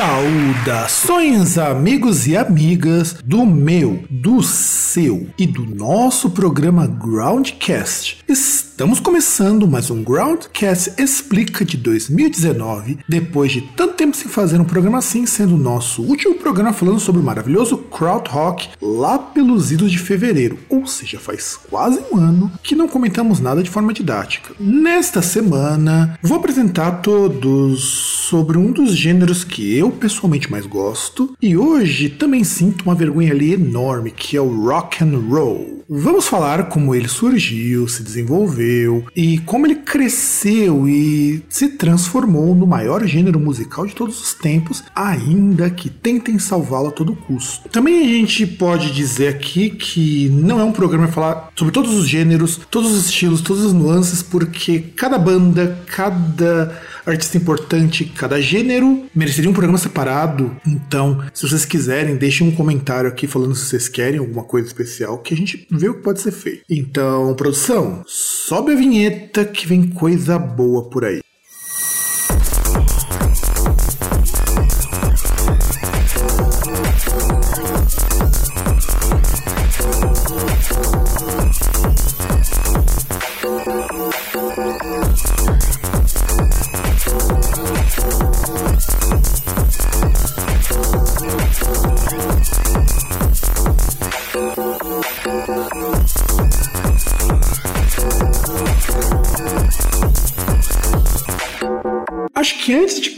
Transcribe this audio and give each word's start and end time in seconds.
Saudações, 0.00 1.58
amigos 1.58 2.26
e 2.26 2.34
amigas 2.34 3.16
do 3.22 3.44
meu, 3.44 4.02
do 4.08 4.42
seu 4.42 5.28
e 5.36 5.46
do 5.46 5.66
nosso 5.66 6.30
programa 6.30 6.86
Groundcast. 6.86 8.16
Estamos 8.26 8.98
começando 8.98 9.68
mais 9.68 9.90
um 9.90 10.02
Groundcast 10.02 10.94
Explica 10.96 11.66
de 11.66 11.76
2019, 11.76 13.00
depois 13.06 13.52
de 13.52 13.60
tanto 13.60 13.92
tempo 13.92 14.16
sem 14.16 14.26
fazer 14.26 14.58
um 14.58 14.64
programa 14.64 14.96
assim, 14.96 15.26
sendo 15.26 15.54
o 15.54 15.58
nosso 15.58 16.00
último 16.00 16.36
programa 16.36 16.72
falando 16.72 16.98
sobre 16.98 17.20
o 17.20 17.24
maravilhoso 17.24 17.76
Krautrock 17.76 18.70
lá 18.80 19.18
pelos 19.18 19.70
idos 19.70 19.92
de 19.92 19.98
fevereiro, 19.98 20.58
ou 20.70 20.86
seja, 20.86 21.20
faz 21.20 21.58
quase 21.68 22.00
um 22.10 22.16
ano 22.16 22.50
que 22.62 22.74
não 22.74 22.88
comentamos 22.88 23.38
nada 23.38 23.62
de 23.62 23.68
forma 23.68 23.92
didática. 23.92 24.54
Nesta 24.58 25.20
semana, 25.20 26.18
vou 26.22 26.38
apresentar 26.38 27.02
todos 27.02 27.82
sobre 28.30 28.56
um 28.56 28.72
dos 28.72 28.96
gêneros 28.96 29.44
que 29.44 29.76
eu 29.76 29.89
pessoalmente 29.90 30.50
mais 30.50 30.66
gosto 30.66 31.36
e 31.40 31.56
hoje 31.56 32.08
também 32.08 32.44
sinto 32.44 32.82
uma 32.82 32.94
vergonha 32.94 33.32
ali 33.32 33.54
enorme 33.54 34.10
que 34.10 34.36
é 34.36 34.40
o 34.40 34.64
rock 34.64 35.02
and 35.02 35.18
roll. 35.28 35.80
Vamos 35.92 36.28
falar 36.28 36.68
como 36.68 36.94
ele 36.94 37.08
surgiu, 37.08 37.88
se 37.88 38.04
desenvolveu 38.04 39.04
e 39.16 39.38
como 39.38 39.66
ele 39.66 39.74
cresceu 39.74 40.88
e 40.88 41.42
se 41.48 41.70
transformou 41.70 42.54
no 42.54 42.64
maior 42.64 43.04
gênero 43.04 43.40
musical 43.40 43.84
de 43.84 43.94
todos 43.94 44.20
os 44.20 44.32
tempos, 44.32 44.84
ainda 44.94 45.68
que 45.68 45.90
tentem 45.90 46.38
salvá-lo 46.38 46.88
a 46.88 46.92
todo 46.92 47.16
custo. 47.16 47.68
Também 47.70 48.00
a 48.00 48.06
gente 48.06 48.46
pode 48.46 48.92
dizer 48.92 49.28
aqui 49.28 49.70
que 49.70 50.28
não 50.28 50.60
é 50.60 50.64
um 50.64 50.70
programa 50.70 51.08
falar 51.08 51.50
sobre 51.56 51.74
todos 51.74 51.92
os 51.92 52.06
gêneros, 52.06 52.60
todos 52.70 52.92
os 52.92 53.06
estilos, 53.06 53.40
todas 53.40 53.64
as 53.64 53.72
nuances, 53.72 54.22
porque 54.22 54.78
cada 54.78 55.18
banda, 55.18 55.76
cada 55.86 56.80
artista 57.10 57.36
importante, 57.36 58.04
cada 58.04 58.40
gênero 58.40 59.06
mereceria 59.14 59.50
um 59.50 59.52
programa 59.52 59.78
separado. 59.78 60.56
Então, 60.66 61.22
se 61.32 61.48
vocês 61.48 61.64
quiserem, 61.64 62.16
deixem 62.16 62.46
um 62.46 62.54
comentário 62.54 63.08
aqui 63.08 63.26
falando 63.26 63.54
se 63.54 63.66
vocês 63.66 63.88
querem 63.88 64.18
alguma 64.18 64.44
coisa 64.44 64.66
especial 64.66 65.18
que 65.18 65.34
a 65.34 65.36
gente 65.36 65.66
vê 65.70 65.88
o 65.88 65.94
que 65.94 66.02
pode 66.02 66.20
ser 66.20 66.32
feito. 66.32 66.62
Então, 66.68 67.34
produção, 67.34 68.02
sobe 68.06 68.72
a 68.72 68.76
vinheta 68.76 69.44
que 69.44 69.66
vem 69.66 69.88
coisa 69.88 70.38
boa 70.38 70.88
por 70.88 71.04
aí. 71.04 71.20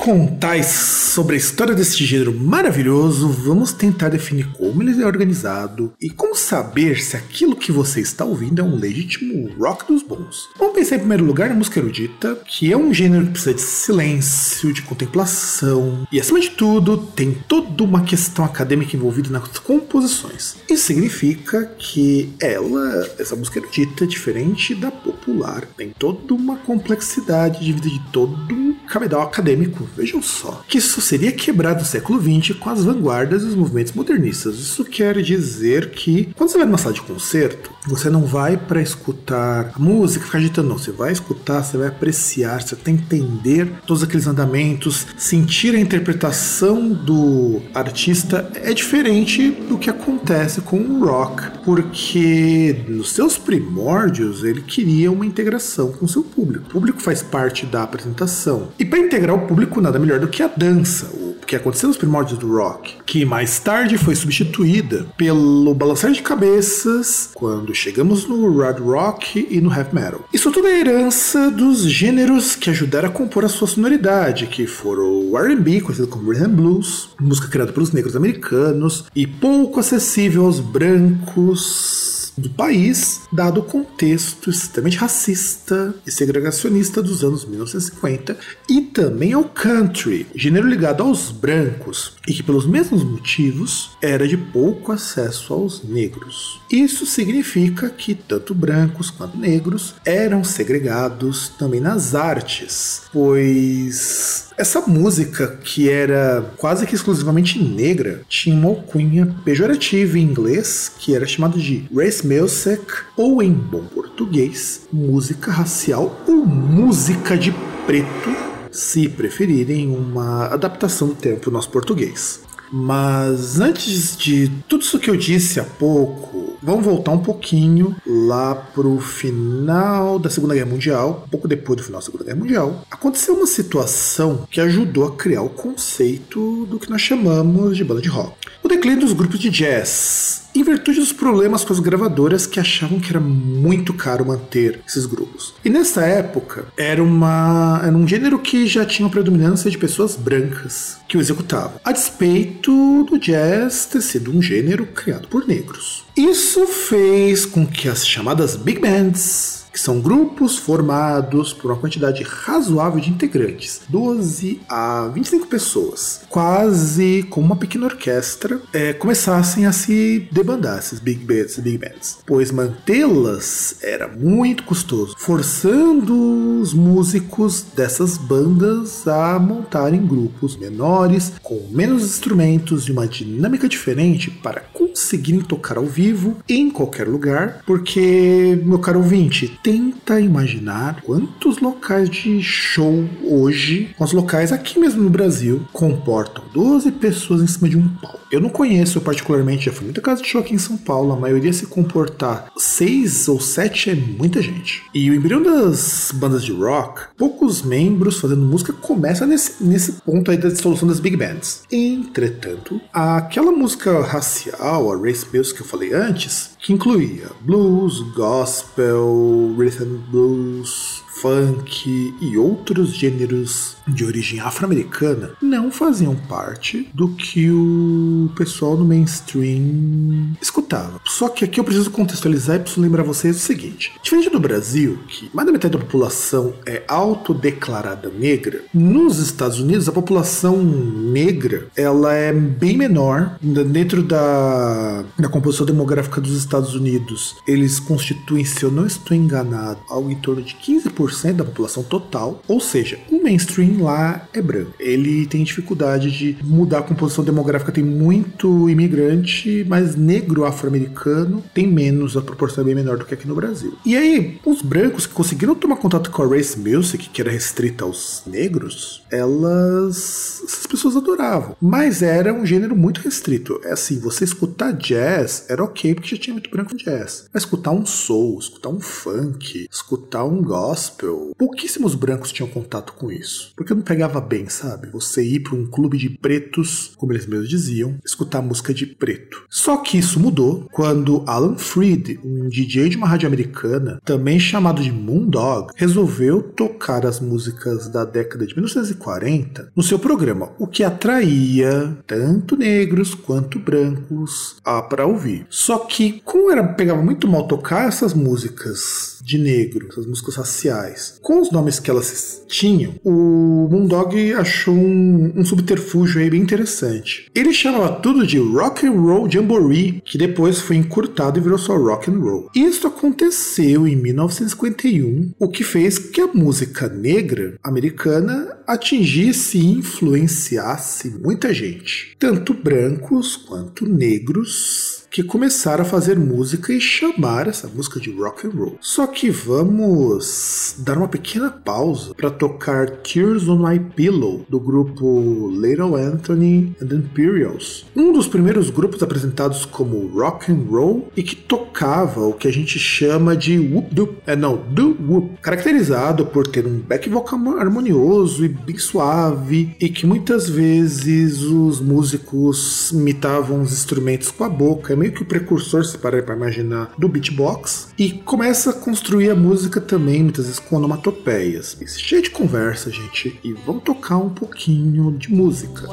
Contar 0.03 0.65
sobre 0.65 1.37
a 1.37 1.39
história 1.39 1.77
desse 1.77 2.05
gênero 2.05 2.35
maravilhoso, 2.35 3.29
vamos 3.29 3.73
tentar 3.73 4.09
definir 4.09 4.49
como 4.49 4.83
ele 4.83 5.01
é 5.01 5.07
organizado 5.07 5.93
e 6.01 6.11
como 6.11 6.32
saber 6.53 7.01
se 7.01 7.17
aquilo 7.17 7.57
que 7.57 7.73
você 7.73 8.03
está 8.03 8.27
ouvindo 8.27 8.61
é 8.61 8.63
um 8.63 8.77
legítimo 8.77 9.49
rock 9.59 9.91
dos 9.91 10.03
bons. 10.03 10.51
Vamos 10.59 10.75
pensar 10.75 10.97
em 10.97 10.99
primeiro 10.99 11.25
lugar 11.25 11.49
na 11.49 11.55
música 11.55 11.81
erudita, 11.81 12.39
que 12.47 12.71
é 12.71 12.77
um 12.77 12.93
gênero 12.93 13.25
que 13.25 13.31
precisa 13.31 13.55
de 13.55 13.63
silêncio, 13.63 14.71
de 14.71 14.83
contemplação 14.83 16.07
e, 16.13 16.21
acima 16.21 16.39
de 16.39 16.51
tudo, 16.51 16.99
tem 16.99 17.33
toda 17.49 17.83
uma 17.83 18.03
questão 18.03 18.45
acadêmica 18.45 18.95
envolvida 18.95 19.31
nas 19.31 19.49
composições. 19.61 20.57
Isso 20.69 20.85
significa 20.85 21.65
que 21.79 22.35
ela, 22.39 23.09
essa 23.19 23.35
música 23.35 23.59
erudita, 23.59 24.05
é 24.05 24.07
diferente 24.07 24.75
da 24.75 24.91
popular, 24.91 25.67
tem 25.75 25.89
toda 25.99 26.35
uma 26.35 26.57
complexidade 26.57 27.65
de 27.65 27.73
vida 27.73 27.89
de 27.89 28.01
todo 28.13 28.55
um 28.55 28.75
cabedal 28.87 29.23
acadêmico, 29.23 29.89
vejam 29.97 30.21
só, 30.21 30.63
que 30.69 30.77
isso 30.77 31.01
seria 31.01 31.33
quebrado 31.33 31.81
no 31.81 31.87
século 31.87 32.21
XX 32.21 32.55
com 32.59 32.69
as 32.69 32.85
vanguardas 32.85 33.43
e 33.43 33.47
os 33.47 33.55
movimentos 33.55 33.95
modernistas. 33.95 34.59
Isso 34.59 34.85
quer 34.85 35.23
dizer 35.23 35.91
que, 35.93 36.29
quando 36.43 36.51
você 36.51 36.59
vai 36.59 36.67
numa 36.67 36.79
sala 36.79 36.93
de 36.93 37.03
concerto, 37.03 37.71
você 37.87 38.11
não 38.11 38.25
vai 38.25 38.57
para 38.57 38.83
escutar 38.83 39.71
a 39.77 39.79
música, 39.79 40.25
ficar 40.25 40.39
agitando, 40.39 40.71
não. 40.71 40.77
Você 40.77 40.91
vai 40.91 41.13
escutar, 41.13 41.63
você 41.63 41.79
vai 41.79 41.87
apreciar, 41.87 42.61
você 42.61 42.75
tem 42.75 42.97
que 42.97 43.05
entender 43.15 43.73
todos 43.87 44.03
aqueles 44.03 44.27
andamentos, 44.27 45.07
sentir 45.17 45.73
a 45.77 45.79
interpretação 45.79 46.89
do 46.89 47.63
artista 47.73 48.51
é 48.57 48.75
diferente 48.75 49.53
do 49.53 49.79
que 49.79 49.89
acontece 49.89 50.61
com 50.63 50.79
o 50.79 51.07
rock, 51.07 51.61
porque 51.65 52.85
nos 52.89 53.13
seus 53.13 53.39
primórdios 53.39 54.43
ele 54.43 54.63
queria 54.63 55.13
uma 55.13 55.25
integração 55.25 55.93
com 55.93 56.07
o 56.07 56.09
seu 56.09 56.25
público. 56.25 56.67
O 56.67 56.73
público 56.73 57.01
faz 57.01 57.23
parte 57.23 57.67
da 57.67 57.85
apresentação. 57.85 58.69
E 58.81 58.85
para 58.85 58.99
integrar 58.99 59.37
o 59.37 59.47
público, 59.47 59.81
nada 59.81 59.97
melhor 59.97 60.19
do 60.19 60.27
que 60.27 60.43
a 60.43 60.49
dança, 60.49 61.07
o 61.15 61.37
que 61.47 61.57
aconteceu 61.57 61.89
nos 61.89 61.99
primórdios 61.99 62.39
do 62.39 62.57
rock, 62.57 62.97
que 63.05 63.25
mais 63.25 63.61
tarde 63.61 63.99
foi 63.99 64.17
substituída 64.17 65.07
pelo 65.17 65.75
balançar 65.75 66.11
de 66.11 66.23
cabeças 66.33 67.29
quando 67.35 67.75
chegamos 67.75 68.27
no 68.27 68.59
hard 68.59 68.81
rock 68.81 69.47
e 69.51 69.61
no 69.61 69.71
heavy 69.71 69.95
metal. 69.95 70.25
Isso 70.33 70.51
tudo 70.51 70.67
é 70.67 70.81
herança 70.81 71.51
dos 71.51 71.83
gêneros 71.83 72.57
que 72.57 72.71
ajudaram 72.71 73.11
a 73.11 73.13
compor 73.13 73.45
a 73.45 73.51
sua 73.51 73.69
sonoridade, 73.69 74.47
que 74.47 74.67
foram 74.67 75.31
o 75.31 75.39
R&B, 75.39 75.83
conhecido 75.83 76.09
como 76.09 76.31
rhythm 76.31 76.49
blues, 76.49 77.11
música 77.21 77.49
criada 77.49 77.71
pelos 77.71 77.93
negros 77.93 78.17
americanos 78.17 79.05
e 79.15 79.27
pouco 79.27 79.79
acessível 79.79 80.47
aos 80.47 80.59
brancos 80.59 82.22
do 82.37 82.51
país, 82.51 83.23
dado 83.33 83.61
o 83.61 83.65
contexto 83.65 84.51
extremamente 84.51 84.97
racista 84.97 85.95
e 86.07 86.11
segregacionista 86.11 87.03
dos 87.03 87.23
anos 87.23 87.45
1950, 87.45 88.37
e 88.69 88.81
também 88.81 89.33
ao 89.33 89.45
country, 89.45 90.27
gênero 90.35 90.67
ligado 90.67 91.03
aos 91.03 91.31
brancos, 91.31 92.17
e 92.27 92.33
que 92.33 92.43
pelos 92.43 92.67
mesmos 92.67 93.05
motivos 93.05 93.91
era 94.01 94.27
de 94.27 94.37
pouco 94.37 94.93
acesso 94.93 95.53
aos 95.53 95.83
negros. 95.83 96.62
Isso 96.73 97.05
significa 97.05 97.91
que 97.91 98.15
tanto 98.15 98.55
brancos 98.55 99.11
quanto 99.11 99.37
negros 99.37 99.95
eram 100.07 100.43
segregados 100.43 101.51
também 101.59 101.81
nas 101.81 102.15
artes, 102.15 103.03
pois 103.13 104.49
essa 104.57 104.81
música, 104.81 105.59
que 105.63 105.91
era 105.91 106.51
quase 106.57 106.87
que 106.87 106.95
exclusivamente 106.95 107.63
negra, 107.63 108.23
tinha 108.27 108.57
uma 108.57 108.71
alcunha 108.71 109.27
pejorativa 109.45 110.19
em 110.19 110.23
inglês, 110.23 110.91
que 110.99 111.15
era 111.15 111.27
chamada 111.27 111.59
de 111.59 111.87
race 111.95 112.27
music, 112.27 112.87
ou 113.19 113.43
em 113.43 113.53
bom 113.53 113.85
português, 113.85 114.87
música 114.91 115.51
racial 115.51 116.23
ou 116.27 116.47
música 116.47 117.37
de 117.37 117.53
preto 117.85 118.31
se 118.71 119.09
preferirem 119.09 119.95
uma 119.95 120.47
adaptação 120.47 121.09
do 121.09 121.15
tempo 121.15 121.51
nosso 121.51 121.69
português. 121.69 122.41
Mas 122.73 123.61
antes 123.61 124.17
de 124.17 124.49
tudo 124.67 124.83
isso 124.83 124.99
que 124.99 125.11
eu 125.11 125.17
disse 125.17 125.61
há 125.61 125.65
pouco, 125.65 126.57
vamos 126.63 126.85
voltar 126.85 127.11
um 127.13 127.19
pouquinho 127.19 127.95
lá 128.07 128.55
pro 128.55 128.99
final 128.99 130.19
da 130.19 130.31
Segunda 130.31 130.55
Guerra 130.55 130.71
Mundial, 130.71 131.29
pouco 131.31 131.47
depois 131.47 131.77
do 131.77 131.85
final 131.85 132.01
da 132.01 132.05
Segunda 132.07 132.25
Guerra 132.25 132.39
Mundial. 132.39 132.83
Aconteceu 132.91 133.35
uma 133.35 133.47
situação 133.47 134.47
que 134.51 134.61
ajudou 134.61 135.07
a 135.07 135.17
criar 135.17 135.43
o 135.43 135.51
conceito 135.51 136.65
do 136.67 136.79
que 136.79 136.89
nós 136.89 137.03
chamamos 137.03 137.77
de 137.77 137.85
banda 137.85 138.01
de 138.01 138.09
rock. 138.09 138.33
O 138.63 138.69
declínio 138.69 139.01
dos 139.01 139.13
grupos 139.13 139.39
de 139.39 139.51
jazz, 139.51 140.42
em 140.55 140.63
virtude 140.63 141.01
dos 141.01 141.13
problemas 141.13 141.65
com 141.65 141.73
as 141.73 141.81
gravadoras 141.81 142.47
que 142.47 142.61
achavam 142.61 143.01
que 143.01 143.11
era 143.11 143.21
muito 143.21 143.95
caro 143.95 144.27
manter 144.27 144.81
esses 144.87 145.07
grupos. 145.07 145.55
E 145.65 145.71
nessa 145.71 146.05
época 146.05 146.67
era, 146.77 147.03
uma, 147.03 147.81
era 147.83 147.97
um 147.97 148.07
gênero 148.07 148.39
que 148.39 148.67
já 148.67 148.85
tinha 148.85 149.07
uma 149.07 149.13
predominância 149.13 149.71
de 149.71 149.79
pessoas 149.79 150.17
brancas 150.17 150.99
que 151.09 151.17
o 151.17 151.21
executavam, 151.21 151.81
a 151.85 151.93
despeito 151.93 153.05
do 153.05 153.19
jazz 153.19 153.87
ter 153.87 154.03
sido 154.03 154.37
um 154.37 154.43
gênero 154.43 154.87
criado 154.87 155.29
por 155.29 155.47
negros. 155.47 156.05
Isso 156.17 156.67
fez 156.67 157.47
com 157.47 157.67
que 157.67 157.89
as 157.89 158.07
chamadas 158.07 158.57
big 158.57 158.81
bands 158.81 159.63
que 159.73 159.81
são 159.81 160.01
grupos 160.01 160.57
formados 160.57 161.53
por 161.53 161.71
uma 161.71 161.81
quantidade 161.81 162.23
razoável 162.23 163.01
de 163.01 163.11
integrantes, 163.11 163.81
12 163.89 164.61
a 164.69 165.09
25 165.13 165.47
pessoas, 165.47 166.21
quase 166.29 167.25
como 167.31 167.47
uma 167.47 167.57
pequena 167.57 167.87
orquestra, 167.87 168.61
é, 168.73 168.93
começassem 168.93 169.67
a 169.67 169.73
se 169.73 170.29
debandar, 170.43 170.83
big 171.03 171.25
bands, 171.25 171.59
big 171.59 171.79
bands, 171.79 172.19
pois 172.27 172.51
mantê-las 172.51 173.77
era 173.83 174.09
muito 174.09 174.65
custoso, 174.65 175.15
forçando 175.17 176.61
os 176.61 176.75
músicos 176.75 177.65
dessas 177.75 178.19
bandas 178.19 179.07
a 179.07 179.39
montarem 179.39 180.05
grupos 180.05 180.57
menores, 180.57 181.33
com 181.43 181.69
menos 181.71 182.03
instrumentos 182.03 182.85
e 182.85 182.93
uma 182.93 183.07
dinâmica 183.07 183.69
diferente 183.69 184.31
para 184.31 184.61
conseguirem 184.61 185.41
tocar 185.41 185.77
ao 185.77 185.87
vivo 185.87 186.37
em 186.49 186.71
qualquer 186.71 187.07
lugar, 187.07 187.63
porque, 187.65 188.61
meu 188.65 188.79
caro 188.79 188.99
ouvinte, 188.99 189.59
tenta 189.63 190.21
imaginar 190.21 191.03
quantos 191.03 191.59
locais 191.59 192.11
de 192.11 192.43
show 192.43 193.05
hoje, 193.23 193.95
os 193.99 194.13
locais 194.13 194.53
aqui 194.53 194.79
mesmo 194.79 195.03
no 195.03 195.11
Brasil, 195.11 195.63
comportam 195.73 196.45
12 196.53 196.91
pessoas 196.93 197.43
em 197.43 197.47
cima 197.47 197.69
de 197.69 197.79
um 197.79 197.89
palco. 197.89 198.21
Eu 198.31 198.41
não 198.41 198.49
conheço 198.49 199.01
particularmente, 199.01 199.67
já 199.67 199.73
fui 199.73 199.85
muita 199.85 200.01
casa 200.01 200.23
de 200.23 200.29
show 200.33 200.41
aqui 200.41 200.55
em 200.55 200.59
São 200.59 200.79
Paulo, 200.79 201.13
a 201.13 201.17
maioria 201.17 201.53
se 201.53 201.67
comportar 201.67 202.51
6 202.57 203.29
ou 203.29 203.39
7 203.39 203.91
é 203.91 203.95
muita 203.95 204.41
gente. 204.41 204.83
E 204.95 205.11
o 205.11 205.15
embrião 205.15 205.43
das 205.43 206.11
bandas 206.15 206.43
de 206.43 206.53
rock, 206.53 207.03
poucos 207.19 207.61
membros 207.61 208.19
fazendo 208.19 208.41
música 208.41 208.73
começa 208.73 209.27
nesse, 209.27 209.63
nesse 209.63 209.93
ponto 209.93 210.31
aí 210.31 210.39
da 210.39 210.49
dissolução 210.49 210.89
das 210.89 211.01
big 211.01 211.19
bands. 211.19 211.65
Entretanto, 211.71 212.81
aquela 212.93 213.53
música 213.53 214.01
racial, 214.01 214.91
a 214.91 214.97
race 214.97 215.27
music 215.35 215.57
que 215.57 215.63
eu 215.63 215.67
falei 215.67 215.93
antes, 215.93 216.53
que 216.59 216.73
incluía 216.73 217.27
blues, 217.43 218.01
gospel, 218.15 219.55
rhythm 219.59 219.99
blues, 220.11 220.82
funk 221.23 222.13
e 222.21 222.37
outros 222.37 222.93
gêneros 222.93 223.77
de 223.87 224.05
origem 224.05 224.41
afro-americana 224.41 225.31
não 225.41 225.71
faziam 225.71 226.17
parte 226.17 226.89
do 226.93 227.09
que 227.11 227.49
o 227.49 228.29
pessoal 228.37 228.77
no 228.77 228.85
mainstream 228.85 230.37
escutava. 230.41 231.01
Só 231.05 231.29
que 231.29 231.45
aqui 231.45 231.61
eu 231.61 231.65
preciso 231.65 231.93
contextualizar 231.93 232.57
e 232.57 232.59
preciso 232.59 232.81
lembrar 232.81 233.05
vocês 233.05 233.37
o 233.37 233.39
seguinte: 233.39 233.93
diferente 234.03 234.31
do 234.31 234.41
Brasil, 234.41 234.99
que 235.07 235.31
mais 235.33 235.47
da 235.47 235.53
metade 235.53 235.79
da 235.79 235.85
população 235.85 236.55
é 236.67 236.83
autodeclarada 236.89 238.11
negra, 238.11 238.63
nos 238.75 239.19
Estados 239.19 239.61
Unidos 239.61 239.89
a 239.89 239.93
população 239.93 240.61
negra 240.61 241.69
ela 241.77 242.15
é 242.15 242.33
bem 242.33 242.77
menor 242.77 243.37
dentro 243.41 244.03
da, 244.03 245.05
da 245.17 245.29
composição 245.29 245.65
demográfica 245.65 246.21
dos 246.21 246.37
Estados 246.37 246.75
Unidos. 246.75 247.37
Eles 247.47 247.79
constituem, 247.79 248.45
se 248.45 248.65
eu 248.65 248.73
não 248.73 248.87
estou 248.87 249.17
enganado, 249.17 249.79
algo 249.89 250.11
em 250.11 250.17
torno 250.17 250.43
de 250.43 250.57
15% 250.57 251.12
da 251.39 251.45
população 251.45 251.83
total, 251.83 252.43
ou 252.49 252.61
seja, 252.61 252.99
o 253.11 253.23
mainstream 253.23 253.83
lá 253.83 254.29
é 254.33 254.41
branco. 254.41 254.73
Ele 254.79 255.27
tem 255.27 255.45
dificuldade 255.45 256.11
de 256.11 256.37
mudar 256.43 256.79
a 256.79 256.83
composição 256.83 257.25
demográfica, 257.25 257.73
tem 257.73 257.85
muito 257.85 258.69
imigrante, 258.69 259.65
mas 259.69 259.97
negro 259.97 260.45
afro-americano 260.45 261.43
tem 261.55 261.67
menos, 261.67 262.17
a 262.17 262.23
proporção 262.23 262.63
é 262.63 262.67
bem 262.67 262.75
menor 262.75 262.99
do 262.99 263.05
que 263.05 263.15
aqui 263.15 263.27
no 263.27 263.35
Brasil. 263.35 263.75
E 263.85 263.97
aí, 263.97 264.41
os 264.45 264.63
brancos 264.63 265.07
que 265.07 265.15
conseguiram 265.15 265.55
tomar 265.55 265.77
contato 265.77 266.11
com 266.11 266.23
a 266.23 266.27
race 266.27 266.59
music, 266.59 267.09
que 267.09 267.21
era 267.21 267.31
restrita 267.31 267.85
aos 267.85 268.23
negros, 268.27 269.02
elas. 269.13 270.43
essas 270.45 270.67
pessoas 270.67 270.97
adoravam. 270.97 271.55
Mas 271.61 272.03
era 272.03 272.33
um 272.33 272.47
gênero 272.47 272.75
muito 272.75 273.01
restrito. 273.01 273.61
É 273.63 273.73
assim, 273.73 274.01
você 274.01 274.25
escutar 274.25 274.73
jazz 274.73 275.47
era 275.49 275.63
ok, 275.63 275.95
porque 275.95 276.17
já 276.17 276.21
tinha 276.21 276.35
muito 276.35 276.51
branco 276.51 276.77
jazz. 276.77 277.29
Mas 277.33 277.43
escutar 277.43 277.71
um 277.71 277.85
soul, 277.85 278.39
escutar 278.39 278.71
um 278.71 278.81
funk, 278.81 279.69
escutar 279.71 280.25
um 280.25 280.43
gospel, 280.43 281.33
pouquíssimos 281.37 281.95
brancos 281.95 282.33
tinham 282.33 282.49
contato 282.49 282.95
com 282.95 283.13
isso. 283.13 283.53
Porque 283.57 283.75
não 283.75 283.83
pegava 283.83 284.21
bem, 284.21 284.49
sabe? 284.49 284.89
Você 284.91 285.23
ir 285.23 285.41
para 285.41 285.55
um 285.55 285.67
clube 285.67 285.99
de 285.99 286.09
pretos, 286.09 286.93
como 286.97 287.13
eles 287.13 287.27
mesmos 287.27 287.49
diziam, 287.49 287.99
escutar 288.05 288.41
música 288.41 288.73
de 288.73 288.87
preto. 288.87 289.45
Só 289.51 289.77
que 289.77 289.99
isso 289.99 290.19
mudou 290.19 290.69
quando 290.73 291.23
Alan 291.27 291.57
Freed, 291.57 292.19
um 292.25 292.49
DJ 292.49 292.89
de 292.89 292.97
uma 292.97 293.07
rádio 293.07 293.27
americana, 293.27 294.01
também 294.05 294.41
chamado 294.41 294.83
de 294.83 294.91
Moondog, 294.91 295.73
resolveu 295.77 296.43
tocar 296.43 297.05
as 297.05 297.21
músicas 297.21 297.89
da 297.89 298.05
década 298.05 298.47
de 298.47 298.55
1940 299.03 299.73
no 299.75 299.83
seu 299.83 299.99
programa, 299.99 300.51
o 300.59 300.67
que 300.67 300.85
atraía 300.85 301.97
tanto 302.07 302.57
negros 302.57 303.15
quanto 303.15 303.59
brancos 303.59 304.57
para 304.89 305.07
ouvir. 305.07 305.47
Só 305.51 305.79
que, 305.79 306.21
como 306.25 306.51
era 306.51 306.63
pegava 306.63 307.03
muito 307.03 307.29
mal 307.29 307.47
tocar 307.47 307.89
essas 307.89 308.15
músicas 308.15 309.12
de 309.23 309.39
negro, 309.39 309.87
essas 309.91 310.07
músicas 310.07 310.37
raciais, 310.37 311.19
com 311.23 311.41
os 311.41 311.51
nomes 311.51 311.79
que 311.79 311.91
elas 311.91 312.45
tinham, 312.49 312.95
o 313.05 313.69
Moondog 313.71 314.35
achou 314.35 314.75
um, 314.75 315.33
um 315.37 315.45
subterfúgio 315.45 316.21
aí 316.21 316.29
bem 316.29 316.41
interessante. 316.41 317.31
Ele 317.35 317.53
chamava 317.53 318.01
tudo 318.01 318.27
de 318.27 318.39
Rock 318.39 318.87
and 318.87 318.93
Roll 318.93 319.31
Jamboree, 319.31 320.03
que 320.05 320.19
depois 320.19 320.61
foi 320.61 320.77
encurtado 320.77 321.39
e 321.39 321.43
virou 321.43 321.59
só 321.59 321.77
Rock 321.77 322.11
and 322.11 322.19
Roll. 322.19 322.51
Isso 322.55 322.87
aconteceu 322.87 323.87
em 323.87 323.97
1951, 323.97 325.33
o 325.39 325.49
que 325.49 325.63
fez 325.63 325.99
que 325.99 326.21
a 326.21 326.27
música 326.27 326.89
negra 326.89 327.55
americana 327.63 328.59
atingisse 328.67 329.59
e 329.59 329.67
influenciasse 329.67 331.11
muita 331.11 331.53
gente, 331.55 332.17
tanto 332.19 332.55
brancos 332.55 333.37
quanto 333.37 333.87
negros 333.87 335.02
que 335.13 335.23
começaram 335.23 335.83
a 335.83 335.85
fazer 335.87 336.19
música 336.19 336.73
e 336.73 336.81
chamar 336.81 337.47
essa 337.47 337.69
música 337.69 338.01
de 338.01 338.11
rock 338.11 338.47
and 338.47 338.51
roll. 338.51 338.79
Só 338.81 339.07
que 339.07 339.31
vamos 339.31 340.77
dar 340.79 340.97
uma 340.97 341.07
pequena 341.07 341.51
pausa 341.51 342.15
para 342.15 342.31
tocar 342.31 342.89
Tears 342.89 343.47
on 343.47 343.69
My 343.69 343.79
Pillow 343.79 344.47
do 344.49 344.59
grupo 344.59 345.51
Little 345.51 345.97
Anthony 345.97 346.75
and 346.81 346.95
Imperials, 346.95 347.85
um 347.95 348.11
dos 348.11 348.27
primeiros 348.27 348.71
grupos 348.71 349.03
apresentados 349.03 349.67
como 349.67 350.07
rock 350.09 350.51
and 350.51 350.65
roll 350.71 351.11
e 351.15 351.23
que 351.23 351.37
tocava 351.37 352.21
o 352.21 352.33
que 352.33 352.49
a 352.49 352.53
gente 352.53 352.79
chama 352.79 353.37
de 353.37 353.59
whoop 353.59 353.95
doop, 353.95 354.17
é 354.27 354.35
não, 354.35 354.57
do 354.57 354.97
whoop, 355.07 355.39
caracterizado 355.43 356.25
por 356.25 356.47
ter 356.47 356.67
um 356.67 356.79
back 356.79 357.09
vocal 357.11 357.59
harmonioso 357.59 358.45
e 358.45 358.49
bem 358.49 358.79
suave 358.79 359.77
e 359.79 359.89
que 359.91 360.07
muitas 360.07 360.49
vezes 360.49 361.43
os 361.43 361.81
músicos 361.81 362.91
imitavam 362.93 363.61
os 363.61 363.73
instrumentos 363.73 364.31
com 364.31 364.45
a 364.45 364.49
boca 364.49 365.02
meio 365.03 365.13
que 365.13 365.23
o 365.23 365.27
precursor, 365.27 365.85
se 365.85 365.99
parar 365.99 366.23
para 366.23 366.37
imaginar, 366.37 366.93
do 366.97 367.09
beatbox, 367.09 367.89
e 367.99 368.13
começa 368.13 368.71
a 368.71 368.73
construir 368.73 369.31
a 369.31 369.35
música 369.35 369.81
também, 369.81 370.23
muitas 370.23 370.45
vezes 370.45 370.61
com 370.61 370.77
onomatopeias. 370.77 371.77
Cheio 371.99 372.23
de 372.23 372.31
conversa, 372.31 372.89
gente, 372.89 373.37
e 373.43 373.53
vamos 373.53 373.83
tocar 373.83 374.19
um 374.19 374.31
pouquinho 374.31 375.11
de 375.19 375.33
música. 375.33 375.89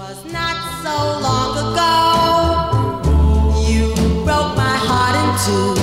Tears 5.39 5.78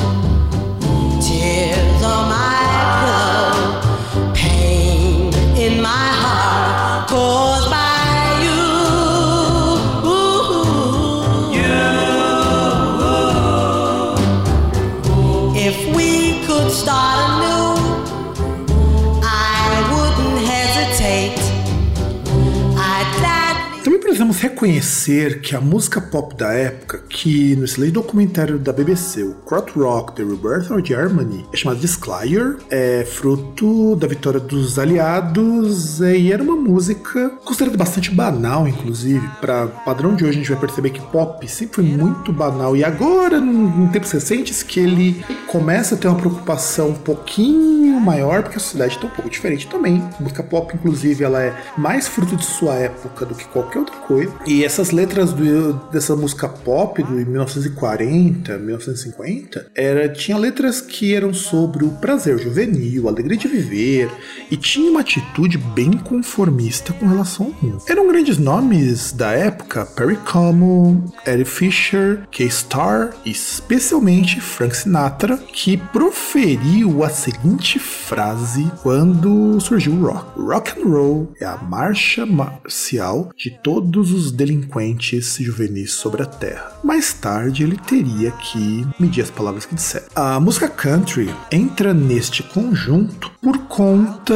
reconhecer 24.56 25.42
que 25.42 25.54
a 25.54 25.60
música 25.60 26.00
pop 26.00 26.34
da 26.34 26.50
época, 26.50 27.02
que 27.10 27.54
no 27.56 27.66
excelente 27.66 27.92
documentário 27.92 28.58
da 28.58 28.72
BBC, 28.72 29.22
o 29.22 29.36
Rock 29.46 30.14
The 30.14 30.22
Rebirth 30.22 30.70
of 30.70 30.82
Germany, 30.82 31.44
é 31.52 31.56
chamada 31.56 31.78
de 31.78 31.84
Skyer, 31.84 32.56
é 32.70 33.04
fruto 33.04 33.94
da 33.96 34.06
vitória 34.06 34.40
dos 34.40 34.78
aliados 34.78 36.00
é, 36.00 36.16
e 36.16 36.32
era 36.32 36.42
uma 36.42 36.56
música 36.56 37.30
considerada 37.44 37.76
bastante 37.76 38.10
banal, 38.10 38.66
inclusive. 38.66 39.28
Para 39.42 39.66
padrão 39.66 40.16
de 40.16 40.24
hoje, 40.24 40.32
a 40.32 40.40
gente 40.40 40.50
vai 40.50 40.60
perceber 40.60 40.90
que 40.90 41.00
pop 41.00 41.46
sempre 41.46 41.76
foi 41.76 41.84
muito 41.84 42.32
banal 42.32 42.74
e 42.74 42.82
agora, 42.82 43.36
em 43.36 43.88
tempos 43.88 44.10
recentes, 44.10 44.62
que 44.62 44.80
ele 44.80 45.22
começa 45.48 45.96
a 45.96 45.98
ter 45.98 46.08
uma 46.08 46.16
preocupação 46.16 46.90
um 46.90 46.94
pouquinho 46.94 48.00
maior, 48.00 48.42
porque 48.42 48.56
a 48.56 48.60
sociedade 48.60 48.94
está 48.94 49.06
um 49.06 49.10
pouco 49.10 49.28
diferente 49.28 49.66
também. 49.66 50.02
A 50.18 50.22
música 50.22 50.42
pop, 50.42 50.74
inclusive, 50.74 51.22
ela 51.22 51.42
é 51.42 51.54
mais 51.76 52.08
fruto 52.08 52.36
de 52.36 52.44
sua 52.44 52.74
época 52.74 53.26
do 53.26 53.34
que 53.34 53.44
qualquer 53.48 53.80
outra 53.80 53.96
coisa. 53.96 54.32
E 54.46 54.64
essas 54.64 54.92
letras 54.92 55.32
do, 55.32 55.72
dessa 55.90 56.14
música 56.14 56.48
pop 56.48 57.02
do 57.02 57.10
1940, 57.10 58.56
1950, 58.56 59.72
era, 59.74 60.08
tinha 60.08 60.38
letras 60.38 60.80
que 60.80 61.12
eram 61.14 61.34
sobre 61.34 61.84
o 61.84 61.90
prazer 61.90 62.38
juvenil, 62.38 63.08
a 63.08 63.10
alegria 63.10 63.36
de 63.36 63.48
viver, 63.48 64.08
e 64.48 64.56
tinha 64.56 64.88
uma 64.88 65.00
atitude 65.00 65.58
bem 65.58 65.92
conformista 65.92 66.92
com 66.92 67.08
relação 67.08 67.46
ao 67.46 67.52
mundo. 67.60 67.82
Eram 67.88 68.06
grandes 68.06 68.38
nomes 68.38 69.10
da 69.10 69.32
época, 69.32 69.84
Perry 69.84 70.16
Como, 70.18 71.12
Eddie 71.26 71.44
Fisher, 71.44 72.20
K-Star 72.30 73.16
e 73.24 73.32
especialmente 73.32 74.40
Frank 74.40 74.76
Sinatra, 74.76 75.38
que 75.38 75.76
proferiu 75.76 77.02
a 77.02 77.08
seguinte 77.08 77.80
frase 77.80 78.70
quando 78.80 79.58
surgiu 79.60 79.94
o 79.94 80.06
rock. 80.06 80.40
Rock 80.40 80.80
and 80.80 80.88
roll 80.88 81.32
é 81.40 81.44
a 81.44 81.56
marcha 81.56 82.24
marcial 82.24 83.30
de 83.36 83.50
todos 83.50 84.12
os 84.12 84.35
delinquentes 84.36 85.36
juvenis 85.40 85.92
sobre 85.92 86.22
a 86.22 86.26
terra. 86.26 86.72
Mais 86.84 87.12
tarde 87.12 87.62
ele 87.62 87.76
teria 87.76 88.30
que 88.30 88.86
medir 89.00 89.22
as 89.22 89.30
palavras 89.30 89.64
que 89.64 89.74
disseram. 89.74 90.06
A 90.14 90.38
música 90.38 90.68
country 90.68 91.34
entra 91.50 91.92
neste 91.92 92.42
conjunto 92.42 93.32
por 93.40 93.58
conta 93.66 94.34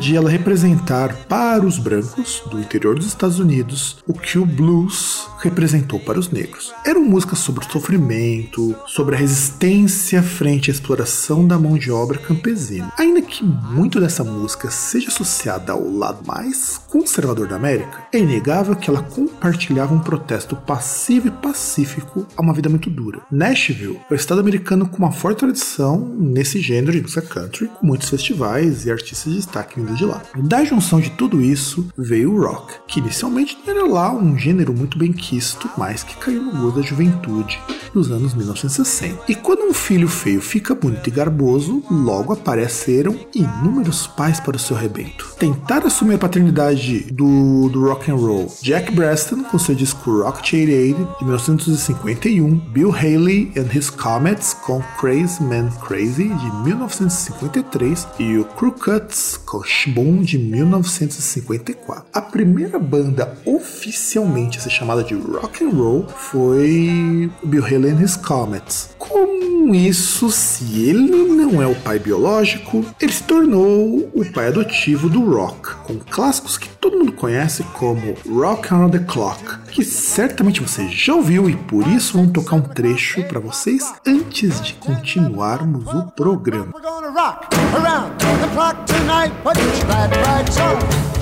de 0.00 0.16
ela 0.16 0.30
representar 0.30 1.14
para 1.26 1.64
os 1.64 1.78
brancos 1.78 2.42
do 2.50 2.60
interior 2.60 2.94
dos 2.94 3.06
Estados 3.06 3.38
Unidos 3.38 3.98
o 4.06 4.12
que 4.12 4.38
o 4.38 4.46
blues 4.46 5.26
representou 5.40 6.00
para 6.00 6.18
os 6.18 6.30
negros. 6.30 6.72
Eram 6.84 7.02
músicas 7.02 7.38
sobre 7.38 7.64
o 7.64 7.70
sofrimento, 7.70 8.74
sobre 8.86 9.14
a 9.14 9.18
resistência 9.18 10.22
frente 10.22 10.70
à 10.70 10.74
exploração 10.74 11.46
da 11.46 11.58
mão 11.58 11.76
de 11.76 11.90
obra 11.90 12.18
campesina. 12.18 12.92
Ainda 12.98 13.20
que 13.20 13.44
muito 13.44 14.00
dessa 14.00 14.24
música 14.24 14.70
seja 14.70 15.08
associada 15.08 15.72
ao 15.72 15.90
lado 15.90 16.26
mais 16.26 16.78
conservador 16.88 17.48
da 17.48 17.56
América, 17.56 18.06
é 18.12 18.18
inegável 18.18 18.76
que 18.76 18.88
ela 18.88 19.02
compartilhava 19.28 19.94
um 19.94 19.98
protesto 19.98 20.56
passivo 20.56 21.28
e 21.28 21.30
pacífico 21.30 22.26
a 22.36 22.42
uma 22.42 22.52
vida 22.52 22.68
muito 22.68 22.90
dura. 22.90 23.20
Nashville 23.30 24.00
é 24.10 24.14
o 24.14 24.16
estado 24.16 24.40
americano 24.40 24.88
com 24.88 24.98
uma 24.98 25.12
forte 25.12 25.38
tradição 25.38 25.98
nesse 26.18 26.60
gênero 26.60 26.92
de 26.92 27.02
música 27.02 27.22
country, 27.22 27.68
com 27.68 27.86
muitos 27.86 28.08
festivais 28.08 28.84
e 28.84 28.90
artistas 28.90 29.32
de 29.32 29.38
destaque 29.38 29.80
vindo 29.80 29.94
de 29.94 30.04
lá. 30.04 30.22
Da 30.36 30.64
junção 30.64 31.00
de 31.00 31.10
tudo 31.10 31.40
isso 31.40 31.86
veio 31.96 32.32
o 32.32 32.40
rock, 32.40 32.74
que 32.86 33.00
inicialmente 33.00 33.58
era 33.66 33.86
lá 33.86 34.12
um 34.12 34.38
gênero 34.38 34.72
muito 34.72 34.98
bem 34.98 35.12
quisto, 35.12 35.68
mas 35.76 36.02
que 36.02 36.16
caiu 36.16 36.42
no 36.42 36.52
gosto 36.52 36.80
da 36.80 36.82
juventude 36.82 37.60
dos 37.92 38.10
anos 38.10 38.34
1960. 38.34 39.24
E 39.28 39.34
quando 39.34 39.62
um 39.62 39.74
filho 39.74 40.08
feio 40.08 40.40
fica 40.40 40.74
bonito 40.74 41.08
e 41.08 41.10
garboso, 41.10 41.82
logo 41.90 42.32
apareceram 42.32 43.16
inúmeros 43.34 44.06
pais 44.06 44.40
para 44.40 44.56
o 44.56 44.60
seu 44.60 44.76
rebento. 44.76 45.34
Tentaram 45.38 45.86
assumir 45.86 46.14
a 46.14 46.18
paternidade 46.18 47.06
do, 47.12 47.68
do 47.68 47.86
rock 47.86 48.10
and 48.10 48.16
roll 48.16 48.52
Jack 48.62 48.92
Braston 49.14 49.44
com 49.44 49.56
seu 49.60 49.76
disco 49.76 50.10
Rock 50.10 50.38
88 50.38 51.18
de 51.20 51.24
1951, 51.24 52.58
Bill 52.72 52.92
Haley 52.92 53.52
and 53.56 53.72
His 53.72 53.88
Comets 53.88 54.54
com 54.54 54.82
Crazy 54.98 55.40
Man 55.40 55.70
Crazy 55.86 56.28
de 56.28 56.50
1953 56.64 58.08
e 58.18 58.38
o 58.38 58.44
Crew 58.44 58.72
Cuts 58.72 59.36
com 59.46 59.62
Shboom 59.62 60.22
de 60.22 60.36
1954. 60.36 62.06
A 62.12 62.20
primeira 62.20 62.76
banda 62.76 63.38
oficialmente 63.44 64.58
a 64.58 64.60
ser 64.60 64.70
chamada 64.70 65.04
de 65.04 65.14
rock 65.14 65.62
and 65.62 65.70
roll 65.70 66.08
foi 66.08 67.30
Bill 67.44 67.64
Haley 67.64 67.92
and 67.92 68.02
His 68.02 68.16
Comets. 68.16 68.90
Com 68.98 69.72
isso, 69.72 70.30
se 70.30 70.82
ele 70.82 71.24
não 71.28 71.62
é 71.62 71.66
o 71.66 71.74
pai 71.76 71.98
biológico, 71.98 72.84
ele 73.00 73.12
se 73.12 73.22
tornou 73.22 74.10
o 74.12 74.32
pai 74.32 74.48
adotivo 74.48 75.08
do 75.08 75.24
rock, 75.32 75.74
com 75.84 75.98
clássicos 75.98 76.58
que 76.58 76.68
todo 76.68 76.98
mundo 76.98 77.12
conhece 77.12 77.62
como 77.74 78.14
Rock 78.28 78.72
Around 78.72 78.98
the 78.98 79.03
Clock, 79.04 79.58
que 79.70 79.84
certamente 79.84 80.60
você 80.60 80.88
já 80.88 81.14
ouviu 81.14 81.48
e 81.48 81.56
por 81.56 81.86
isso 81.86 82.16
vamos 82.16 82.32
tocar 82.32 82.56
um 82.56 82.62
trecho 82.62 83.22
para 83.24 83.40
vocês 83.40 83.92
antes 84.06 84.60
de 84.60 84.74
continuarmos 84.74 85.86
o 85.86 86.10
programa. 86.12 86.72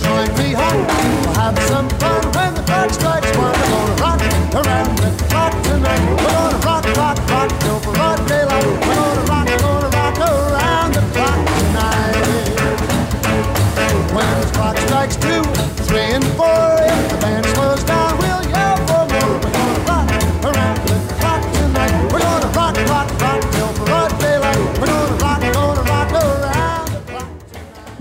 Join 0.02 0.32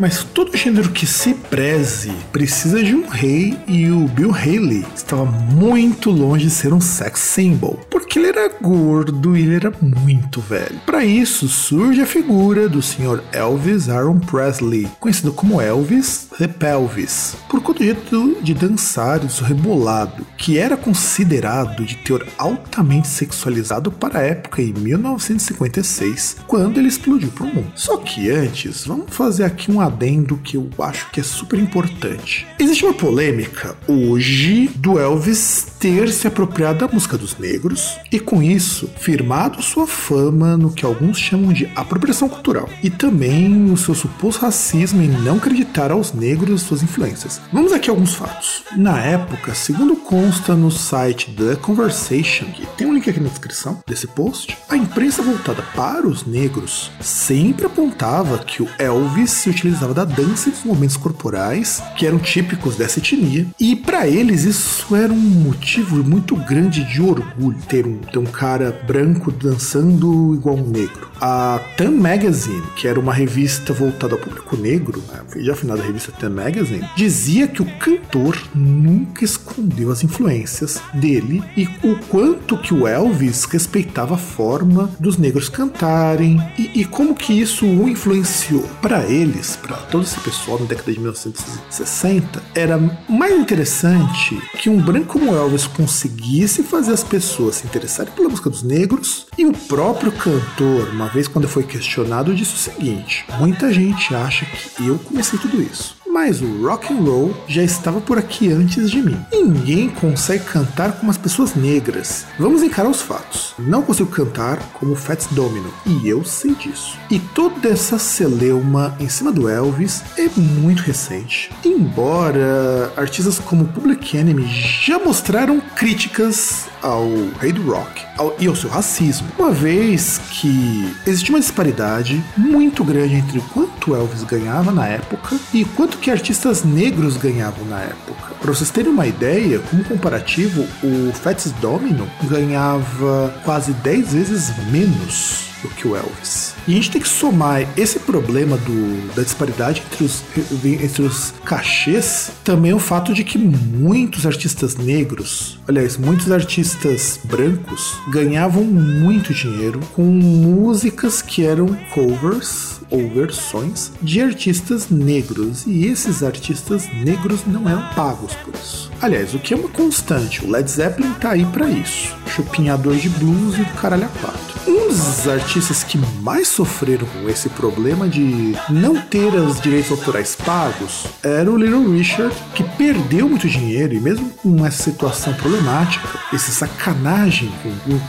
Mas 0.01 0.23
todo 0.23 0.57
gênero 0.57 0.89
que 0.89 1.05
se 1.05 1.35
preze 1.35 2.11
precisa 2.31 2.83
de 2.83 2.95
um 2.95 3.07
rei 3.07 3.55
e 3.67 3.87
o 3.91 4.07
Bill 4.07 4.33
Haley 4.33 4.83
estava 4.95 5.25
muito 5.25 6.09
longe 6.09 6.45
de 6.45 6.49
ser 6.49 6.73
um 6.73 6.81
sex 6.81 7.19
symbol, 7.19 7.79
porque 7.87 8.17
ele 8.17 8.29
era 8.29 8.49
gordo 8.59 9.37
e 9.37 9.43
ele 9.43 9.57
era 9.57 9.71
muito 9.79 10.41
velho. 10.41 10.81
Para 10.87 11.05
isso 11.05 11.47
surge 11.47 12.01
a 12.01 12.07
figura 12.07 12.67
do 12.67 12.81
Sr. 12.81 13.21
Elvis 13.31 13.89
Aaron 13.89 14.17
Presley, 14.17 14.87
conhecido 14.99 15.31
como 15.33 15.61
Elvis 15.61 16.29
the 16.39 16.47
Pelvis, 16.47 17.35
por 17.47 17.61
conta 17.61 17.77
do 17.77 17.85
jeito 17.85 18.37
de 18.41 18.55
dançar 18.55 19.17
e 19.17 19.27
do 19.27 19.31
seu 19.31 19.45
rebolado, 19.45 20.25
que 20.35 20.57
era 20.57 20.75
considerado 20.75 21.85
de 21.85 21.95
teor 21.97 22.25
altamente 22.39 23.07
sexualizado 23.07 23.91
para 23.91 24.17
a 24.17 24.23
época 24.23 24.63
em 24.63 24.73
1956, 24.73 26.37
quando 26.47 26.79
ele 26.79 26.87
explodiu 26.87 27.29
para 27.29 27.43
o 27.45 27.53
mundo. 27.53 27.71
Só 27.75 27.97
que 27.97 28.31
antes, 28.31 28.83
vamos 28.83 29.15
fazer 29.15 29.43
aqui 29.43 29.71
um 29.71 29.79
adendo 29.91 30.37
que 30.37 30.55
eu 30.55 30.69
acho 30.79 31.11
que 31.11 31.19
é 31.19 31.23
super 31.23 31.59
importante. 31.59 32.47
Existe 32.57 32.85
uma 32.85 32.93
polêmica 32.93 33.75
hoje 33.87 34.69
do 34.75 34.97
Elvis 34.97 35.67
ter 35.79 36.11
se 36.11 36.27
apropriado 36.27 36.79
da 36.79 36.93
música 36.93 37.17
dos 37.17 37.37
negros 37.37 37.97
e, 38.11 38.19
com 38.19 38.41
isso, 38.41 38.89
firmado 38.99 39.61
sua 39.61 39.85
fama 39.87 40.55
no 40.55 40.71
que 40.71 40.85
alguns 40.85 41.19
chamam 41.19 41.51
de 41.51 41.69
apropriação 41.75 42.29
cultural 42.29 42.69
e 42.83 42.89
também 42.89 43.71
o 43.71 43.77
seu 43.77 43.93
suposto 43.93 44.41
racismo 44.41 45.01
em 45.01 45.07
não 45.07 45.37
acreditar 45.37 45.91
aos 45.91 46.13
negros 46.13 46.61
suas 46.61 46.83
influências. 46.83 47.41
Vamos 47.51 47.73
aqui 47.73 47.89
a 47.89 47.93
alguns 47.93 48.13
fatos. 48.13 48.63
Na 48.77 48.99
época, 48.99 49.53
segundo 49.53 49.95
consta 49.95 50.55
no 50.55 50.71
site 50.71 51.31
The 51.35 51.55
Conversation, 51.55 52.45
que 52.45 52.65
tem 52.77 52.87
um 52.87 52.93
link 52.93 53.09
aqui 53.09 53.19
na 53.19 53.29
descrição 53.29 53.81
desse 53.87 54.07
post, 54.07 54.57
a 54.69 54.77
imprensa 54.77 55.21
voltada 55.21 55.63
para 55.75 56.07
os 56.07 56.25
negros 56.25 56.91
sempre 57.01 57.65
apontava 57.65 58.37
que 58.39 58.61
o 58.61 58.69
Elvis 58.77 59.31
se 59.31 59.49
utilizava 59.49 59.80
da 59.87 60.05
dança 60.05 60.49
e 60.49 60.51
dos 60.51 60.63
movimentos 60.63 60.97
corporais 60.97 61.81
que 61.97 62.05
eram 62.05 62.19
típicos 62.19 62.75
dessa 62.75 62.99
etnia, 62.99 63.47
e 63.59 63.75
para 63.75 64.07
eles 64.07 64.43
isso 64.43 64.95
era 64.95 65.11
um 65.11 65.17
motivo 65.17 66.03
muito 66.03 66.35
grande 66.35 66.83
de 66.83 67.01
orgulho 67.01 67.57
ter 67.67 67.85
um, 67.85 67.97
ter 67.97 68.19
um 68.19 68.25
cara 68.25 68.71
branco 68.85 69.31
dançando 69.31 70.35
igual 70.35 70.55
um 70.55 70.67
negro. 70.67 71.09
A 71.19 71.59
Time 71.77 71.99
Magazine, 71.99 72.63
que 72.75 72.87
era 72.87 72.99
uma 72.99 73.13
revista 73.13 73.73
voltada 73.73 74.15
ao 74.15 74.19
público 74.19 74.57
negro, 74.57 75.03
né, 75.07 75.21
já 75.37 75.55
final 75.55 75.77
da 75.77 75.83
revista 75.83 76.11
Time 76.17 76.35
Magazine, 76.35 76.87
dizia 76.95 77.47
que 77.47 77.61
o 77.61 77.77
cantor 77.77 78.37
nunca 78.55 79.23
escondeu 79.23 79.91
as 79.91 80.03
influências 80.03 80.81
dele 80.93 81.43
e 81.55 81.67
o 81.83 81.95
quanto 82.09 82.57
que 82.57 82.73
o 82.73 82.87
Elvis 82.87 83.45
respeitava 83.45 84.15
a 84.15 84.17
forma 84.17 84.89
dos 84.99 85.17
negros 85.17 85.49
cantarem 85.49 86.41
e, 86.57 86.81
e 86.81 86.85
como 86.85 87.13
que 87.15 87.33
isso 87.33 87.65
o 87.65 87.87
influenciou. 87.87 88.63
Para 88.81 89.05
eles, 89.05 89.57
para 89.71 89.77
todo 89.83 90.03
esse 90.03 90.19
pessoal 90.19 90.59
na 90.59 90.65
década 90.65 90.91
de 90.91 90.99
1960, 90.99 92.43
era 92.53 92.77
mais 93.07 93.39
interessante 93.39 94.37
que 94.57 94.69
um 94.69 94.81
branco 94.81 95.11
como 95.11 95.33
Elvis 95.35 95.65
conseguisse 95.65 96.63
fazer 96.63 96.91
as 96.91 97.03
pessoas 97.03 97.55
se 97.55 97.67
interessarem 97.67 98.11
pela 98.13 98.27
música 98.27 98.49
dos 98.49 98.63
negros 98.63 99.27
e 99.37 99.45
o 99.45 99.53
próprio 99.53 100.11
cantor, 100.11 100.89
uma 100.89 101.07
vez 101.07 101.27
quando 101.27 101.47
foi 101.47 101.63
questionado, 101.63 102.35
disse 102.35 102.55
o 102.55 102.57
seguinte: 102.57 103.25
muita 103.39 103.71
gente 103.71 104.13
acha 104.13 104.45
que 104.45 104.87
eu 104.87 104.97
comecei 104.99 105.39
tudo 105.39 105.61
isso 105.61 106.00
mas 106.11 106.41
o 106.41 106.67
rock 106.67 106.93
and 106.93 106.97
roll 106.97 107.33
já 107.47 107.63
estava 107.63 108.01
por 108.01 108.17
aqui 108.17 108.51
antes 108.51 108.91
de 108.91 109.01
mim. 109.01 109.17
Ninguém 109.31 109.89
consegue 109.89 110.43
cantar 110.43 110.91
como 110.93 111.09
as 111.09 111.17
pessoas 111.17 111.55
negras. 111.55 112.25
Vamos 112.37 112.61
encarar 112.61 112.89
os 112.89 113.01
fatos. 113.01 113.53
Não 113.57 113.81
consigo 113.81 114.09
cantar 114.09 114.59
como 114.73 114.95
Fats 114.95 115.27
Domino, 115.31 115.73
e 115.85 116.07
eu 116.07 116.23
sei 116.25 116.53
disso. 116.53 116.97
E 117.09 117.19
toda 117.19 117.69
essa 117.69 117.97
celeuma 117.97 118.95
em 118.99 119.07
cima 119.07 119.31
do 119.31 119.47
Elvis 119.47 120.03
é 120.17 120.27
muito 120.37 120.81
recente. 120.81 121.49
Embora 121.63 122.91
artistas 122.97 123.39
como 123.39 123.65
Public 123.65 124.17
Enemy 124.17 124.45
já 124.83 124.99
mostraram 124.99 125.61
críticas 125.75 126.65
ao 126.81 127.07
rei 127.39 127.53
do 127.53 127.71
rock 127.71 128.01
ao, 128.17 128.35
e 128.39 128.47
ao 128.47 128.55
seu 128.55 128.69
racismo, 128.69 129.27
uma 129.37 129.51
vez 129.51 130.19
que 130.29 130.93
existe 131.05 131.29
uma 131.29 131.39
disparidade 131.39 132.23
muito 132.35 132.83
grande 132.83 133.15
entre 133.15 133.39
quanto 133.53 133.95
Elvis 133.95 134.23
ganhava 134.23 134.71
na 134.71 134.87
época 134.87 135.37
e 135.53 135.63
quanto 135.63 135.97
que 136.01 136.09
artistas 136.09 136.63
negros 136.63 137.15
ganhavam 137.15 137.63
na 137.65 137.79
época. 137.81 138.33
Para 138.41 138.51
vocês 138.51 138.71
terem 138.71 138.91
uma 138.91 139.05
ideia, 139.05 139.59
como 139.59 139.83
comparativo, 139.83 140.67
o 140.83 141.13
Fats 141.13 141.51
Domino 141.61 142.09
ganhava 142.23 143.33
quase 143.45 143.71
10 143.71 144.13
vezes 144.13 144.57
menos 144.71 145.50
do 145.61 145.69
que 145.69 145.87
o 145.87 145.95
Elvis. 145.95 146.53
E 146.67 146.73
a 146.73 146.75
gente 146.75 146.91
tem 146.91 147.01
que 147.01 147.09
somar 147.09 147.67
esse 147.77 147.99
problema 147.99 148.57
do, 148.57 149.15
da 149.15 149.23
disparidade 149.23 149.83
entre 149.91 150.03
os, 150.03 150.23
entre 150.63 151.01
os 151.03 151.33
cachês 151.45 152.31
também 152.43 152.73
o 152.73 152.79
fato 152.79 153.13
de 153.13 153.23
que 153.23 153.37
muitos 153.37 154.25
artistas 154.25 154.75
negros, 154.75 155.59
aliás, 155.67 155.97
muitos 155.97 156.31
artistas 156.31 157.19
brancos, 157.23 157.95
ganhavam 158.09 158.63
muito 158.63 159.33
dinheiro 159.33 159.79
com 159.93 160.03
músicas 160.03 161.21
que 161.21 161.45
eram 161.45 161.67
covers 161.93 162.81
ou 162.91 163.09
versões 163.09 163.91
de 164.01 164.21
artistas 164.21 164.89
negros, 164.89 165.65
e 165.65 165.85
esses 165.85 166.21
artistas 166.21 166.87
negros 166.93 167.41
não 167.47 167.67
eram 167.67 167.87
pagos 167.95 168.35
por 168.35 168.53
isso. 168.53 168.91
Aliás, 169.01 169.33
o 169.33 169.39
que 169.39 169.53
é 169.53 169.57
uma 169.57 169.69
constante, 169.69 170.45
o 170.45 170.49
Led 170.49 170.69
Zeppelin 170.69 171.13
tá 171.13 171.31
aí 171.31 171.45
para 171.45 171.69
isso. 171.69 172.15
Chupinhador 172.27 172.95
de 172.95 173.09
blues 173.09 173.55
e 173.55 173.63
do 173.63 173.73
caralho 173.73 174.05
a 174.05 174.19
quatro. 174.19 174.60
Um 174.67 174.87
dos 174.87 175.27
artistas 175.27 175.83
que 175.83 175.97
mais 176.21 176.47
sofreram 176.47 177.07
com 177.07 177.29
esse 177.29 177.49
problema 177.49 178.07
de 178.07 178.55
não 178.69 178.95
ter 179.01 179.33
os 179.33 179.59
direitos 179.59 179.91
autorais 179.91 180.35
pagos 180.35 181.05
era 181.23 181.49
o 181.49 181.57
Little 181.57 181.91
Richard, 181.91 182.35
que 182.53 182.63
perdeu 182.63 183.27
muito 183.27 183.47
dinheiro 183.47 183.93
e 183.93 183.99
mesmo 183.99 184.29
com 184.29 184.65
essa 184.65 184.83
situação 184.83 185.33
problemática, 185.33 186.07
esse 186.31 186.51
sacanagem, 186.51 187.51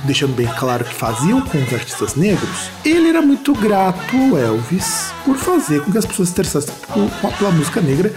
deixando 0.05 0.35
bem 0.35 0.49
claro 0.59 0.85
que 0.85 0.95
faziam 0.95 1.41
com 1.41 1.63
os 1.63 1.73
artistas 1.73 2.15
negros, 2.17 2.71
ele 2.85 3.09
era 3.09 3.23
muito 3.23 3.55
grato 3.55 4.17
ao 4.17 4.39
Elvis 4.39 5.13
por 5.25 5.37
fazer 5.37 5.83
com 5.83 5.91
que 5.91 5.99
as 5.99 6.07
pessoas 6.07 6.29
se 6.29 6.33
interessassem 6.33 6.75
pela 7.39 7.51
música 7.51 7.81
negra 7.81 8.15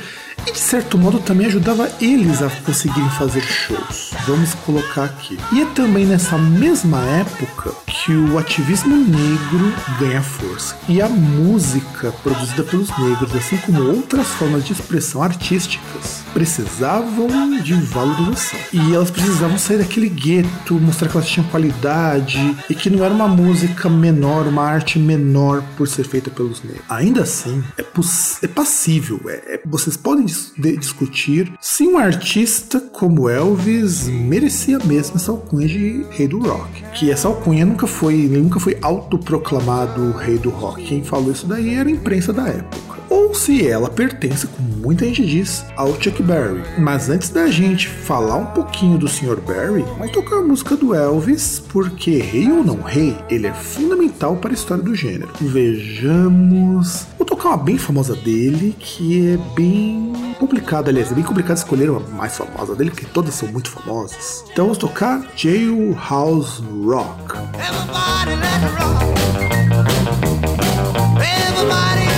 e 0.48 0.52
de 0.52 0.60
certo 0.60 0.98
modo 0.98 1.20
também 1.20 1.48
ajudava 1.48 1.90
eles 2.00 2.42
a 2.42 2.50
conseguirem 2.50 3.10
fazer 3.12 3.42
shows. 3.42 4.12
Vamos 4.28 4.54
colocar 4.66 5.06
aqui. 5.06 5.38
E 5.52 5.62
é 5.62 5.66
também 5.66 6.06
nessa 6.06 6.38
mesma 6.38 7.02
época 7.02 7.72
que 7.86 8.12
o 8.12 8.38
ativismo 8.38 8.96
negro 8.96 9.74
ganha 10.00 10.22
força. 10.22 10.78
E 10.88 11.02
a 11.02 11.10
música 11.10 12.12
produzida 12.24 12.64
pelos 12.64 12.90
negros, 12.98 13.36
assim 13.36 13.58
como 13.58 13.84
outras 13.84 14.28
formas 14.28 14.66
de 14.66 14.74
expressão 14.74 15.22
artísticas, 15.22 16.24
precisavam 16.34 17.28
de 17.62 17.74
valorização. 17.74 18.60
E 18.74 18.94
elas 18.94 19.10
precisavam 19.10 19.58
sair 19.58 19.78
daquele 19.78 20.10
gueto, 20.10 20.76
mostrar 20.76 21.08
que 21.10 21.18
elas 21.18 21.30
tinham 21.30 21.48
qualidade 21.48 22.56
e 22.70 22.76
que 22.76 22.90
não 22.90 23.04
era 23.04 23.14
uma 23.14 23.28
música 23.28 23.90
menor, 23.90 24.48
uma 24.48 24.64
arte 24.64 25.00
menor 25.00 25.64
por 25.78 25.88
ser 25.88 26.06
feita 26.06 26.30
pelos 26.30 26.62
negros. 26.64 26.84
Ainda 26.90 27.24
assim, 27.24 27.64
é, 27.78 27.82
é 28.42 28.48
passível. 28.48 29.22
É, 29.28 29.56
é, 29.56 29.62
vocês 29.66 29.96
podem 29.96 30.25
dis 30.26 30.54
discutir 30.80 31.54
se 31.62 31.88
um 31.88 31.98
artista 31.98 32.80
como 32.80 33.30
Elvis 33.30 34.08
merecia 34.08 34.80
mesmo 34.80 35.16
essa 35.16 35.32
alcunha 35.32 35.68
de 35.68 36.06
rei 36.12 36.28
do 36.28 36.40
rock. 36.40 36.84
Que 36.94 37.12
essa 37.12 37.28
alcunha 37.28 37.66
nunca 37.66 37.88
foi, 37.88 38.28
nunca 38.28 38.60
foi 38.60 38.78
autoproclamado 38.82 40.12
rei 40.12 40.38
do 40.38 40.50
rock. 40.50 40.84
Quem 40.84 41.04
falou 41.04 41.32
isso 41.32 41.48
daí 41.48 41.76
era 41.76 41.90
a 41.90 41.92
imprensa 41.92 42.34
da 42.34 42.48
época 42.48 42.95
se 43.36 43.68
ela 43.68 43.90
pertence, 43.90 44.48
como 44.48 44.68
muita 44.70 45.06
gente 45.06 45.26
diz, 45.26 45.66
ao 45.76 45.94
Chuck 46.02 46.24
Berry. 46.24 46.64
Mas 46.78 47.10
antes 47.10 47.30
da 47.30 47.48
gente 47.48 47.88
falar 47.88 48.38
um 48.38 48.46
pouquinho 48.48 48.98
do 48.98 49.08
Sr. 49.08 49.40
Berry, 49.42 49.84
vamos 49.98 50.12
tocar 50.12 50.38
a 50.38 50.42
música 50.42 50.76
do 50.76 50.96
Elvis, 50.96 51.60
porque 51.60 52.18
rei 52.18 52.52
ou 52.52 52.64
não 52.64 52.82
rei, 52.82 53.18
ele 53.30 53.48
é 53.48 53.54
fundamental 53.54 54.38
para 54.38 54.52
a 54.52 54.54
história 54.54 54.84
do 54.84 54.96
gênero. 54.96 55.30
Vejamos. 55.40 57.06
Vou 57.18 57.26
tocar 57.26 57.50
uma 57.50 57.58
bem 57.58 57.78
famosa 57.78 58.16
dele, 58.16 58.76
que 58.80 59.28
é 59.30 59.38
bem 59.56 60.14
complicado, 60.40 60.90
aliás, 60.90 61.12
é 61.12 61.16
bem 61.16 61.24
complicado 61.24 61.58
escolher 61.58 61.90
uma 61.90 62.00
mais 62.00 62.38
famosa 62.38 62.76
dele, 62.76 62.92
porque 62.92 63.06
todas 63.06 63.36
são 63.36 63.52
muito 63.52 63.70
famosas. 63.70 64.44
Então 64.52 64.66
vamos 64.66 64.78
tocar 64.78 65.26
Jailhouse 65.36 66.64
Rock. 66.86 67.36
Everybody 71.22 72.15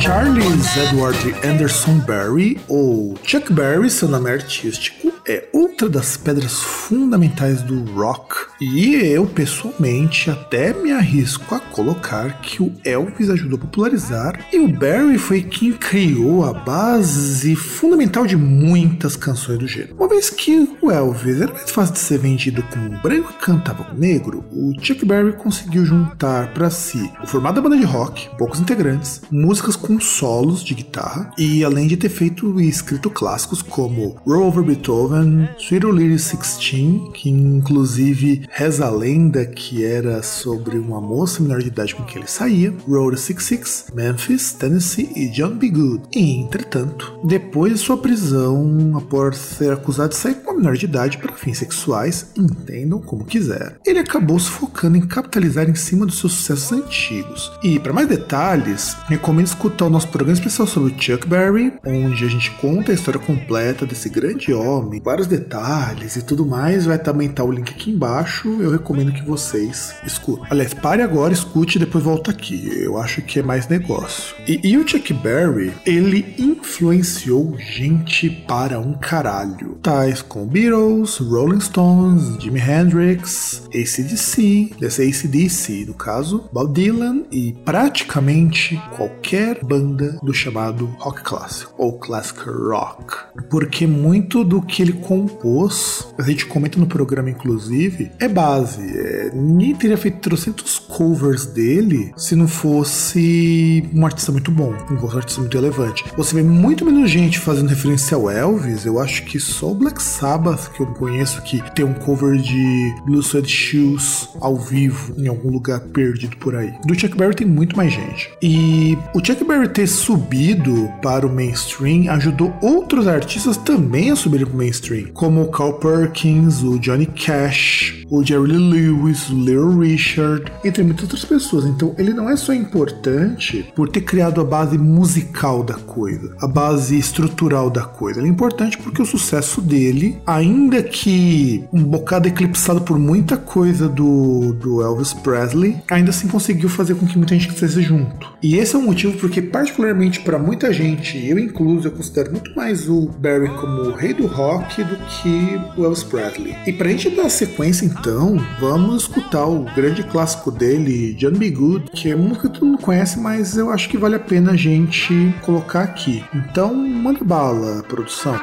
Charles 0.00 0.76
Edward 0.76 1.46
Anderson 1.46 1.98
Barry, 1.98 2.58
ou 2.68 3.14
Chuck 3.22 3.52
Berry, 3.52 3.90
seu 3.90 4.08
nome 4.08 4.30
artístico, 4.30 5.09
é 5.30 5.48
outra 5.52 5.88
das 5.88 6.16
pedras 6.16 6.60
fundamentais 6.60 7.62
do 7.62 7.84
rock. 7.92 8.34
E 8.60 8.96
eu, 8.96 9.26
pessoalmente, 9.26 10.28
até 10.28 10.74
me 10.74 10.90
arrisco 10.90 11.54
a 11.54 11.60
colocar 11.60 12.40
que 12.40 12.60
o 12.60 12.74
Elvis 12.84 13.30
ajudou 13.30 13.56
a 13.56 13.60
popularizar 13.60 14.48
e 14.52 14.58
o 14.58 14.66
Barry 14.66 15.18
foi 15.18 15.42
quem 15.42 15.72
criou 15.72 16.44
a 16.44 16.52
base 16.52 17.54
fundamental 17.54 18.26
de 18.26 18.36
muitas 18.36 19.14
canções 19.14 19.58
do 19.58 19.68
gênero. 19.68 19.94
Uma 19.96 20.08
vez 20.08 20.30
que 20.30 20.68
o 20.82 20.90
Elvis 20.90 21.40
era 21.40 21.52
mais 21.52 21.70
fácil 21.70 21.94
de 21.94 22.00
ser 22.00 22.18
vendido 22.18 22.64
como 22.64 22.86
um 22.86 23.00
branco 23.00 23.32
que 23.32 23.46
cantava 23.46 23.84
com 23.84 23.96
negro, 23.96 24.44
o 24.50 24.74
Chuck 24.80 25.04
Berry 25.04 25.32
conseguiu 25.34 25.84
juntar 25.84 26.52
para 26.52 26.70
si 26.70 27.08
o 27.22 27.26
formato 27.26 27.54
da 27.54 27.60
banda 27.62 27.76
de 27.76 27.84
rock, 27.84 28.28
poucos 28.36 28.58
integrantes, 28.58 29.22
músicas 29.30 29.76
com 29.76 30.00
solos 30.00 30.64
de 30.64 30.74
guitarra 30.74 31.30
e 31.38 31.64
além 31.64 31.86
de 31.86 31.96
ter 31.96 32.08
feito 32.08 32.60
e 32.60 32.68
escrito 32.68 33.08
clássicos 33.08 33.62
como 33.62 34.16
Roll 34.26 34.48
Over 34.48 34.64
Beethoven, 34.64 35.19
Sweet 35.58 35.86
Little 35.86 36.18
Sixteen, 36.18 37.10
que 37.12 37.30
inclusive 37.30 38.46
reza 38.50 38.86
a 38.86 38.90
lenda 38.90 39.44
que 39.44 39.84
era 39.84 40.22
sobre 40.22 40.78
uma 40.78 41.00
moça 41.00 41.42
menor 41.42 41.60
de 41.60 41.68
idade 41.68 41.94
com 41.94 42.04
quem 42.04 42.18
ele 42.18 42.28
saía, 42.28 42.74
Road 42.88 43.18
66, 43.18 43.86
Memphis, 43.94 44.52
Tennessee 44.52 45.10
e 45.14 45.28
John 45.28 45.56
B. 45.56 45.70
Good. 45.70 46.02
E, 46.14 46.40
entretanto, 46.40 47.18
depois 47.24 47.72
de 47.72 47.78
sua 47.78 47.96
prisão, 47.96 48.92
após 48.96 49.36
ser 49.36 49.72
acusado 49.72 50.10
de 50.10 50.16
sair 50.16 50.34
com 50.36 50.50
uma 50.50 50.60
menor 50.60 50.76
de 50.76 50.84
idade 50.84 51.18
para 51.18 51.32
fins 51.34 51.58
sexuais, 51.58 52.32
entendam 52.36 53.00
como 53.00 53.24
quiser, 53.24 53.78
ele 53.84 53.98
acabou 53.98 54.38
se 54.38 54.50
focando 54.50 54.96
em 54.96 55.06
capitalizar 55.06 55.68
em 55.68 55.74
cima 55.74 56.06
dos 56.06 56.18
seus 56.18 56.32
sucessos 56.32 56.72
antigos. 56.72 57.50
E, 57.62 57.78
para 57.78 57.92
mais 57.92 58.08
detalhes, 58.08 58.96
recomendo 59.06 59.46
escutar 59.46 59.86
o 59.86 59.90
nosso 59.90 60.08
programa 60.08 60.34
especial 60.34 60.66
sobre 60.66 60.94
Chuck 60.98 61.26
Berry, 61.26 61.72
onde 61.84 62.24
a 62.24 62.28
gente 62.28 62.50
conta 62.52 62.92
a 62.92 62.94
história 62.94 63.20
completa 63.20 63.86
desse 63.86 64.08
grande 64.08 64.52
homem, 64.52 65.00
vários 65.10 65.26
detalhes 65.26 66.14
e 66.14 66.22
tudo 66.22 66.46
mais. 66.46 66.84
Vai 66.84 66.98
também 66.98 67.28
estar 67.28 67.42
o 67.42 67.50
link 67.50 67.70
aqui 67.70 67.90
embaixo. 67.90 68.48
Eu 68.60 68.70
recomendo 68.70 69.12
que 69.12 69.24
vocês 69.24 69.92
escutem. 70.06 70.46
Aliás, 70.48 70.72
pare 70.72 71.02
agora, 71.02 71.32
escute 71.32 71.76
e 71.76 71.80
depois 71.80 72.04
volta 72.04 72.30
aqui. 72.30 72.70
Eu 72.80 72.96
acho 72.96 73.20
que 73.22 73.40
é 73.40 73.42
mais 73.42 73.66
negócio. 73.66 74.36
E, 74.46 74.60
e 74.62 74.78
o 74.78 74.86
Chuck 74.86 75.12
Berry, 75.14 75.72
ele 75.84 76.34
influenciou 76.38 77.56
gente 77.58 78.30
para 78.46 78.78
um 78.78 78.94
caralho. 78.94 79.78
Tais 79.82 80.22
como 80.22 80.46
Beatles, 80.46 81.18
Rolling 81.18 81.60
Stones, 81.60 82.40
Jimi 82.40 82.60
Hendrix, 82.60 83.62
ACDC, 83.74 84.76
desse 84.78 85.02
ACDC 85.02 85.86
no 85.86 85.94
caso, 85.94 86.44
Bob 86.52 86.72
Dylan 86.72 87.24
e 87.32 87.52
praticamente 87.64 88.80
qualquer 88.96 89.64
banda 89.64 90.18
do 90.22 90.32
chamado 90.32 90.86
rock 90.98 91.22
clássico 91.22 91.74
ou 91.76 91.98
classic 91.98 92.40
rock. 92.48 93.16
Porque 93.48 93.88
muito 93.88 94.44
do 94.44 94.62
que 94.62 94.82
ele 94.90 94.92
compôs, 94.92 96.08
a 96.18 96.22
gente 96.22 96.46
comenta 96.46 96.78
no 96.78 96.86
programa 96.86 97.30
inclusive, 97.30 98.10
é 98.18 98.28
base. 98.28 98.82
É, 98.82 99.30
ninguém 99.32 99.74
teria 99.74 99.96
feito 99.96 100.18
trocentos 100.18 100.78
covers 100.78 101.46
dele 101.46 102.12
se 102.16 102.34
não 102.34 102.48
fosse 102.48 103.88
um 103.94 104.04
artista 104.04 104.32
muito 104.32 104.50
bom, 104.50 104.74
um 104.90 105.16
artista 105.16 105.40
muito 105.40 105.54
relevante. 105.54 106.04
Você 106.16 106.34
vê 106.34 106.42
muito 106.42 106.84
menos 106.84 107.10
gente 107.10 107.38
fazendo 107.38 107.68
referência 107.68 108.16
ao 108.16 108.30
Elvis, 108.30 108.84
eu 108.84 108.98
acho 109.00 109.24
que 109.24 109.38
só 109.38 109.70
o 109.70 109.74
Black 109.74 110.02
Sabbath 110.02 110.70
que 110.72 110.80
eu 110.80 110.86
conheço 110.86 111.40
que 111.42 111.62
tem 111.72 111.84
um 111.84 111.94
cover 111.94 112.36
de 112.36 112.94
Blue 113.04 113.20
Sweat 113.20 113.48
Shoes 113.48 114.28
ao 114.40 114.56
vivo 114.56 115.14
em 115.16 115.28
algum 115.28 115.50
lugar 115.50 115.80
perdido 115.80 116.36
por 116.36 116.54
aí. 116.54 116.72
Do 116.84 116.98
Chuck 116.98 117.16
Berry 117.16 117.34
tem 117.34 117.46
muito 117.46 117.76
mais 117.76 117.92
gente. 117.92 118.30
E 118.42 118.96
o 119.14 119.24
Chuck 119.24 119.44
Berry 119.44 119.68
ter 119.68 119.86
subido 119.86 120.90
para 121.02 121.26
o 121.26 121.32
mainstream 121.32 122.10
ajudou 122.10 122.52
outros 122.60 123.06
artistas 123.06 123.56
também 123.56 124.10
a 124.10 124.16
subirem 124.16 124.46
para 124.46 124.54
o 124.54 124.58
mainstream, 124.58 124.79
como 125.12 125.42
o 125.42 125.50
Carl 125.50 125.74
Perkins, 125.74 126.62
o 126.62 126.78
Johnny 126.78 127.06
Cash, 127.06 128.04
o 128.10 128.24
Jerry 128.24 128.52
Lewis, 128.52 129.30
o 129.30 129.34
Little 129.34 129.78
Richard, 129.78 130.52
entre 130.64 130.82
muitas 130.82 131.04
outras 131.04 131.24
pessoas. 131.24 131.64
Então 131.64 131.94
ele 131.96 132.12
não 132.12 132.28
é 132.28 132.36
só 132.36 132.52
importante 132.52 133.72
por 133.74 133.88
ter 133.88 134.00
criado 134.02 134.40
a 134.40 134.44
base 134.44 134.76
musical 134.76 135.62
da 135.62 135.74
coisa, 135.74 136.34
a 136.40 136.46
base 136.46 136.98
estrutural 136.98 137.70
da 137.70 137.82
coisa. 137.82 138.20
Ele 138.20 138.28
é 138.28 138.30
importante 138.30 138.76
porque 138.78 139.00
o 139.00 139.06
sucesso 139.06 139.60
dele, 139.60 140.20
ainda 140.26 140.82
que 140.82 141.64
um 141.72 141.82
bocado 141.82 142.28
eclipsado 142.28 142.80
por 142.80 142.98
muita 142.98 143.36
coisa 143.36 143.88
do, 143.88 144.52
do 144.54 144.82
Elvis 144.82 145.12
Presley, 145.12 145.76
ainda 145.90 146.10
assim 146.10 146.28
conseguiu 146.28 146.68
fazer 146.68 146.94
com 146.94 147.06
que 147.06 147.16
muita 147.16 147.34
gente 147.34 147.48
estivesse 147.48 147.82
junto. 147.82 148.28
E 148.42 148.56
esse 148.56 148.74
é 148.74 148.78
o 148.78 148.82
motivo 148.82 149.16
porque, 149.18 149.40
particularmente 149.40 150.20
para 150.20 150.38
muita 150.38 150.72
gente, 150.72 151.18
eu 151.26 151.38
incluso, 151.38 151.88
eu 151.88 151.92
considero 151.92 152.32
muito 152.32 152.54
mais 152.56 152.88
o 152.88 153.08
Barry 153.18 153.48
como 153.56 153.82
o 153.82 153.94
rei 153.94 154.14
do 154.14 154.26
rock 154.26 154.69
do 154.78 154.96
que 154.96 155.60
o 155.76 155.84
Elvis 155.84 156.02
Presley. 156.02 156.56
E 156.66 156.72
pra 156.72 156.88
gente 156.88 157.10
dar 157.10 157.28
sequência, 157.28 157.84
então, 157.84 158.36
vamos 158.60 159.02
escutar 159.02 159.46
o 159.46 159.64
grande 159.74 160.02
clássico 160.02 160.50
dele, 160.50 161.14
John 161.14 161.32
Be 161.32 161.50
Good, 161.50 161.90
que 161.90 162.10
é 162.10 162.16
música 162.16 162.48
que 162.48 162.54
todo 162.54 162.66
mundo 162.66 162.82
conhece, 162.82 163.18
mas 163.18 163.56
eu 163.56 163.70
acho 163.70 163.88
que 163.88 163.98
vale 163.98 164.16
a 164.16 164.20
pena 164.20 164.52
a 164.52 164.56
gente 164.56 165.34
colocar 165.42 165.82
aqui. 165.82 166.24
Então, 166.34 166.74
manda 166.74 167.24
bala, 167.24 167.82
produção. 167.82 168.38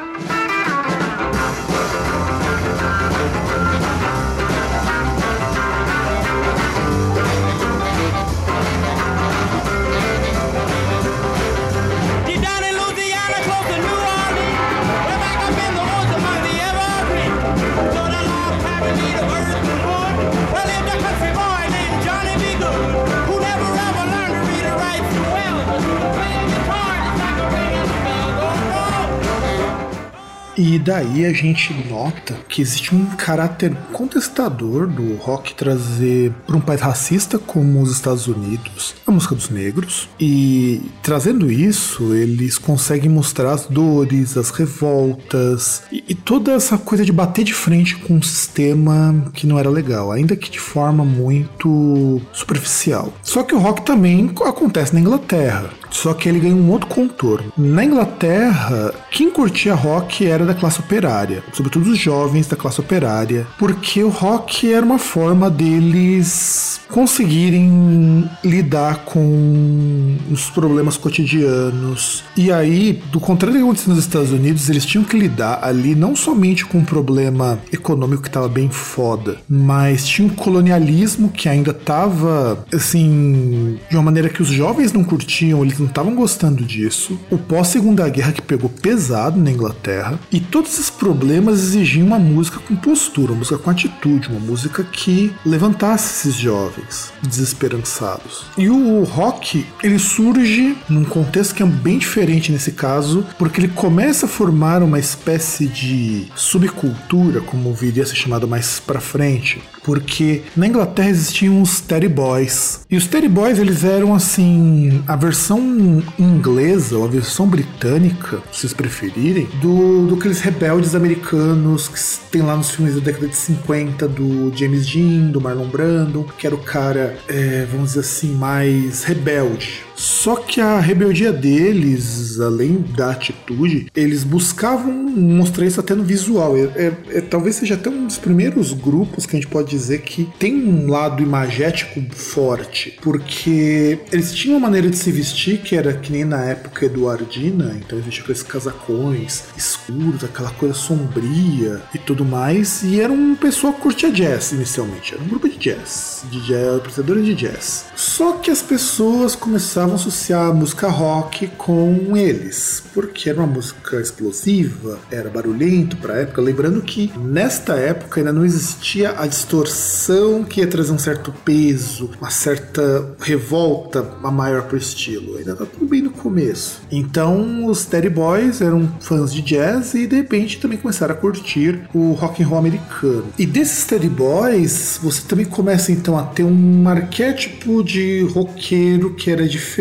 E 30.78 30.80
daí 30.80 31.26
a 31.26 31.32
gente 31.32 31.74
nota 31.90 32.36
que 32.48 32.62
existe 32.62 32.94
um 32.94 33.04
caráter 33.04 33.74
contestador 33.92 34.86
do 34.86 35.16
rock 35.16 35.52
trazer 35.52 36.32
para 36.46 36.56
um 36.56 36.60
país 36.60 36.80
racista 36.80 37.36
como 37.36 37.82
os 37.82 37.90
Estados 37.90 38.28
Unidos 38.28 38.94
a 39.04 39.10
música 39.10 39.34
dos 39.34 39.50
negros. 39.50 40.08
E 40.20 40.80
trazendo 41.02 41.50
isso, 41.50 42.14
eles 42.14 42.58
conseguem 42.58 43.10
mostrar 43.10 43.54
as 43.54 43.66
dores, 43.66 44.36
as 44.36 44.50
revoltas 44.50 45.82
e, 45.90 46.04
e 46.10 46.14
toda 46.14 46.52
essa 46.52 46.78
coisa 46.78 47.04
de 47.04 47.10
bater 47.10 47.44
de 47.44 47.54
frente 47.54 47.96
com 47.96 48.14
um 48.14 48.22
sistema 48.22 49.32
que 49.34 49.48
não 49.48 49.58
era 49.58 49.68
legal, 49.68 50.12
ainda 50.12 50.36
que 50.36 50.48
de 50.48 50.60
forma 50.60 51.04
muito 51.04 52.20
superficial. 52.32 53.12
Só 53.24 53.42
que 53.42 53.52
o 53.54 53.58
rock 53.58 53.82
também 53.82 54.30
acontece 54.46 54.94
na 54.94 55.00
Inglaterra. 55.00 55.70
Só 55.90 56.14
que 56.14 56.28
ele 56.28 56.40
ganha 56.40 56.54
um 56.54 56.70
outro 56.70 56.88
contorno. 56.88 57.52
Na 57.56 57.84
Inglaterra, 57.84 58.92
quem 59.10 59.30
curtia 59.30 59.74
rock 59.74 60.26
era 60.26 60.44
da 60.44 60.54
classe 60.54 60.80
operária, 60.80 61.42
sobretudo 61.52 61.90
os 61.90 61.98
jovens 61.98 62.46
da 62.46 62.56
classe 62.56 62.80
operária, 62.80 63.46
porque 63.58 64.02
o 64.02 64.08
rock 64.08 64.72
era 64.72 64.84
uma 64.84 64.98
forma 64.98 65.50
deles 65.50 66.80
conseguirem 66.88 68.28
lidar 68.42 69.04
com 69.04 70.16
os 70.30 70.50
problemas 70.50 70.96
cotidianos. 70.96 72.24
E 72.36 72.50
aí, 72.50 73.02
do 73.12 73.20
contrário 73.20 73.54
do 73.54 73.58
que 73.58 73.64
aconteceu 73.64 73.94
nos 73.94 74.04
Estados 74.04 74.32
Unidos, 74.32 74.68
eles 74.68 74.84
tinham 74.84 75.04
que 75.04 75.18
lidar 75.18 75.60
ali 75.62 75.94
não 75.94 76.16
somente 76.16 76.64
com 76.64 76.78
um 76.78 76.84
problema 76.84 77.58
econômico 77.72 78.22
que 78.22 78.28
estava 78.28 78.48
bem 78.48 78.70
foda, 78.70 79.36
mas 79.48 80.06
tinha 80.06 80.26
um 80.26 80.30
colonialismo 80.30 81.28
que 81.28 81.48
ainda 81.48 81.70
estava, 81.70 82.64
assim, 82.72 83.78
de 83.90 83.96
uma 83.96 84.02
maneira 84.02 84.28
que 84.28 84.42
os 84.42 84.48
jovens 84.48 84.92
não 84.92 85.04
curtiam, 85.04 85.62
eles 85.62 85.77
não 85.78 85.88
estavam 85.88 86.14
gostando 86.14 86.64
disso. 86.64 87.18
O 87.30 87.38
pós-segunda 87.38 88.08
guerra 88.08 88.32
que 88.32 88.42
pegou 88.42 88.70
pesado 88.70 89.38
na 89.40 89.50
Inglaterra. 89.50 90.18
E 90.30 90.40
todos 90.40 90.72
esses 90.72 90.90
problemas 90.90 91.58
exigiam 91.60 92.06
uma 92.06 92.18
música 92.18 92.58
com 92.58 92.76
postura, 92.76 93.32
uma 93.32 93.38
música 93.38 93.58
com 93.58 93.70
atitude, 93.70 94.28
uma 94.28 94.40
música 94.40 94.84
que 94.84 95.32
levantasse 95.44 96.28
esses 96.28 96.40
jovens 96.40 97.12
desesperançados. 97.22 98.46
E 98.56 98.68
o 98.68 99.04
rock, 99.04 99.66
ele 99.82 99.98
surge 99.98 100.76
num 100.88 101.04
contexto 101.04 101.54
que 101.54 101.62
é 101.62 101.66
bem 101.66 101.98
diferente 101.98 102.52
nesse 102.52 102.72
caso, 102.72 103.26
porque 103.38 103.60
ele 103.60 103.68
começa 103.68 104.26
a 104.26 104.28
formar 104.28 104.82
uma 104.82 104.98
espécie 104.98 105.66
de 105.66 106.26
subcultura, 106.34 107.40
como 107.40 107.74
viria 107.74 108.02
a 108.02 108.06
ser 108.06 108.16
chamado 108.16 108.46
mais 108.46 108.80
para 108.80 109.00
frente, 109.00 109.60
porque 109.88 110.42
na 110.54 110.66
Inglaterra 110.66 111.08
existiam 111.08 111.62
os 111.62 111.80
Teddy 111.80 112.08
Boys. 112.08 112.80
E 112.90 112.96
os 112.98 113.06
Teddy 113.06 113.26
Boys, 113.26 113.58
eles 113.58 113.84
eram 113.84 114.14
assim, 114.14 115.02
a 115.08 115.16
versão 115.16 116.02
inglesa 116.18 116.98
ou 116.98 117.06
a 117.06 117.08
versão 117.08 117.46
britânica, 117.46 118.42
se 118.52 118.60
vocês 118.60 118.74
preferirem, 118.74 119.48
do, 119.62 120.06
do 120.06 120.16
aqueles 120.16 120.40
rebeldes 120.40 120.94
americanos 120.94 121.88
que 121.88 122.30
tem 122.30 122.42
lá 122.42 122.54
nos 122.54 122.70
filmes 122.70 122.96
da 122.96 123.00
década 123.00 123.28
de 123.28 123.36
50 123.36 124.06
do 124.08 124.54
James 124.54 124.86
Dean, 124.86 125.30
do 125.30 125.40
Marlon 125.40 125.68
Brando, 125.68 126.26
que 126.36 126.46
era 126.46 126.54
o 126.54 126.58
cara, 126.58 127.16
é, 127.26 127.66
vamos 127.70 127.88
dizer 127.88 128.00
assim, 128.00 128.34
mais 128.34 129.04
rebelde. 129.04 129.87
Só 129.98 130.36
que 130.36 130.60
a 130.60 130.78
rebeldia 130.78 131.32
deles, 131.32 132.38
além 132.38 132.84
da 132.96 133.10
atitude, 133.10 133.88
eles 133.96 134.22
buscavam 134.22 134.92
mostrar 134.92 135.66
isso 135.66 135.80
até 135.80 135.92
no 135.92 136.04
visual. 136.04 136.56
É, 136.56 136.60
é, 136.60 136.92
é, 137.14 137.20
talvez 137.20 137.56
seja 137.56 137.74
até 137.74 137.90
um 137.90 138.06
dos 138.06 138.16
primeiros 138.16 138.72
grupos 138.72 139.26
que 139.26 139.36
a 139.36 139.40
gente 139.40 139.50
pode 139.50 139.68
dizer 139.68 140.02
que 140.02 140.28
tem 140.38 140.54
um 140.54 140.88
lado 140.88 141.20
imagético 141.20 142.00
forte, 142.14 142.96
porque 143.02 143.98
eles 144.12 144.32
tinham 144.32 144.56
uma 144.56 144.68
maneira 144.68 144.88
de 144.88 144.96
se 144.96 145.10
vestir 145.10 145.58
que 145.62 145.74
era 145.74 145.92
que 145.92 146.12
nem 146.12 146.24
na 146.24 146.44
época 146.44 146.86
eduardina, 146.86 147.76
então 147.76 147.98
existia 147.98 148.22
aqueles 148.22 148.42
casacões 148.44 149.44
escuros, 149.56 150.22
aquela 150.22 150.50
coisa 150.50 150.74
sombria 150.74 151.82
e 151.92 151.98
tudo 151.98 152.24
mais, 152.24 152.84
e 152.84 153.00
era 153.00 153.12
um 153.12 153.34
pessoal 153.34 153.72
que 153.72 153.80
curtia 153.80 154.12
jazz 154.12 154.52
inicialmente, 154.52 155.14
era 155.14 155.22
um 155.24 155.26
grupo 155.26 155.48
de 155.48 155.56
jazz, 155.56 156.22
de 156.30 156.40
jazz, 156.46 156.76
apreciadores 156.76 157.24
de 157.24 157.34
jazz. 157.34 157.86
Só 157.96 158.34
que 158.34 158.48
as 158.48 158.62
pessoas 158.62 159.34
começavam 159.34 159.87
a 159.92 159.94
associar 159.94 160.48
a 160.48 160.52
música 160.52 160.88
rock 160.88 161.46
com 161.56 162.16
eles, 162.16 162.82
porque 162.92 163.30
era 163.30 163.38
uma 163.38 163.46
música 163.46 164.00
explosiva, 164.00 164.98
era 165.10 165.30
barulhento 165.30 165.96
para 165.96 166.14
a 166.14 166.16
época, 166.18 166.42
lembrando 166.42 166.82
que 166.82 167.12
nesta 167.18 167.74
época 167.74 168.20
ainda 168.20 168.32
não 168.32 168.44
existia 168.44 169.14
a 169.18 169.26
distorção 169.26 170.44
que 170.44 170.60
ia 170.60 170.66
trazer 170.66 170.92
um 170.92 170.98
certo 170.98 171.32
peso, 171.44 172.10
uma 172.20 172.30
certa 172.30 173.14
revolta 173.20 174.06
a 174.22 174.30
maior 174.30 174.62
pro 174.62 174.76
estilo, 174.76 175.36
ainda 175.36 175.54
tá 175.54 175.64
tudo 175.64 175.86
bem 175.86 176.02
no 176.02 176.10
começo. 176.10 176.82
Então 176.90 177.66
os 177.66 177.84
Teddy 177.84 178.10
Boys 178.10 178.60
eram 178.60 178.88
fãs 179.00 179.32
de 179.32 179.42
jazz 179.42 179.94
e 179.94 180.06
de 180.06 180.16
repente 180.16 180.60
também 180.60 180.78
começaram 180.78 181.14
a 181.14 181.16
curtir 181.16 181.80
o 181.94 182.12
rock 182.12 182.42
and 182.42 182.46
roll 182.46 182.58
americano. 182.58 183.26
E 183.38 183.46
desses 183.46 183.84
Teddy 183.84 184.08
Boys, 184.08 184.98
você 185.02 185.22
também 185.22 185.46
começa 185.46 185.92
então 185.92 186.18
a 186.18 186.24
ter 186.24 186.44
um 186.44 186.88
arquétipo 186.88 187.82
de 187.82 188.22
roqueiro 188.34 189.14
que 189.14 189.30
era 189.30 189.46
diferente 189.46 189.77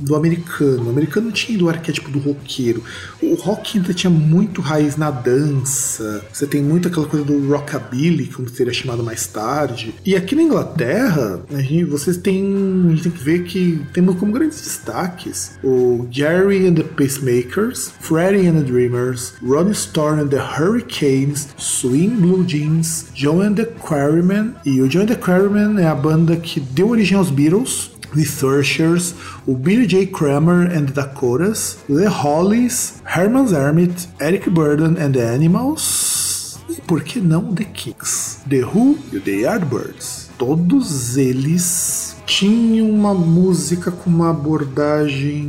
do 0.00 0.14
americano. 0.14 0.86
O 0.86 0.90
americano 0.90 1.30
tinha 1.32 1.58
do 1.58 1.68
arquétipo 1.68 2.10
do 2.10 2.18
roqueiro. 2.18 2.82
O 3.22 3.34
rock 3.34 3.78
ainda 3.78 3.94
tinha 3.94 4.10
muito 4.10 4.60
raiz 4.60 4.96
na 4.96 5.10
dança. 5.10 6.24
Você 6.32 6.46
tem 6.46 6.62
muito 6.62 6.88
aquela 6.88 7.06
coisa 7.06 7.24
do 7.24 7.48
rockabilly, 7.48 8.26
como 8.26 8.48
seria 8.48 8.72
chamado 8.72 9.02
mais 9.02 9.26
tarde. 9.26 9.94
E 10.04 10.16
aqui 10.16 10.34
na 10.34 10.42
Inglaterra, 10.42 11.40
a 11.52 11.60
gente, 11.60 11.84
vocês 11.84 12.16
têm, 12.16 12.86
a 12.86 12.90
gente 12.90 13.02
tem 13.02 13.12
que 13.12 13.24
ver 13.24 13.44
que 13.44 13.80
temos 13.92 14.16
como 14.16 14.32
grandes 14.32 14.60
destaques 14.60 15.58
o 15.62 16.06
Jerry 16.10 16.66
and 16.66 16.74
the 16.74 16.82
Pacemakers, 16.82 17.92
Freddie 18.00 18.46
and 18.46 18.54
the 18.54 18.64
Dreamers, 18.64 19.34
Ronnie 19.42 19.74
Storm 19.74 20.18
and 20.18 20.28
the 20.28 20.40
Hurricanes, 20.40 21.48
Swing 21.56 22.16
Blue 22.20 22.44
Jeans, 22.44 23.10
John 23.14 23.42
and 23.42 23.54
the 23.54 23.66
Quarrymen. 23.66 24.54
E 24.64 24.80
o 24.80 24.88
John 24.88 25.02
and 25.02 25.06
the 25.06 25.16
Quarrymen 25.16 25.82
é 25.82 25.86
a 25.86 25.94
banda 25.94 26.36
que 26.36 26.60
deu 26.60 26.90
origem 26.90 27.16
aos 27.16 27.30
Beatles, 27.30 27.90
The 28.14 28.24
Searchers, 28.24 29.14
o 29.46 29.54
Billy 29.54 29.86
J. 29.86 30.06
Kramer 30.06 30.70
and 30.70 30.86
the 30.86 30.92
Dakotas, 30.92 31.78
The 31.88 32.08
Hollies, 32.08 33.02
Herman's 33.04 33.52
Hermit, 33.52 34.08
Eric 34.20 34.50
Burden 34.50 34.96
and 34.98 35.12
the 35.12 35.34
Animals, 35.34 36.58
e 36.68 36.80
por 36.82 37.02
que 37.02 37.20
não 37.20 37.54
The 37.54 37.64
Kings, 37.64 38.38
The 38.48 38.64
Who 38.64 38.98
e 39.12 39.20
The 39.20 39.42
Yardbirds. 39.42 40.30
Todos 40.38 41.16
eles 41.16 42.16
tinham 42.30 42.88
uma 42.88 43.12
música 43.12 43.90
com 43.90 44.08
uma 44.08 44.30
abordagem 44.30 45.40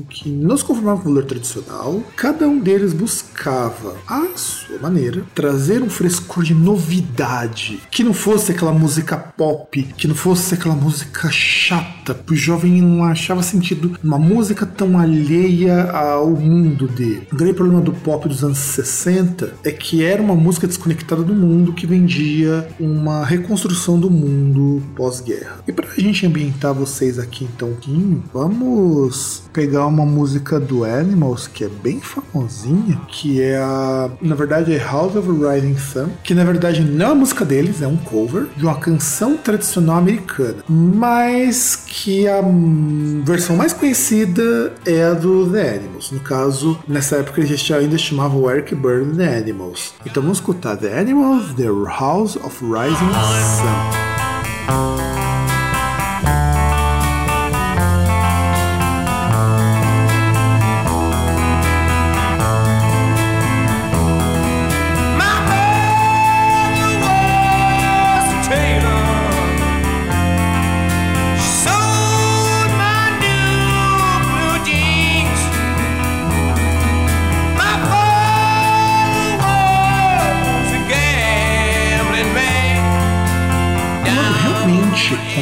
em 0.00 0.06
que 0.08 0.30
não 0.30 0.56
se 0.56 0.64
conformava 0.64 1.02
com 1.02 1.10
o 1.10 1.12
valor 1.12 1.26
tradicional, 1.26 2.02
cada 2.16 2.48
um 2.48 2.60
deles 2.60 2.92
buscava, 2.92 3.96
à 4.06 4.28
sua 4.36 4.78
maneira, 4.78 5.24
trazer 5.34 5.82
um 5.82 5.90
frescor 5.90 6.44
de 6.44 6.54
novidade, 6.54 7.80
que 7.90 8.04
não 8.04 8.14
fosse 8.14 8.52
aquela 8.52 8.72
música 8.72 9.16
pop, 9.18 9.82
que 9.96 10.06
não 10.06 10.14
fosse 10.14 10.54
aquela 10.54 10.76
música 10.76 11.28
chata, 11.32 11.99
o 12.30 12.34
jovem 12.34 12.80
não 12.80 13.04
achava 13.04 13.42
sentido 13.42 13.98
uma 14.02 14.18
música 14.18 14.64
tão 14.64 14.98
alheia 14.98 15.90
ao 15.90 16.30
mundo 16.30 16.86
dele. 16.88 17.26
O 17.32 17.36
grande 17.36 17.54
problema 17.54 17.80
do 17.80 17.92
pop 17.92 18.28
dos 18.28 18.44
anos 18.44 18.58
60 18.58 19.54
é 19.64 19.70
que 19.70 20.04
era 20.04 20.22
uma 20.22 20.34
música 20.34 20.66
desconectada 20.66 21.22
do 21.22 21.34
mundo 21.34 21.72
que 21.72 21.86
vendia 21.86 22.68
uma 22.78 23.24
reconstrução 23.24 23.98
do 23.98 24.10
mundo 24.10 24.82
pós-guerra. 24.94 25.58
E 25.66 25.72
pra 25.72 25.88
gente 25.96 26.26
ambientar 26.26 26.74
vocês 26.74 27.18
aqui 27.18 27.44
então, 27.44 27.70
vamos 28.32 29.42
pegar 29.52 29.86
uma 29.86 30.04
música 30.04 30.60
do 30.60 30.84
Animals 30.84 31.46
que 31.46 31.64
é 31.64 31.68
bem 31.68 32.00
famosinha, 32.00 33.00
que 33.08 33.40
é 33.40 33.56
a, 33.58 34.10
na 34.20 34.34
verdade, 34.34 34.72
é 34.72 34.78
House 34.78 35.16
of 35.16 35.28
Rising 35.28 35.76
Sun, 35.76 36.08
que 36.22 36.34
na 36.34 36.44
verdade 36.44 36.82
não 36.82 37.06
é 37.06 37.10
a 37.10 37.14
música 37.14 37.44
deles, 37.44 37.82
é 37.82 37.86
um 37.86 37.96
cover 37.96 38.46
de 38.56 38.64
uma 38.64 38.76
canção 38.76 39.36
tradicional 39.36 39.98
americana, 39.98 40.64
mas 40.68 41.76
que 41.76 41.99
a 42.28 42.40
versão 43.24 43.56
mais 43.56 43.72
conhecida 43.72 44.72
é 44.86 45.04
a 45.04 45.12
do 45.12 45.50
The 45.50 45.76
Animals. 45.76 46.10
No 46.10 46.20
caso, 46.20 46.78
nessa 46.88 47.16
época 47.16 47.40
eles 47.40 47.70
ainda 47.70 47.98
chamavam 47.98 48.50
Eric 48.50 48.74
Burn 48.74 49.16
The 49.16 49.36
Animals. 49.36 49.94
Então 50.06 50.22
vamos 50.22 50.38
escutar 50.38 50.76
The 50.76 50.98
Animals, 50.98 51.54
The 51.54 51.68
House 51.98 52.36
of 52.36 52.64
Rising 52.64 52.96
Sun. 52.96 55.29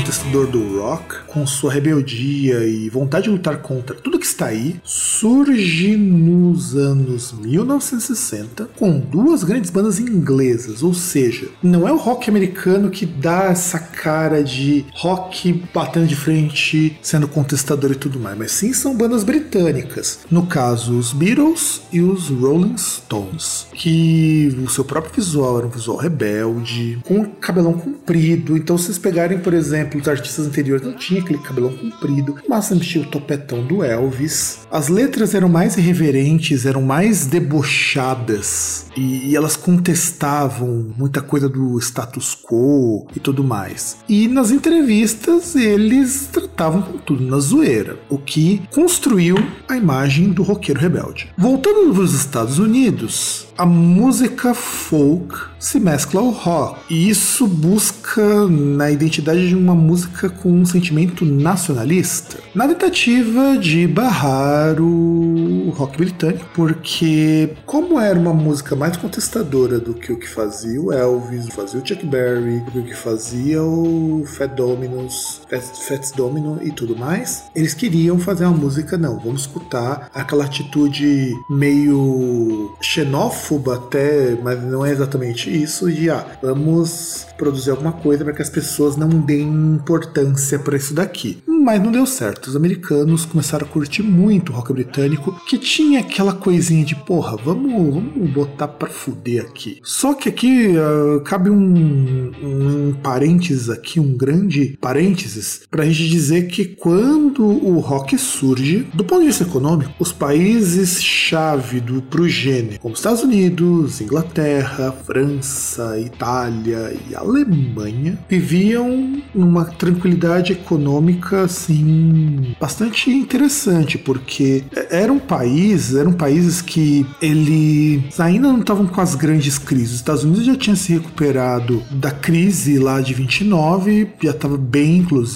Contestador 0.08 0.46
do 0.46 0.80
rock, 0.80 1.16
com 1.26 1.46
sua 1.46 1.70
rebeldia 1.70 2.64
e 2.64 2.88
vontade 2.88 3.24
de 3.24 3.30
lutar 3.30 3.58
contra 3.58 3.94
tudo 3.94 4.18
que 4.18 4.24
está 4.24 4.46
aí, 4.46 4.80
surge 4.82 5.98
nos 5.98 6.74
anos 6.74 7.32
1960 7.32 8.70
com 8.78 8.98
duas 8.98 9.44
grandes 9.44 9.70
bandas 9.70 10.00
inglesas, 10.00 10.82
ou 10.82 10.94
seja, 10.94 11.48
não 11.62 11.86
é 11.86 11.92
o 11.92 11.98
rock 11.98 12.30
americano 12.30 12.88
que 12.88 13.04
dá 13.04 13.44
essa 13.50 13.78
cara 13.78 14.42
de 14.42 14.86
rock 14.94 15.62
batendo 15.74 16.06
de 16.06 16.16
frente, 16.16 16.98
sendo 17.02 17.28
contestador 17.28 17.92
e 17.92 17.96
tudo 17.96 18.18
mais, 18.18 18.38
mas 18.38 18.52
sim 18.52 18.72
são 18.72 18.96
bandas 18.96 19.24
britânicas. 19.24 20.20
No 20.30 20.46
caso, 20.46 20.98
os 20.98 21.12
Beatles 21.12 21.82
e 21.92 22.00
os 22.00 22.30
Rolling 22.30 22.78
Stones, 22.78 23.66
que 23.74 24.56
o 24.64 24.70
seu 24.70 24.86
próprio 24.86 25.12
visual 25.14 25.58
era 25.58 25.66
um 25.66 25.70
visual 25.70 25.98
rebelde, 25.98 26.98
com 27.04 27.26
cabelão 27.26 27.74
comprido. 27.74 28.56
Então, 28.56 28.78
se 28.78 28.84
vocês 28.84 28.98
pegarem, 28.98 29.38
por 29.38 29.52
exemplo, 29.52 29.97
os 30.00 30.08
artistas 30.08 30.46
anteriores 30.46 30.84
não 30.84 30.94
tinha 30.94 31.20
aquele 31.20 31.38
cabelão 31.38 31.72
comprido, 31.72 32.36
mas 32.48 32.66
sempre 32.66 32.86
tinha 32.86 33.04
o 33.04 33.06
topetão 33.06 33.66
do 33.66 33.82
Elvis. 33.82 34.60
As 34.70 34.88
letras 34.88 35.34
eram 35.34 35.48
mais 35.48 35.76
irreverentes, 35.76 36.66
eram 36.66 36.82
mais 36.82 37.26
debochadas 37.26 38.86
e, 38.96 39.30
e 39.30 39.36
elas 39.36 39.56
contestavam 39.56 40.92
muita 40.96 41.20
coisa 41.22 41.48
do 41.48 41.78
status 41.78 42.34
quo 42.34 43.06
e 43.14 43.20
tudo 43.20 43.44
mais. 43.44 43.98
E 44.08 44.28
nas 44.28 44.50
entrevistas 44.50 45.54
eles 45.54 46.28
tratavam 46.32 46.82
com 46.82 46.98
tudo 46.98 47.24
na 47.24 47.38
zoeira, 47.38 47.98
o 48.08 48.18
que 48.18 48.62
construiu 48.72 49.36
a 49.68 49.76
imagem 49.76 50.30
do 50.30 50.42
roqueiro 50.42 50.80
rebelde. 50.80 51.30
Voltando 51.36 51.92
para 51.92 52.02
os 52.02 52.14
Estados 52.14 52.58
Unidos, 52.58 53.48
a 53.56 53.66
música 53.66 54.54
folk 54.54 55.34
se 55.58 55.80
mescla 55.80 56.20
ao 56.20 56.30
rock. 56.30 56.78
E 56.88 57.08
isso 57.08 57.46
busca 57.46 58.46
na 58.46 58.90
identidade 58.90 59.48
de 59.48 59.56
uma 59.56 59.74
música 59.88 60.28
com 60.28 60.50
um 60.50 60.66
sentimento 60.66 61.24
nacionalista, 61.24 62.36
na 62.54 62.68
tentativa 62.68 63.56
de 63.56 63.86
barrar 63.86 64.78
o 64.78 65.70
rock 65.70 65.96
britânico, 65.96 66.44
porque 66.54 67.54
como 67.64 67.98
era 67.98 68.18
uma 68.18 68.34
música 68.34 68.76
mais 68.76 68.98
contestadora 68.98 69.78
do 69.78 69.94
que 69.94 70.12
o 70.12 70.18
que 70.18 70.28
fazia 70.28 70.78
o 70.78 70.92
Elvis, 70.92 71.48
fazia 71.48 71.80
o 71.80 71.86
Chuck 71.86 72.04
Berry, 72.04 72.60
do 72.70 72.82
que 72.82 72.94
fazia 72.94 73.62
o 73.62 74.24
Fat 74.26 74.54
Dominos, 74.54 75.40
Fats 75.50 76.12
Domino 76.12 76.58
e 76.62 76.70
tudo 76.70 76.96
mais, 76.96 77.44
eles 77.54 77.74
queriam 77.74 78.18
fazer 78.18 78.44
uma 78.44 78.56
música, 78.56 78.96
não, 78.96 79.18
vamos 79.18 79.42
escutar 79.42 80.10
aquela 80.14 80.44
atitude 80.44 81.34
meio 81.50 82.76
xenófoba 82.80 83.76
até, 83.76 84.36
mas 84.42 84.62
não 84.62 84.84
é 84.84 84.90
exatamente 84.90 85.50
isso, 85.50 85.90
de 85.90 86.10
ah, 86.10 86.26
vamos 86.42 87.26
produzir 87.36 87.70
alguma 87.70 87.92
coisa 87.92 88.24
para 88.24 88.34
que 88.34 88.42
as 88.42 88.50
pessoas 88.50 88.96
não 88.96 89.08
deem 89.08 89.48
importância 89.48 90.58
para 90.58 90.76
isso 90.76 90.92
daqui. 90.92 91.42
Mas 91.46 91.82
não 91.82 91.92
deu 91.92 92.06
certo. 92.06 92.48
Os 92.48 92.56
americanos 92.56 93.24
começaram 93.24 93.66
a 93.66 93.68
curtir 93.68 94.02
muito 94.02 94.52
o 94.52 94.54
rock 94.54 94.72
britânico, 94.72 95.32
que 95.46 95.58
tinha 95.58 96.00
aquela 96.00 96.32
coisinha 96.32 96.84
de 96.84 96.94
porra, 96.94 97.36
vamos, 97.36 97.94
vamos 97.94 98.30
botar 98.30 98.68
pra 98.68 98.88
fuder 98.88 99.42
aqui. 99.42 99.80
Só 99.82 100.14
que 100.14 100.28
aqui 100.28 100.74
uh, 100.76 101.20
cabe 101.20 101.50
um, 101.50 102.32
um, 102.42 102.94
parênteses 103.02 103.70
aqui, 103.70 104.00
um 104.00 104.16
grande 104.16 104.76
parênteses, 104.80 105.37
pra 105.70 105.84
gente 105.84 106.08
dizer 106.08 106.48
que 106.48 106.64
quando 106.64 107.44
o 107.44 107.78
rock 107.78 108.16
surge, 108.18 108.86
do 108.94 109.04
ponto 109.04 109.20
de 109.20 109.28
vista 109.28 109.44
econômico, 109.44 109.92
os 109.98 110.12
países 110.12 111.02
chave 111.02 111.80
do, 111.80 112.02
pro 112.02 112.28
gênero, 112.28 112.78
como 112.80 112.94
Estados 112.94 113.22
Unidos, 113.22 114.00
Inglaterra, 114.00 114.92
França, 115.06 115.98
Itália 115.98 116.96
e 117.08 117.14
Alemanha, 117.14 118.18
viviam 118.28 119.22
numa 119.34 119.64
tranquilidade 119.64 120.52
econômica 120.52 121.42
assim 121.42 122.54
bastante 122.60 123.10
interessante, 123.10 123.98
porque 123.98 124.64
eram 124.90 125.18
países, 125.18 125.96
eram 125.96 126.12
países 126.12 126.60
que 126.60 127.06
eles 127.20 128.18
ainda 128.18 128.48
não 128.48 128.60
estavam 128.60 128.86
com 128.86 129.00
as 129.00 129.14
grandes 129.14 129.58
crises. 129.58 129.90
Os 129.90 129.96
Estados 129.96 130.24
Unidos 130.24 130.44
já 130.44 130.56
tinha 130.56 130.76
se 130.76 130.92
recuperado 130.92 131.82
da 131.90 132.10
crise 132.10 132.78
lá 132.78 133.00
de 133.00 133.14
29, 133.14 134.08
já 134.22 134.30
estava 134.30 134.56
bem 134.56 134.98
inclusive. 134.98 135.27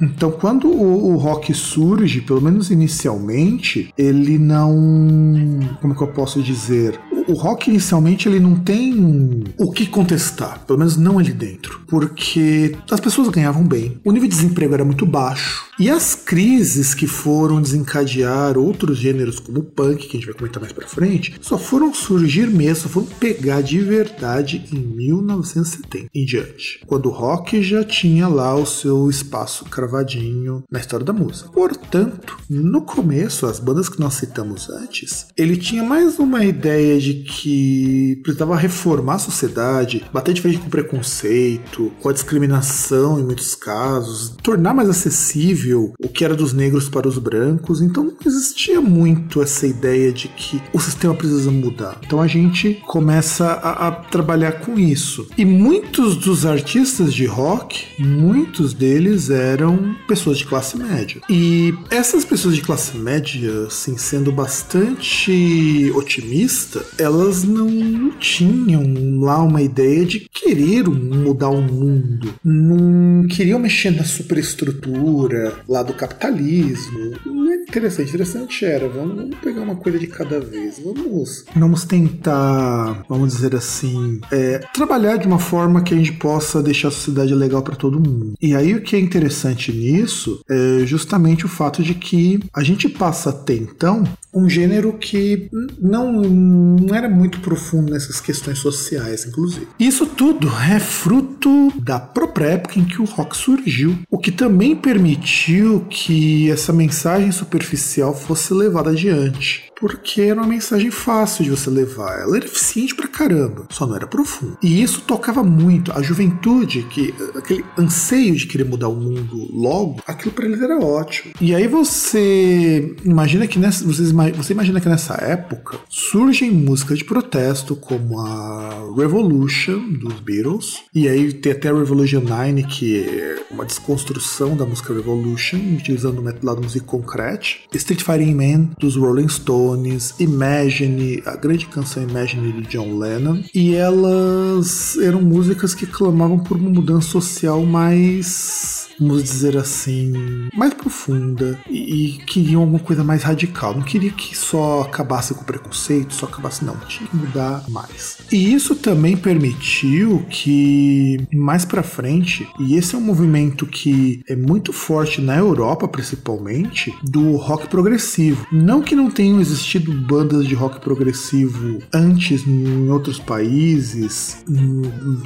Então, 0.00 0.30
quando 0.30 0.68
o, 0.68 1.12
o 1.12 1.16
rock 1.16 1.52
surge, 1.54 2.20
pelo 2.20 2.40
menos 2.40 2.70
inicialmente, 2.70 3.92
ele 3.96 4.38
não, 4.38 5.60
como 5.80 5.94
que 5.94 6.02
eu 6.02 6.08
posso 6.08 6.42
dizer, 6.42 6.98
o 7.28 7.34
rock 7.34 7.68
inicialmente 7.68 8.26
ele 8.28 8.40
não 8.40 8.56
tem 8.56 9.44
o 9.58 9.70
que 9.70 9.86
contestar, 9.86 10.64
pelo 10.66 10.78
menos 10.78 10.96
não 10.96 11.18
ali 11.18 11.32
dentro, 11.32 11.80
porque 11.86 12.74
as 12.90 13.00
pessoas 13.00 13.28
ganhavam 13.28 13.64
bem, 13.64 14.00
o 14.04 14.10
nível 14.10 14.28
de 14.28 14.34
desemprego 14.34 14.74
era 14.74 14.84
muito 14.84 15.04
baixo, 15.04 15.66
e 15.78 15.90
as 15.90 16.14
crises 16.14 16.94
que 16.94 17.06
foram 17.06 17.60
desencadear 17.60 18.56
outros 18.56 18.98
gêneros 18.98 19.38
como 19.38 19.60
o 19.60 19.62
punk, 19.62 20.08
que 20.08 20.16
a 20.16 20.20
gente 20.20 20.26
vai 20.26 20.38
comentar 20.38 20.60
mais 20.60 20.72
para 20.72 20.88
frente, 20.88 21.34
só 21.40 21.58
foram 21.58 21.92
surgir 21.92 22.48
mesmo, 22.48 22.84
só 22.84 22.88
foram 22.88 23.06
pegar 23.06 23.60
de 23.60 23.78
verdade 23.78 24.64
em 24.72 24.78
1970 24.78 26.08
em 26.14 26.24
diante, 26.24 26.80
quando 26.86 27.06
o 27.06 27.12
rock 27.12 27.62
já 27.62 27.84
tinha 27.84 28.26
lá 28.26 28.54
o 28.54 28.66
seu 28.66 29.10
espaço 29.10 29.27
cravadinho 29.70 30.62
na 30.70 30.78
história 30.78 31.04
da 31.04 31.12
música. 31.12 31.50
Portanto, 31.50 32.36
no 32.48 32.82
começo, 32.82 33.46
as 33.46 33.60
bandas 33.60 33.88
que 33.88 34.00
nós 34.00 34.14
citamos 34.14 34.68
antes, 34.70 35.26
ele 35.36 35.56
tinha 35.56 35.82
mais 35.82 36.18
uma 36.18 36.44
ideia 36.44 36.98
de 36.98 37.14
que 37.14 38.20
precisava 38.22 38.56
reformar 38.56 39.14
a 39.14 39.18
sociedade, 39.18 40.04
bater 40.12 40.34
de 40.34 40.42
frente 40.42 40.58
com 40.58 40.66
o 40.66 40.70
preconceito, 40.70 41.92
com 42.00 42.08
a 42.08 42.12
discriminação 42.12 43.18
em 43.18 43.24
muitos 43.24 43.54
casos, 43.54 44.34
tornar 44.42 44.74
mais 44.74 44.88
acessível 44.88 45.92
o 46.02 46.08
que 46.08 46.24
era 46.24 46.34
dos 46.34 46.52
negros 46.52 46.88
para 46.88 47.08
os 47.08 47.18
brancos, 47.18 47.80
então 47.80 48.04
não 48.04 48.16
existia 48.24 48.80
muito 48.80 49.42
essa 49.42 49.66
ideia 49.66 50.12
de 50.12 50.28
que 50.28 50.60
o 50.72 50.80
sistema 50.80 51.14
precisa 51.14 51.50
mudar. 51.50 51.98
Então 52.04 52.20
a 52.20 52.26
gente 52.26 52.74
começa 52.86 53.44
a, 53.46 53.88
a 53.88 53.90
trabalhar 53.92 54.52
com 54.60 54.78
isso. 54.78 55.28
E 55.36 55.44
muitos 55.44 56.16
dos 56.16 56.46
artistas 56.46 57.12
de 57.12 57.26
rock, 57.26 57.86
muitos 57.98 58.72
deles 58.72 59.17
eram 59.30 59.94
pessoas 60.06 60.38
de 60.38 60.44
classe 60.44 60.76
média. 60.76 61.20
E 61.28 61.74
essas 61.90 62.24
pessoas 62.24 62.54
de 62.54 62.62
classe 62.62 62.96
média, 62.96 63.66
assim, 63.66 63.96
sendo 63.96 64.32
bastante 64.32 65.92
otimista, 65.94 66.84
elas 66.98 67.28
elas 67.28 67.44
não 67.44 68.10
tinham 68.18 69.20
lá 69.20 69.42
uma 69.42 69.60
ideia 69.60 70.04
de 70.04 70.20
querer 70.20 70.88
mudar 70.88 71.50
o 71.50 71.60
mundo, 71.60 72.34
não 72.44 73.26
queriam 73.28 73.58
mexer 73.58 73.90
na 73.90 74.04
superestrutura 74.04 75.54
lá 75.68 75.82
do 75.82 75.92
capitalismo. 75.92 77.12
Não 77.26 77.50
é 77.50 77.56
interessante, 77.56 78.08
interessante 78.08 78.64
era, 78.64 78.88
vamos, 78.88 79.16
vamos 79.16 79.36
pegar 79.38 79.62
uma 79.62 79.76
coisa 79.76 79.98
de 79.98 80.06
cada 80.06 80.40
vez, 80.40 80.80
vamos, 80.82 81.44
vamos 81.54 81.84
tentar, 81.84 83.04
vamos 83.08 83.34
dizer 83.34 83.54
assim, 83.54 84.20
é, 84.30 84.58
trabalhar 84.72 85.16
de 85.16 85.26
uma 85.26 85.38
forma 85.38 85.82
que 85.82 85.92
a 85.92 85.96
gente 85.96 86.12
possa 86.12 86.62
deixar 86.62 86.88
a 86.88 86.92
sociedade 86.92 87.34
legal 87.34 87.62
para 87.62 87.76
todo 87.76 88.00
mundo. 88.00 88.34
E 88.40 88.54
aí 88.54 88.74
o 88.74 88.80
que 88.80 88.96
é 88.96 88.98
interessante 89.08 89.72
nisso 89.72 90.40
é 90.48 90.86
justamente 90.86 91.44
o 91.44 91.48
fato 91.48 91.82
de 91.82 91.94
que 91.94 92.38
a 92.54 92.62
gente 92.62 92.88
passa 92.88 93.30
até 93.30 93.54
então 93.54 94.04
um 94.32 94.48
gênero 94.48 94.92
que 94.94 95.48
não, 95.80 96.12
não 96.12 96.94
era 96.94 97.08
muito 97.08 97.40
profundo 97.40 97.92
nessas 97.92 98.20
questões 98.20 98.58
sociais, 98.58 99.26
inclusive. 99.26 99.68
Isso 99.78 100.06
tudo 100.06 100.48
é 100.70 100.78
fruto 100.78 101.72
da 101.80 101.98
própria 101.98 102.46
época 102.46 102.78
em 102.78 102.84
que 102.84 103.00
o 103.00 103.04
rock 103.04 103.36
surgiu, 103.36 103.98
o 104.10 104.18
que 104.18 104.30
também 104.30 104.76
permitiu 104.76 105.86
que 105.88 106.50
essa 106.50 106.72
mensagem 106.72 107.32
superficial 107.32 108.14
fosse 108.14 108.52
levada 108.52 108.90
adiante 108.90 109.68
porque 109.80 110.22
era 110.22 110.40
uma 110.40 110.46
mensagem 110.46 110.90
fácil 110.90 111.44
de 111.44 111.50
você 111.50 111.70
levar. 111.70 112.20
Ela 112.20 112.36
era 112.36 112.46
eficiente 112.46 112.94
pra 112.94 113.06
caramba, 113.06 113.66
só 113.70 113.86
não 113.86 113.96
era 113.96 114.06
profunda. 114.06 114.58
E 114.62 114.82
isso 114.82 115.02
tocava 115.02 115.42
muito 115.42 115.92
a 115.92 116.02
juventude, 116.02 116.82
que 116.90 117.14
aquele 117.36 117.64
anseio 117.78 118.34
de 118.34 118.46
querer 118.46 118.64
mudar 118.64 118.88
o 118.88 118.96
mundo 118.96 119.48
logo, 119.52 120.02
aquilo 120.06 120.32
para 120.32 120.46
eles 120.46 120.60
era 120.60 120.78
ótimo. 120.78 121.32
E 121.40 121.54
aí 121.54 121.66
você 121.68 122.94
imagina 123.04 123.46
que 123.46 123.58
nessa, 123.58 123.84
vocês, 123.84 124.10
você 124.36 124.52
imagina 124.52 124.80
que 124.80 124.88
nessa 124.88 125.14
época 125.14 125.78
surgem 125.88 126.50
músicas 126.50 126.98
de 126.98 127.04
protesto 127.04 127.76
como 127.76 128.20
a 128.20 128.92
Revolution 128.96 129.92
dos 129.92 130.20
Beatles, 130.20 130.82
e 130.94 131.08
aí 131.08 131.32
tem 131.32 131.52
até 131.52 131.68
a 131.68 131.74
Revolution 131.74 132.20
9, 132.20 132.62
que 132.64 133.04
é 133.04 133.42
uma 133.50 133.64
desconstrução 133.64 134.56
da 134.56 134.64
música 134.64 134.92
Revolution, 134.92 135.58
utilizando 135.76 136.18
o 136.18 136.22
método 136.22 136.62
música 136.62 136.84
concrete, 136.84 137.62
Street 137.74 138.02
Fighting 138.02 138.34
Man 138.34 138.70
dos 138.78 138.96
Rolling 138.96 139.28
Stones 139.28 140.14
Imagine, 140.18 141.22
a 141.24 141.36
grande 141.36 141.66
canção 141.66 142.02
Imagine 142.02 142.52
de 142.52 142.68
John 142.68 142.98
Lennon, 142.98 143.42
e 143.54 143.74
elas 143.74 144.96
eram 144.98 145.20
músicas 145.22 145.74
que 145.74 145.86
clamavam 145.86 146.38
por 146.38 146.56
uma 146.56 146.70
mudança 146.70 147.08
social 147.08 147.64
mais 147.64 148.77
vamos 148.98 149.22
dizer 149.22 149.56
assim, 149.56 150.12
mais 150.54 150.74
profunda 150.74 151.58
e, 151.68 152.16
e 152.16 152.18
queriam 152.18 152.62
alguma 152.62 152.78
coisa 152.78 153.04
mais 153.04 153.22
radical. 153.22 153.74
Não 153.74 153.82
queria 153.82 154.10
que 154.10 154.36
só 154.36 154.82
acabasse 154.82 155.34
com 155.34 155.42
o 155.42 155.44
preconceito, 155.44 156.14
só 156.14 156.26
acabasse, 156.26 156.64
não. 156.64 156.76
Tinha 156.88 157.08
que 157.08 157.16
mudar 157.16 157.64
mais. 157.68 158.18
E 158.30 158.52
isso 158.52 158.74
também 158.74 159.16
permitiu 159.16 160.24
que 160.28 161.26
mais 161.32 161.64
para 161.64 161.82
frente, 161.82 162.48
e 162.58 162.76
esse 162.76 162.94
é 162.94 162.98
um 162.98 163.02
movimento 163.02 163.66
que 163.66 164.22
é 164.28 164.36
muito 164.36 164.72
forte 164.72 165.20
na 165.20 165.36
Europa, 165.36 165.86
principalmente, 165.88 166.94
do 167.02 167.36
rock 167.36 167.68
progressivo. 167.68 168.46
Não 168.50 168.82
que 168.82 168.94
não 168.94 169.10
tenham 169.10 169.40
existido 169.40 169.92
bandas 169.92 170.46
de 170.46 170.54
rock 170.54 170.80
progressivo 170.80 171.78
antes 171.92 172.46
em 172.46 172.90
outros 172.90 173.18
países, 173.18 174.44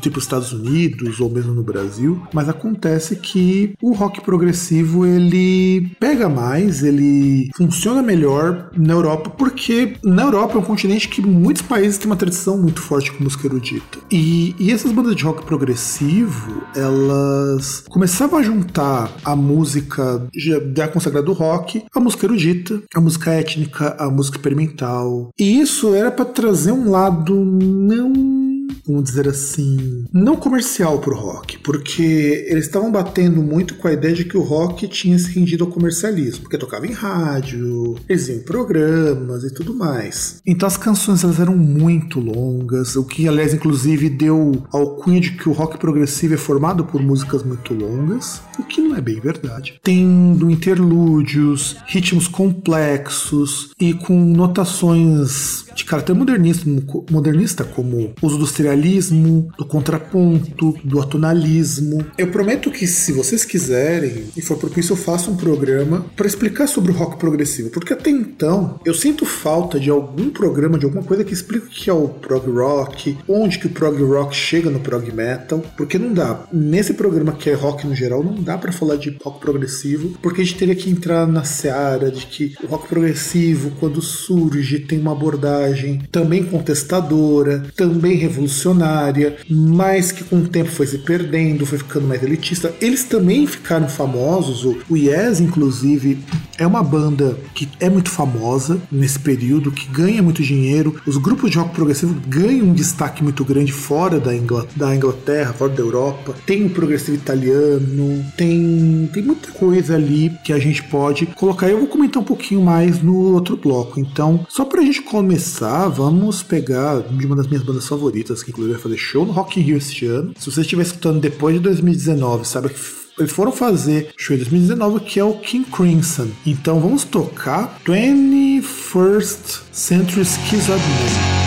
tipo 0.01 0.19
Estados 0.19 0.53
Unidos 0.53 1.21
ou 1.21 1.31
mesmo 1.31 1.55
no 1.55 1.63
Brasil, 1.63 2.23
mas 2.33 2.49
acontece 2.49 3.17
que 3.17 3.62
o 3.83 3.93
rock 3.93 4.21
progressivo 4.21 5.07
ele 5.07 5.91
pega 5.99 6.29
mais, 6.29 6.83
ele 6.83 7.51
funciona 7.57 8.03
melhor 8.03 8.71
na 8.77 8.93
Europa, 8.93 9.31
porque 9.31 9.97
na 10.05 10.23
Europa 10.23 10.55
é 10.55 10.59
um 10.59 10.65
continente 10.65 11.09
que 11.09 11.21
muitos 11.21 11.63
países 11.63 11.99
têm 11.99 12.07
uma 12.07 12.17
tradição 12.17 12.59
muito 12.59 12.81
forte 12.81 13.13
com 13.13 13.25
música 13.25 13.47
erudita. 13.47 13.99
E, 14.11 14.55
e 14.59 14.71
essas 14.71 14.93
bandas 14.93 15.17
de 15.17 15.25
rock 15.25 15.45
progressivo, 15.45 16.63
elas 16.75 17.85
começavam 17.89 18.39
a 18.39 18.43
juntar 18.43 19.11
a 19.25 19.35
música 19.37 20.27
já 20.35 20.89
consagrada 20.89 21.27
do 21.27 21.33
rock, 21.33 21.85
a 21.95 22.01
música 22.01 22.27
erudita, 22.27 22.83
a 22.95 23.01
música 23.01 23.31
étnica, 23.31 23.97
a 23.99 24.11
música 24.11 24.37
experimental. 24.37 25.31
E 25.39 25.61
isso 25.61 25.95
era 25.95 26.11
para 26.11 26.25
trazer 26.25 26.73
um 26.73 26.91
lado 26.91 27.35
não 27.35 28.52
vamos 28.87 29.05
dizer 29.05 29.29
assim, 29.29 30.05
não 30.13 30.37
comercial 30.37 30.99
pro 30.99 31.17
rock, 31.17 31.59
porque 31.59 32.47
eles 32.49 32.67
estavam 32.67 32.91
batendo 32.91 33.43
muito 33.43 33.75
com 33.77 33.89
a 33.89 33.93
ideia 33.93 34.15
de 34.15 34.25
que 34.25 34.37
o 34.37 34.43
rock 34.43 34.89
tinha 34.89 35.19
se 35.19 35.31
rendido 35.31 35.65
ao 35.65 35.71
comercialismo, 35.71 36.43
porque 36.43 36.59
tocava 36.59 36.87
em 36.87 36.93
rádio, 36.93 37.97
eles 38.09 38.29
iam 38.29 38.39
em 38.39 38.43
programas 38.43 39.45
e 39.45 39.53
tudo 39.53 39.75
mais. 39.75 40.41
Então 40.47 40.67
as 40.67 40.77
canções 40.77 41.23
elas 41.23 41.39
eram 41.39 41.57
muito 41.57 42.21
longas, 42.21 42.97
o 42.97 43.05
que 43.05 43.29
aliás 43.29 43.55
inclusive 43.55 44.09
deu 44.09 44.63
ao 44.73 44.97
cunho 44.97 45.21
de 45.21 45.33
que 45.33 45.49
o 45.49 45.53
rock 45.53 45.79
progressivo 45.79 46.35
é 46.35 46.39
formado 46.39 46.85
por 46.85 47.01
músicas 47.03 47.43
muito 47.43 47.75
longas, 47.75 48.41
o 48.59 48.63
que 48.63 48.81
não 48.81 48.97
é 48.97 49.01
bem 49.01 49.21
verdade. 49.21 49.81
Tendo 49.83 50.51
interlúdios, 50.51 51.77
ritmos 51.87 52.29
complexos 52.29 53.71
e 53.79 53.95
com 53.95 54.19
notações 54.19 55.67
de 55.75 55.85
caráter 55.85 56.15
modernista, 56.15 56.69
modernista 57.11 57.65
como 57.65 58.13
uso 58.21 58.39
do 58.39 58.47
serialismo, 58.47 59.51
do 59.57 59.65
contraponto, 59.65 60.77
do 60.85 61.01
atonalismo. 61.01 62.05
Eu 62.19 62.29
prometo 62.29 62.71
que 62.71 62.87
se 62.87 63.13
vocês 63.13 63.45
quiserem 63.45 64.25
e 64.37 64.43
for 64.43 64.57
propício, 64.59 64.93
eu 64.93 64.97
faço 64.97 65.31
um 65.31 65.37
programa 65.37 66.05
para 66.17 66.27
explicar 66.27 66.67
sobre 66.67 66.93
o 66.93 66.95
rock 66.95 67.17
progressivo, 67.17 67.71
porque 67.71 67.93
até 67.93 68.11
então 68.11 68.81
eu 68.85 68.95
sinto 68.95 69.25
falta 69.25 69.81
de 69.81 69.91
algum 69.91 70.31
programa, 70.31 70.79
de 70.79 70.85
alguma 70.85 71.03
coisa 71.03 71.25
que 71.25 71.33
explique 71.33 71.67
o 71.67 71.71
que 71.71 71.91
é 71.91 71.93
o 71.93 72.09
prog 72.09 72.51
rock, 72.51 73.17
onde 73.29 73.59
que 73.59 73.67
o 73.67 73.71
prog 73.71 74.03
rock 74.03 74.35
chega 74.35 74.71
no 74.71 74.81
prog 74.81 75.11
metal, 75.13 75.63
porque 75.77 75.99
não 75.99 76.13
dá. 76.13 76.45
Nesse 76.53 76.95
programa 76.95 77.33
que 77.33 77.51
é 77.51 77.55
rock 77.55 77.87
no 77.87 77.95
geral, 77.95 78.23
não 78.23 78.42
dá 78.43 78.59
para 78.59 78.73
falar 78.73 78.97
de 78.97 79.17
rock 79.23 79.41
progressivo, 79.41 80.17
porque 80.21 80.43
a 80.43 80.45
gente 80.45 80.59
teria 80.59 80.75
que 80.75 80.91
entrar 80.91 81.27
na 81.27 81.45
seara 81.45 82.11
de 82.11 82.27
que 82.27 82.55
o 82.63 82.67
rock 82.67 82.89
progressivo, 82.89 83.73
quando 83.79 84.03
surge, 84.03 84.81
tem 84.81 84.99
uma 84.99 85.13
abordagem 85.13 86.03
também 86.11 86.45
contestadora, 86.45 87.65
também 87.77 88.17
revolucionária, 88.17 89.37
mas 89.49 90.13
que 90.13 90.25
com 90.25 90.37
o 90.37 90.49
tempo 90.49 90.71
foi 90.71 90.87
se 90.87 90.99
perdendo, 90.99 91.67
foi 91.67 91.79
ficando 91.79 92.07
mais 92.07 92.23
elitista. 92.23 92.75
Eles 92.81 93.05
também 93.05 93.47
ficaram 93.47 93.89
famosos, 93.89 94.65
o 94.65 94.97
Yes, 94.97 95.41
inclusive, 95.41 96.19
é 96.59 96.67
uma 96.67 96.83
banda 96.83 97.37
que 97.55 97.69
é 97.81 97.89
muito 97.89 98.11
famosa 98.11 98.81
nesse 98.91 99.19
período, 99.19 99.71
que 99.71 99.87
ganha 99.89 100.23
muito 100.23 100.43
dinheiro. 100.43 101.01
Os 101.07 101.17
grupos 101.17 101.51
de 101.51 101.59
rock 101.59 101.75
progressivo 101.75 102.15
ganham 102.27 102.67
um 102.67 102.73
destaque 102.73 103.23
muito 103.23 103.45
grande 103.45 103.73
fora 103.73 104.21
da, 104.21 104.35
Ingl 104.35 104.67
da 104.77 104.95
Inglaterra, 104.95 105.53
fora 105.53 105.73
da 105.73 105.83
Europa. 105.83 106.35
Tem 106.47 106.67
o 106.67 106.71
progressivo 106.71 107.17
italiano, 107.17 108.25
tem, 108.37 109.09
tem 109.13 109.23
muita 109.23 109.51
coisa 109.53 109.95
ali 109.95 110.33
que 110.45 110.53
a 110.53 110.59
gente 110.59 110.83
pode 110.85 111.27
colocar. 111.27 111.69
Eu 111.69 111.79
vou 111.79 111.89
comentar 111.89 112.23
um 112.23 112.27
pouquinho 112.27 112.63
mais 112.63 113.03
no 113.03 113.33
outro 113.33 113.57
bloco. 113.57 113.99
Então, 113.99 114.47
só 114.49 114.65
pra 114.65 114.83
gente 114.83 115.03
começar 115.03 115.89
vamos 115.89 116.43
pegar 116.43 117.01
de 117.01 117.27
uma 117.27 117.37
das 117.37 117.47
minhas 117.47 117.63
bandas 117.63 117.87
favoritas, 117.87 118.43
que 118.43 118.51
inclusive 118.51 118.75
vai 118.75 118.83
fazer 118.83 118.97
show 118.97 119.27
no 119.27 119.33
Rock 119.33 119.61
in 119.61 119.63
Rio 119.63 119.77
este 119.77 120.07
ano. 120.07 120.33
Se 120.39 120.51
você 120.51 120.61
estiver 120.61 120.83
escutando 120.83 121.21
depois 121.21 121.55
de 121.57 121.61
2019, 121.61 122.47
sabe 122.47 122.69
que 122.69 123.02
eles 123.19 123.33
foram 123.33 123.53
fazer 123.53 124.13
show 124.17 124.35
em 124.35 124.39
2019, 124.39 125.01
que 125.01 125.21
é 125.21 125.25
o 125.25 125.35
King 125.35 125.69
Crimson. 125.71 126.29
Então 126.47 126.81
vamos 126.81 127.05
tocar 127.05 127.81
21st 127.85 129.61
Century 129.73 130.25
Schizophrenia. 130.25 131.42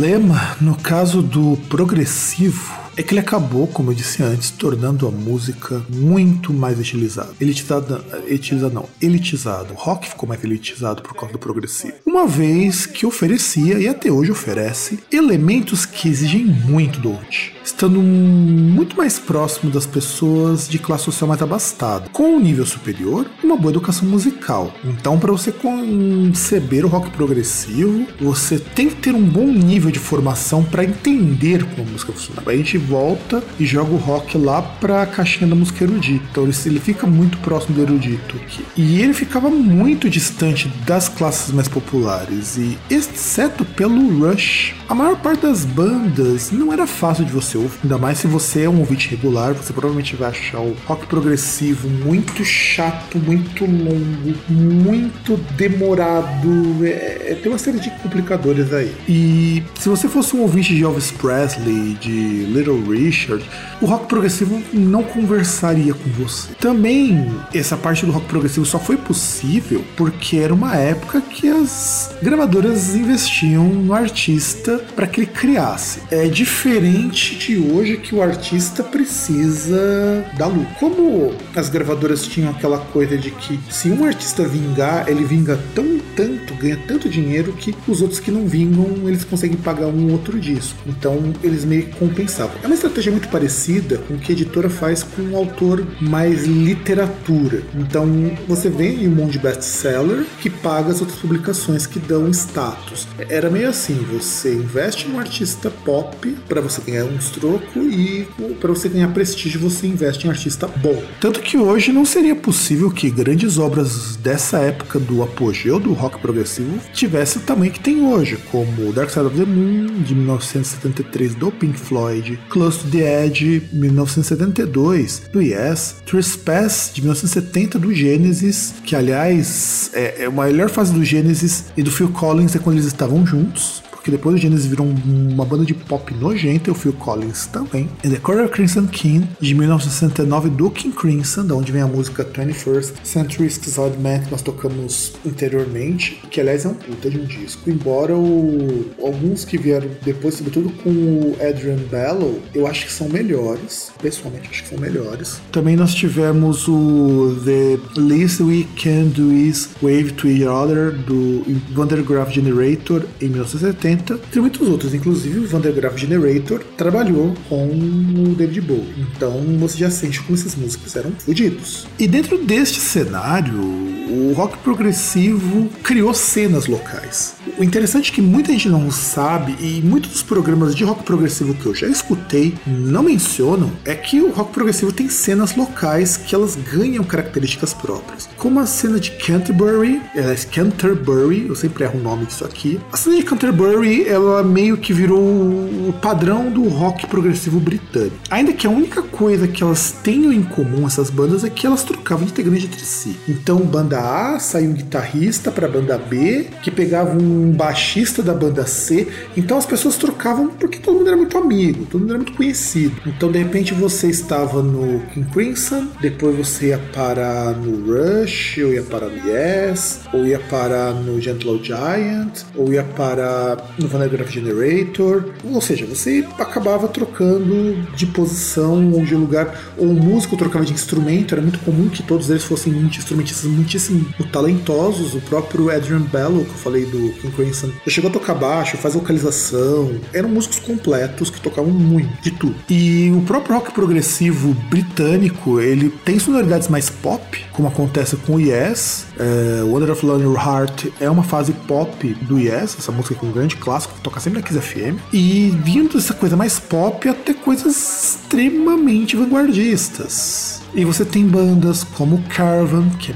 Problema 0.00 0.56
no 0.62 0.74
caso 0.76 1.20
do 1.20 1.58
progressivo 1.68 2.72
é 3.00 3.02
que 3.02 3.14
ele 3.14 3.20
acabou, 3.20 3.66
como 3.66 3.90
eu 3.90 3.94
disse 3.94 4.22
antes, 4.22 4.50
tornando 4.50 5.08
a 5.08 5.10
música 5.10 5.82
muito 5.88 6.52
mais 6.52 6.78
utilizada. 6.78 7.30
Elitizada, 7.40 8.04
elitizada 8.26 8.74
não, 8.74 8.86
elitizado. 9.00 9.72
O 9.72 9.76
rock 9.76 10.06
ficou 10.10 10.28
mais 10.28 10.44
elitizado 10.44 11.00
por 11.00 11.14
causa 11.14 11.32
do 11.32 11.38
progressivo. 11.38 11.94
Uma 12.04 12.26
vez 12.26 12.84
que 12.84 13.06
oferecia, 13.06 13.78
e 13.78 13.88
até 13.88 14.12
hoje 14.12 14.30
oferece, 14.30 14.98
elementos 15.10 15.86
que 15.86 16.08
exigem 16.08 16.44
muito 16.44 17.00
do 17.00 17.12
ouvinte 17.12 17.54
estando 17.70 18.00
muito 18.02 18.96
mais 18.96 19.18
próximo 19.18 19.70
das 19.70 19.86
pessoas 19.86 20.68
de 20.68 20.78
classe 20.78 21.04
social 21.04 21.28
mais 21.28 21.40
abastada. 21.40 22.08
Com 22.10 22.36
um 22.36 22.40
nível 22.40 22.66
superior, 22.66 23.30
uma 23.42 23.56
boa 23.56 23.70
educação 23.70 24.08
musical. 24.08 24.72
Então, 24.84 25.18
para 25.18 25.32
você 25.32 25.52
conceber 25.52 26.84
o 26.84 26.88
rock 26.88 27.10
progressivo, 27.10 28.06
você 28.20 28.58
tem 28.58 28.88
que 28.88 28.96
ter 28.96 29.14
um 29.14 29.22
bom 29.22 29.46
nível 29.46 29.90
de 29.90 29.98
formação 29.98 30.64
para 30.64 30.84
entender 30.84 31.64
como 31.64 31.88
a 31.88 31.92
música 31.92 32.12
funciona. 32.12 32.42
A 32.44 32.56
gente 32.56 32.76
volta 32.90 33.40
e 33.58 33.64
joga 33.64 33.92
o 33.92 33.96
rock 33.96 34.36
lá 34.36 34.60
para 34.60 35.02
a 35.02 35.06
caixinha 35.06 35.48
da 35.48 35.54
música 35.54 35.84
erudita. 35.84 36.24
Então 36.32 36.44
ele, 36.44 36.80
fica 36.80 37.06
muito 37.06 37.38
próximo 37.38 37.76
do 37.76 37.82
erudito. 37.82 38.34
E 38.76 39.00
ele 39.00 39.14
ficava 39.14 39.48
muito 39.48 40.10
distante 40.10 40.68
das 40.84 41.08
classes 41.08 41.52
mais 41.52 41.68
populares. 41.68 42.56
E 42.56 42.76
exceto 42.90 43.64
pelo 43.64 44.18
Rush, 44.18 44.74
a 44.88 44.94
maior 44.94 45.16
parte 45.16 45.42
das 45.42 45.64
bandas 45.64 46.50
não 46.50 46.72
era 46.72 46.86
fácil 46.86 47.24
de 47.24 47.30
você 47.30 47.56
ouvir. 47.56 47.78
Ainda 47.84 47.96
mais 47.96 48.18
se 48.18 48.26
você 48.26 48.64
é 48.64 48.68
um 48.68 48.80
ouvinte 48.80 49.08
regular, 49.08 49.54
você 49.54 49.72
provavelmente 49.72 50.16
vai 50.16 50.30
achar 50.30 50.58
o 50.58 50.76
rock 50.86 51.06
progressivo 51.06 51.88
muito 51.88 52.44
chato, 52.44 53.18
muito 53.18 53.64
longo, 53.64 54.34
muito 54.48 55.36
demorado. 55.56 56.84
É, 56.84 57.32
é, 57.32 57.38
tem 57.40 57.52
uma 57.52 57.58
série 57.58 57.78
de 57.78 57.90
complicadores 58.02 58.72
aí. 58.72 58.92
E 59.08 59.62
se 59.78 59.88
você 59.88 60.08
fosse 60.08 60.34
um 60.34 60.40
ouvinte 60.40 60.74
de 60.74 60.82
Elvis 60.82 61.12
Presley, 61.12 61.96
de 62.00 62.46
Little 62.46 62.79
Richard, 62.82 63.44
o 63.80 63.86
rock 63.86 64.06
progressivo 64.06 64.62
não 64.72 65.02
conversaria 65.02 65.94
com 65.94 66.10
você. 66.10 66.54
Também 66.54 67.30
essa 67.54 67.76
parte 67.76 68.04
do 68.06 68.12
rock 68.12 68.26
progressivo 68.26 68.66
só 68.66 68.78
foi 68.78 68.96
possível 68.96 69.84
porque 69.96 70.36
era 70.36 70.52
uma 70.52 70.76
época 70.76 71.20
que 71.20 71.48
as 71.48 72.14
gravadoras 72.22 72.94
investiam 72.94 73.64
no 73.64 73.94
artista 73.94 74.78
para 74.94 75.06
que 75.06 75.20
ele 75.20 75.26
criasse. 75.26 76.02
É 76.10 76.26
diferente 76.26 77.36
de 77.36 77.58
hoje 77.58 77.96
que 77.96 78.14
o 78.14 78.22
artista 78.22 78.82
precisa 78.82 80.24
da 80.36 80.46
luz. 80.46 80.68
Como 80.78 81.32
as 81.54 81.68
gravadoras 81.68 82.26
tinham 82.26 82.50
aquela 82.50 82.78
coisa 82.78 83.16
de 83.16 83.30
que 83.30 83.58
se 83.70 83.90
um 83.90 84.04
artista 84.04 84.46
vingar, 84.46 85.08
ele 85.08 85.24
vinga 85.24 85.58
tão 85.74 85.98
tanto, 86.16 86.54
ganha 86.54 86.78
tanto 86.86 87.08
dinheiro 87.08 87.52
que 87.52 87.74
os 87.88 88.02
outros 88.02 88.20
que 88.20 88.30
não 88.30 88.46
vingam, 88.46 89.08
eles 89.08 89.24
conseguem 89.24 89.56
pagar 89.56 89.86
um 89.86 90.12
outro 90.12 90.38
disco. 90.38 90.78
Então 90.86 91.32
eles 91.42 91.64
meio 91.64 91.86
que 91.86 91.96
compensavam. 91.96 92.54
É 92.62 92.66
uma 92.66 92.74
estratégia 92.74 93.10
muito 93.10 93.28
parecida 93.28 93.96
com 93.98 94.14
o 94.14 94.18
que 94.18 94.32
a 94.32 94.34
editora 94.34 94.68
faz 94.68 95.02
com 95.02 95.22
um 95.22 95.36
autor 95.36 95.86
mais 96.00 96.44
literatura. 96.46 97.62
Então 97.74 98.06
você 98.46 98.68
vem 98.68 99.08
um 99.08 99.14
monte 99.14 99.32
de 99.32 99.38
best-seller 99.38 100.26
que 100.40 100.50
paga 100.50 100.90
as 100.90 101.00
outras 101.00 101.18
publicações 101.18 101.86
que 101.86 101.98
dão 101.98 102.28
status. 102.30 103.08
Era 103.30 103.48
meio 103.48 103.68
assim, 103.68 103.94
você 103.94 104.54
investe 104.54 105.08
num 105.08 105.18
artista 105.18 105.70
pop 105.70 106.36
para 106.46 106.60
você 106.60 106.82
ganhar 106.82 107.04
um 107.04 107.16
troco 107.16 107.80
e 107.80 108.28
para 108.60 108.72
você 108.72 108.88
ganhar 108.90 109.08
prestígio 109.08 109.60
você 109.60 109.86
investe 109.86 110.26
em 110.26 110.30
artista 110.30 110.66
bom. 110.66 111.02
Tanto 111.18 111.40
que 111.40 111.56
hoje 111.56 111.92
não 111.92 112.04
seria 112.04 112.36
possível 112.36 112.90
que 112.90 113.10
grandes 113.10 113.56
obras 113.56 114.16
dessa 114.16 114.58
época 114.58 114.98
do 114.98 115.22
apogeu 115.22 115.80
do 115.80 115.94
rock 115.94 116.20
progressivo 116.20 116.78
tivesse 116.92 117.38
o 117.38 117.40
tamanho 117.40 117.72
que 117.72 117.80
tem 117.80 118.06
hoje, 118.06 118.38
como 118.50 118.92
Dark 118.92 119.08
Side 119.08 119.26
of 119.26 119.36
the 119.36 119.46
Moon 119.46 120.02
de 120.02 120.14
1973 120.14 121.34
do 121.34 121.50
Pink 121.50 121.78
Floyd, 121.78 122.38
Close 122.50 122.80
to 122.80 122.90
the 122.90 122.98
Edge 122.98 123.62
1972 123.72 125.22
do 125.32 125.40
Yes, 125.40 125.96
Trespass 126.04 126.90
de 126.92 127.00
1970 127.00 127.78
do 127.78 127.94
Genesis, 127.94 128.74
que 128.84 128.96
aliás 128.96 129.90
é, 129.94 130.24
é 130.24 130.26
a 130.26 130.30
melhor 130.30 130.68
fase 130.68 130.92
do 130.92 131.04
Genesis 131.04 131.66
e 131.76 131.82
do 131.82 131.90
Phil 131.92 132.10
Collins 132.10 132.56
é 132.56 132.58
quando 132.58 132.76
eles 132.76 132.86
estavam 132.86 133.24
juntos 133.24 133.82
porque 134.00 134.10
depois 134.10 134.34
o 134.34 134.38
Genesis 134.38 134.64
virou 134.64 134.86
uma 134.86 135.44
banda 135.44 135.62
de 135.62 135.74
pop 135.74 136.14
nojenta, 136.14 136.70
o 136.70 136.74
Phil 136.74 136.94
Collins 136.94 137.46
também. 137.46 137.86
And 138.02 138.10
The 138.10 138.16
Color 138.16 138.48
Crimson 138.48 138.86
King, 138.86 139.28
de 139.38 139.54
1969, 139.54 140.48
do 140.48 140.70
King 140.70 140.96
Crimson, 140.96 141.44
da 141.44 141.54
onde 141.54 141.70
vem 141.70 141.82
a 141.82 141.86
música 141.86 142.24
21st 142.24 142.94
Century 143.04 143.50
Schizoid 143.50 143.98
Man, 143.98 144.20
que 144.20 144.30
nós 144.30 144.40
tocamos 144.40 145.12
anteriormente, 145.26 146.22
que 146.30 146.40
aliás 146.40 146.64
é 146.64 146.68
um 146.68 146.74
puta 146.74 147.10
de 147.10 147.18
um 147.18 147.26
disco, 147.26 147.68
embora 147.68 148.16
o, 148.16 148.86
alguns 149.02 149.44
que 149.44 149.58
vieram 149.58 149.88
depois, 150.02 150.34
sobretudo 150.34 150.70
com 150.82 150.88
o 150.90 151.36
Adrian 151.46 151.76
Bellow, 151.90 152.40
eu 152.54 152.66
acho 152.66 152.86
que 152.86 152.92
são 152.92 153.06
melhores, 153.06 153.92
pessoalmente 154.00 154.48
acho 154.50 154.62
que 154.62 154.68
são 154.70 154.78
melhores. 154.78 155.42
Também 155.52 155.76
nós 155.76 155.94
tivemos 155.94 156.66
o 156.66 157.36
The 157.44 158.00
Least 158.00 158.40
We 158.40 158.66
Can 158.82 159.08
Do 159.08 159.30
Is 159.30 159.68
Wave 159.82 160.12
to 160.12 160.26
Each 160.26 160.46
Other, 160.46 160.92
do 160.92 161.44
Vandergraaf 161.74 162.32
Generator, 162.32 163.04
em 163.20 163.28
1970, 163.28 163.89
80, 163.90 164.14
entre 164.14 164.40
muitos 164.40 164.68
outros. 164.68 164.94
Inclusive, 164.94 165.40
o 165.40 165.46
Vandergraaf 165.46 165.96
Generator 165.98 166.62
trabalhou 166.76 167.34
com 167.48 167.66
o 167.66 168.34
David 168.36 168.60
Bowie. 168.62 169.06
Então, 169.16 169.32
você 169.58 169.78
já 169.78 169.90
sente 169.90 170.20
como 170.22 170.34
esses 170.34 170.54
músicos 170.54 170.94
eram 170.96 171.12
fodidos. 171.12 171.86
E 171.98 172.06
dentro 172.06 172.38
deste 172.38 172.80
cenário, 172.80 173.99
o 174.10 174.32
rock 174.32 174.58
progressivo 174.58 175.68
criou 175.82 176.12
cenas 176.12 176.66
locais. 176.66 177.34
O 177.56 177.62
interessante 177.62 178.10
é 178.10 178.14
que 178.14 178.20
muita 178.20 178.52
gente 178.52 178.68
não 178.68 178.90
sabe, 178.90 179.56
e 179.60 179.80
muitos 179.82 180.10
dos 180.10 180.22
programas 180.22 180.74
de 180.74 180.82
rock 180.82 181.04
progressivo 181.04 181.54
que 181.54 181.66
eu 181.66 181.74
já 181.74 181.86
escutei 181.86 182.54
não 182.66 183.02
mencionam, 183.02 183.70
é 183.84 183.94
que 183.94 184.20
o 184.20 184.30
rock 184.30 184.52
progressivo 184.52 184.92
tem 184.92 185.08
cenas 185.08 185.54
locais 185.54 186.16
que 186.16 186.34
elas 186.34 186.56
ganham 186.56 187.04
características 187.04 187.72
próprias. 187.72 188.28
Como 188.36 188.58
a 188.58 188.66
cena 188.66 188.98
de 188.98 189.12
Canterbury, 189.12 190.02
é 190.14 190.34
Canterbury, 190.50 191.46
eu 191.46 191.54
sempre 191.54 191.84
erro 191.84 192.00
o 192.00 192.02
nome 192.02 192.26
disso 192.26 192.44
aqui. 192.44 192.80
A 192.92 192.96
cena 192.96 193.16
de 193.16 193.22
Canterbury, 193.22 194.08
ela 194.08 194.42
meio 194.42 194.76
que 194.76 194.92
virou 194.92 195.20
o 195.20 195.94
padrão 196.00 196.50
do 196.50 196.68
rock 196.68 197.06
progressivo 197.06 197.60
britânico. 197.60 198.16
Ainda 198.30 198.52
que 198.52 198.66
a 198.66 198.70
única 198.70 199.02
coisa 199.02 199.46
que 199.46 199.62
elas 199.62 199.94
tenham 200.02 200.32
em 200.32 200.42
comum, 200.42 200.86
essas 200.86 201.10
bandas, 201.10 201.44
é 201.44 201.50
que 201.50 201.66
elas 201.66 201.84
trocavam 201.84 202.24
de 202.24 202.32
integrante 202.32 202.66
entre 202.66 202.84
si. 202.84 203.16
Então, 203.28 203.58
banda 203.58 203.99
A 204.00 204.38
saiu 204.38 204.70
um 204.70 204.72
guitarrista 204.72 205.50
para 205.50 205.66
a 205.66 205.70
banda 205.70 205.98
B, 205.98 206.46
que 206.62 206.70
pegava 206.70 207.16
um 207.16 207.52
baixista 207.52 208.22
da 208.22 208.32
banda 208.32 208.66
C. 208.66 209.08
Então 209.36 209.58
as 209.58 209.66
pessoas 209.66 209.96
trocavam 209.96 210.48
porque 210.48 210.78
todo 210.78 210.98
mundo 210.98 211.08
era 211.08 211.16
muito 211.16 211.36
amigo, 211.36 211.86
todo 211.86 212.00
mundo 212.00 212.10
era 212.10 212.18
muito 212.18 212.32
conhecido. 212.32 212.96
Então 213.06 213.30
de 213.30 213.38
repente 213.38 213.74
você 213.74 214.08
estava 214.08 214.62
no 214.62 215.00
King 215.12 215.30
Crimson, 215.30 215.88
depois 216.00 216.36
você 216.36 216.68
ia 216.68 216.78
parar 216.92 217.52
no 217.52 217.86
Rush, 217.86 218.58
ou 218.58 218.72
ia 218.72 218.82
parar 218.82 219.08
no 219.08 219.28
Yes, 219.28 220.00
ou 220.12 220.26
ia 220.26 220.38
parar 220.38 220.92
no 220.94 221.20
Gentle 221.20 221.62
Giant, 221.62 222.44
ou 222.56 222.72
ia 222.72 222.82
parar 222.82 223.74
no 223.78 223.86
Vandergraaf 223.86 224.32
Generator. 224.32 225.24
Ou 225.44 225.60
seja, 225.60 225.84
você 225.86 226.24
acabava 226.38 226.88
trocando 226.88 227.82
de 227.96 228.06
posição 228.06 228.92
ou 228.92 229.04
de 229.04 229.14
lugar, 229.14 229.72
ou 229.76 229.88
o 229.88 229.94
músico 229.94 230.36
trocava 230.36 230.64
de 230.64 230.72
instrumento. 230.72 231.34
Era 231.34 231.42
muito 231.42 231.58
comum 231.60 231.88
que 231.88 232.02
todos 232.02 232.30
eles 232.30 232.44
fossem 232.44 232.72
instrumentistas 232.72 233.50
muitíssimo 233.50 233.89
talentosos. 234.32 235.14
O 235.14 235.20
próprio 235.20 235.70
Adrian 235.70 236.00
Bello, 236.00 236.44
que 236.44 236.50
eu 236.50 236.56
falei 236.56 236.84
do 236.86 237.12
King 237.14 237.34
Crimson, 237.34 237.70
chegou 237.88 238.10
a 238.10 238.12
tocar 238.12 238.34
baixo, 238.34 238.76
faz 238.76 238.94
vocalização. 238.94 240.00
Eram 240.12 240.28
músicos 240.28 240.58
completos 240.58 241.30
que 241.30 241.40
tocavam 241.40 241.70
muito, 241.70 242.22
de 242.22 242.30
tudo. 242.30 242.54
E 242.68 243.10
o 243.14 243.22
próprio 243.22 243.56
rock 243.56 243.72
progressivo 243.72 244.54
britânico, 244.68 245.60
ele 245.60 245.90
tem 246.04 246.18
sonoridades 246.18 246.68
mais 246.68 246.90
pop, 246.90 247.44
como 247.52 247.68
acontece 247.68 248.16
com 248.16 248.34
o 248.34 248.40
Yes. 248.40 249.06
É, 249.18 249.62
Wonder 249.62 249.90
of 249.90 250.04
Love 250.04 250.24
Heart 250.24 250.86
é 250.98 251.10
uma 251.10 251.22
fase 251.22 251.52
pop 251.52 252.14
do 252.22 252.38
Yes, 252.38 252.76
essa 252.78 252.90
música 252.90 253.14
que 253.14 253.24
é 253.24 253.28
um 253.28 253.32
grande 253.32 253.56
clássico, 253.56 253.94
que 253.94 254.00
toca 254.00 254.20
sempre 254.20 254.40
na 254.40 254.46
Kiss 254.46 254.58
FM. 254.58 254.98
E 255.12 255.50
vindo 255.62 255.94
dessa 255.94 256.14
coisa 256.14 256.36
mais 256.36 256.58
pop 256.58 257.08
até 257.08 257.34
coisas 257.34 257.76
extremamente 258.04 259.16
vanguardistas. 259.16 260.60
E 260.72 260.84
você 260.84 261.04
tem 261.04 261.26
bandas 261.26 261.82
como 261.82 262.22
Caravan, 262.28 262.88
que 262.90 263.12
é 263.12 263.14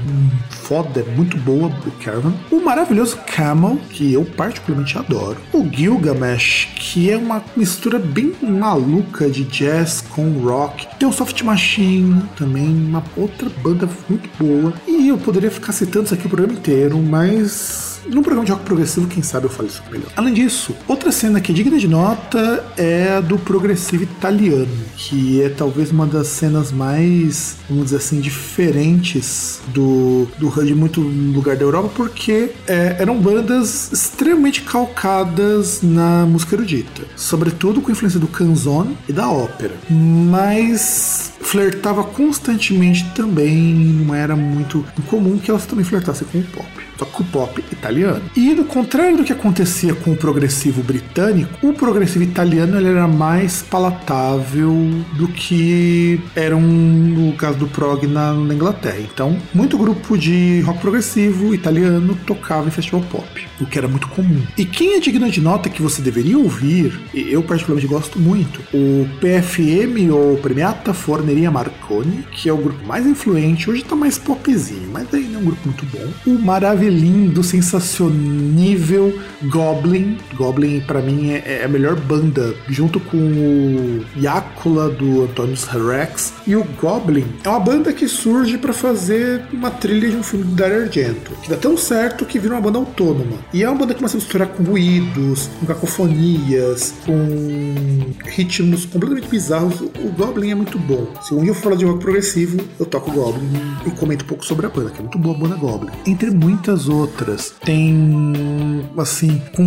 foda, 0.65 1.01
é 1.01 1.15
muito 1.15 1.37
boa 1.37 1.67
o 1.67 1.91
Caravan. 2.03 2.33
O 2.51 2.59
maravilhoso 2.59 3.17
Camel, 3.35 3.79
que 3.91 4.13
eu 4.13 4.25
particularmente 4.25 4.97
adoro. 4.97 5.37
O 5.53 5.63
Gilgamesh, 5.63 6.69
que 6.75 7.11
é 7.11 7.17
uma 7.17 7.43
mistura 7.55 7.99
bem 7.99 8.33
maluca 8.41 9.29
de 9.29 9.43
jazz 9.43 10.01
com 10.01 10.27
rock. 10.39 10.87
Tem 10.97 11.07
o 11.07 11.13
Soft 11.13 11.39
Machine, 11.43 12.23
também 12.35 12.67
uma 12.67 13.03
outra 13.15 13.49
banda 13.61 13.87
muito 14.09 14.29
boa. 14.39 14.73
E 14.87 15.07
eu 15.07 15.17
poderia 15.17 15.51
ficar 15.51 15.71
citando 15.71 16.05
isso 16.05 16.13
aqui 16.15 16.25
o 16.25 16.29
programa 16.29 16.53
inteiro, 16.53 16.97
mas 16.97 17.95
num 18.07 18.21
programa 18.21 18.45
de 18.45 18.51
rock 18.51 18.63
progressivo, 18.63 19.07
quem 19.07 19.23
sabe 19.23 19.47
eu 19.47 19.49
falo 19.49 19.67
isso 19.67 19.81
melhor. 19.91 20.09
Além 20.15 20.33
disso, 20.33 20.75
outra 20.87 21.11
cena 21.11 21.41
que 21.41 21.51
é 21.51 21.55
digna 21.55 21.77
de 21.77 21.87
nota 21.87 22.63
é 22.77 23.13
a 23.17 23.21
do 23.21 23.37
progressivo 23.37 24.03
italiano, 24.03 24.67
que 24.95 25.41
é 25.41 25.49
talvez 25.49 25.91
uma 25.91 26.05
das 26.05 26.27
cenas 26.27 26.71
mais, 26.71 27.57
vamos 27.67 27.85
dizer 27.85 27.97
assim, 27.97 28.19
diferentes 28.19 29.59
do, 29.69 30.27
do 30.37 30.47
de 30.63 30.75
muito 30.75 31.01
lugar 31.01 31.55
da 31.55 31.63
Europa, 31.63 31.89
porque 31.95 32.51
é, 32.67 32.97
eram 32.99 33.19
bandas 33.19 33.91
extremamente 33.91 34.61
calcadas 34.61 35.81
na 35.81 36.25
música 36.25 36.55
erudita, 36.55 37.03
sobretudo 37.15 37.81
com 37.81 37.91
influência 37.91 38.19
do 38.19 38.27
canzone 38.27 38.97
e 39.09 39.13
da 39.13 39.29
ópera. 39.29 39.73
Mas 39.89 41.33
flertava 41.41 42.03
constantemente 42.03 43.05
também, 43.15 43.55
não 43.55 44.13
era 44.13 44.35
muito 44.35 44.85
incomum 44.97 45.37
que 45.37 45.49
elas 45.49 45.65
também 45.65 45.85
flertassem 45.85 46.27
com 46.31 46.39
o 46.39 46.43
pop. 46.43 46.67
Só 46.97 47.05
que 47.05 47.21
o 47.21 47.25
pop 47.25 47.63
italiano. 47.71 48.21
E 48.35 48.53
do 48.53 48.63
contrário 48.63 49.17
do 49.17 49.23
que 49.23 49.33
acontecia 49.33 49.93
com 49.93 50.11
o 50.11 50.15
progressivo 50.15 50.81
britânico, 50.83 51.67
o 51.67 51.73
progressivo 51.73 52.23
italiano 52.23 52.77
ele 52.77 52.89
era 52.89 53.07
mais 53.07 53.61
palatável 53.61 54.73
do 55.13 55.27
que 55.27 56.19
era 56.35 56.55
um, 56.55 56.61
no 56.61 57.33
caso 57.33 57.57
do 57.57 57.67
prog 57.67 58.05
na, 58.07 58.33
na 58.33 58.53
Inglaterra. 58.53 58.99
Então, 58.99 59.37
muito 59.53 59.77
grupo 59.77 60.17
de 60.17 60.61
rock 60.61 60.79
progressivo 60.79 61.53
italiano 61.53 62.17
tocava 62.25 62.67
em 62.67 62.71
festival 62.71 63.01
pop, 63.09 63.47
o 63.59 63.65
que 63.65 63.77
era 63.77 63.87
muito 63.87 64.07
comum. 64.09 64.41
E 64.57 64.65
quem 64.65 64.95
é 64.95 64.99
digno 64.99 65.29
de 65.29 65.41
nota 65.41 65.69
que 65.69 65.81
você 65.81 66.01
deveria 66.01 66.37
ouvir, 66.37 66.99
e 67.13 67.31
eu 67.31 67.43
particularmente 67.43 67.87
gosto 67.87 68.19
muito, 68.19 68.61
o 68.73 69.07
PFM 69.19 70.11
ou 70.11 70.37
Premiata 70.37 70.93
Forneria 70.93 71.51
Marconi, 71.51 72.25
que 72.31 72.49
é 72.49 72.53
o 72.53 72.57
grupo 72.57 72.85
mais 72.85 73.05
influente, 73.05 73.69
hoje 73.69 73.83
tá 73.83 73.95
mais 73.95 74.17
popzinho, 74.17 74.89
mas 74.91 75.13
ainda 75.13 75.37
é 75.37 75.39
um 75.39 75.45
grupo 75.45 75.61
muito 75.65 75.85
bom. 75.85 76.31
O 76.31 76.39
maravilhindo, 76.85 77.43
sensacionível 77.43 79.17
Goblin. 79.43 80.17
Goblin, 80.35 80.81
para 80.81 81.01
mim, 81.01 81.31
é, 81.31 81.61
é, 81.61 81.65
a 81.65 81.67
melhor 81.67 81.95
banda, 81.95 82.53
junto 82.69 82.99
com 82.99 83.17
o 83.17 84.05
Yakula 84.17 84.89
do 84.89 85.23
Antônio 85.23 85.55
Rex. 85.87 86.33
E 86.45 86.55
o 86.55 86.63
Goblin 86.79 87.25
é 87.43 87.49
uma 87.49 87.59
banda 87.59 87.91
que 87.93 88.07
surge 88.07 88.57
para 88.57 88.73
fazer 88.73 89.43
uma 89.51 89.71
trilha 89.71 90.09
de 90.09 90.15
um 90.15 90.23
filme 90.23 90.45
do 90.45 90.55
Dario 90.55 90.83
Argento, 90.83 91.31
que 91.41 91.49
dá 91.49 91.57
tão 91.57 91.77
certo 91.77 92.25
que 92.25 92.39
vira 92.39 92.53
uma 92.55 92.61
banda 92.61 92.77
autônoma. 92.79 93.37
E 93.53 93.63
é 93.63 93.69
uma 93.69 93.77
banda 93.77 93.93
que 93.93 93.99
começa 93.99 94.17
a 94.17 94.19
misturar 94.19 94.47
com 94.47 94.63
ruídos, 94.63 95.49
com 95.59 95.65
cacofonias, 95.65 96.93
com 97.05 98.13
ritmos 98.25 98.85
completamente 98.85 99.27
bizarros. 99.27 99.81
O 99.81 100.11
Goblin 100.17 100.51
é 100.51 100.55
muito 100.55 100.77
bom. 100.79 101.07
Se 101.21 101.33
um 101.33 101.41
dia 101.41 101.51
eu 101.51 101.55
falar 101.55 101.75
de 101.75 101.85
rock 101.85 101.99
progressivo, 101.99 102.59
eu 102.79 102.85
toco 102.85 103.11
Goblin 103.11 103.49
e 103.85 103.91
comento 103.91 104.23
um 104.25 104.27
pouco 104.27 104.45
sobre 104.45 104.65
a 104.65 104.69
banda, 104.69 104.91
que 104.91 104.99
é 104.99 105.01
muito 105.01 105.17
boa 105.17 105.35
a 105.35 105.39
banda 105.39 105.55
Goblin. 105.55 105.91
Entre 106.05 106.31
muitas 106.31 106.74
outras, 106.87 107.53
tem 107.63 108.87
assim, 108.97 109.41
com 109.55 109.63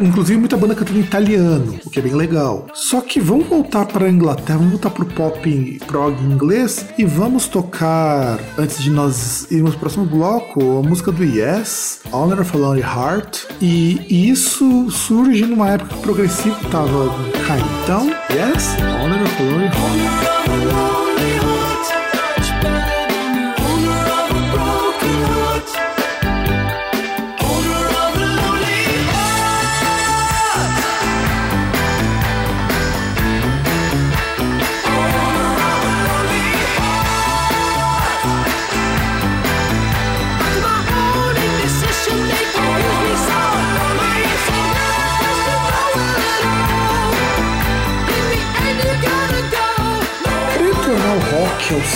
inclusive 0.00 0.38
muita 0.38 0.56
banda 0.56 0.74
cantando 0.74 1.00
italiano, 1.00 1.78
o 1.84 1.90
que 1.90 1.98
é 1.98 2.02
bem 2.02 2.14
legal. 2.14 2.66
Só 2.74 3.00
que 3.00 3.20
vamos 3.20 3.46
voltar 3.46 3.86
para 3.86 4.06
a 4.06 4.10
Inglaterra, 4.10 4.58
vamos 4.58 4.72
voltar 4.72 4.90
pro 4.90 5.06
pop 5.06 5.80
prog 5.86 6.20
inglês 6.22 6.86
e 6.98 7.04
vamos 7.04 7.46
tocar 7.46 8.38
antes 8.58 8.82
de 8.82 8.90
nós 8.90 9.50
irmos 9.50 9.72
pro 9.72 9.84
próximo 9.84 10.06
bloco, 10.06 10.78
a 10.78 10.82
música 10.82 11.12
do 11.12 11.24
Yes, 11.24 12.00
Honor 12.10 12.40
of 12.40 12.56
a 12.56 12.58
Lonely 12.58 12.80
Heart, 12.80 13.44
e, 13.60 14.30
isso 14.30 14.90
surge 14.90 15.44
numa 15.44 15.70
época 15.70 15.90
que 15.90 15.98
o 15.98 16.02
progressivo 16.02 16.56
tava 16.70 17.08
caindo. 17.46 17.68
Então, 17.82 18.06
Yes, 18.30 18.74
Honor 19.02 19.22
of 19.22 19.42
a 19.42 19.44
Lonely 19.44 19.66
Heart. 19.66 20.23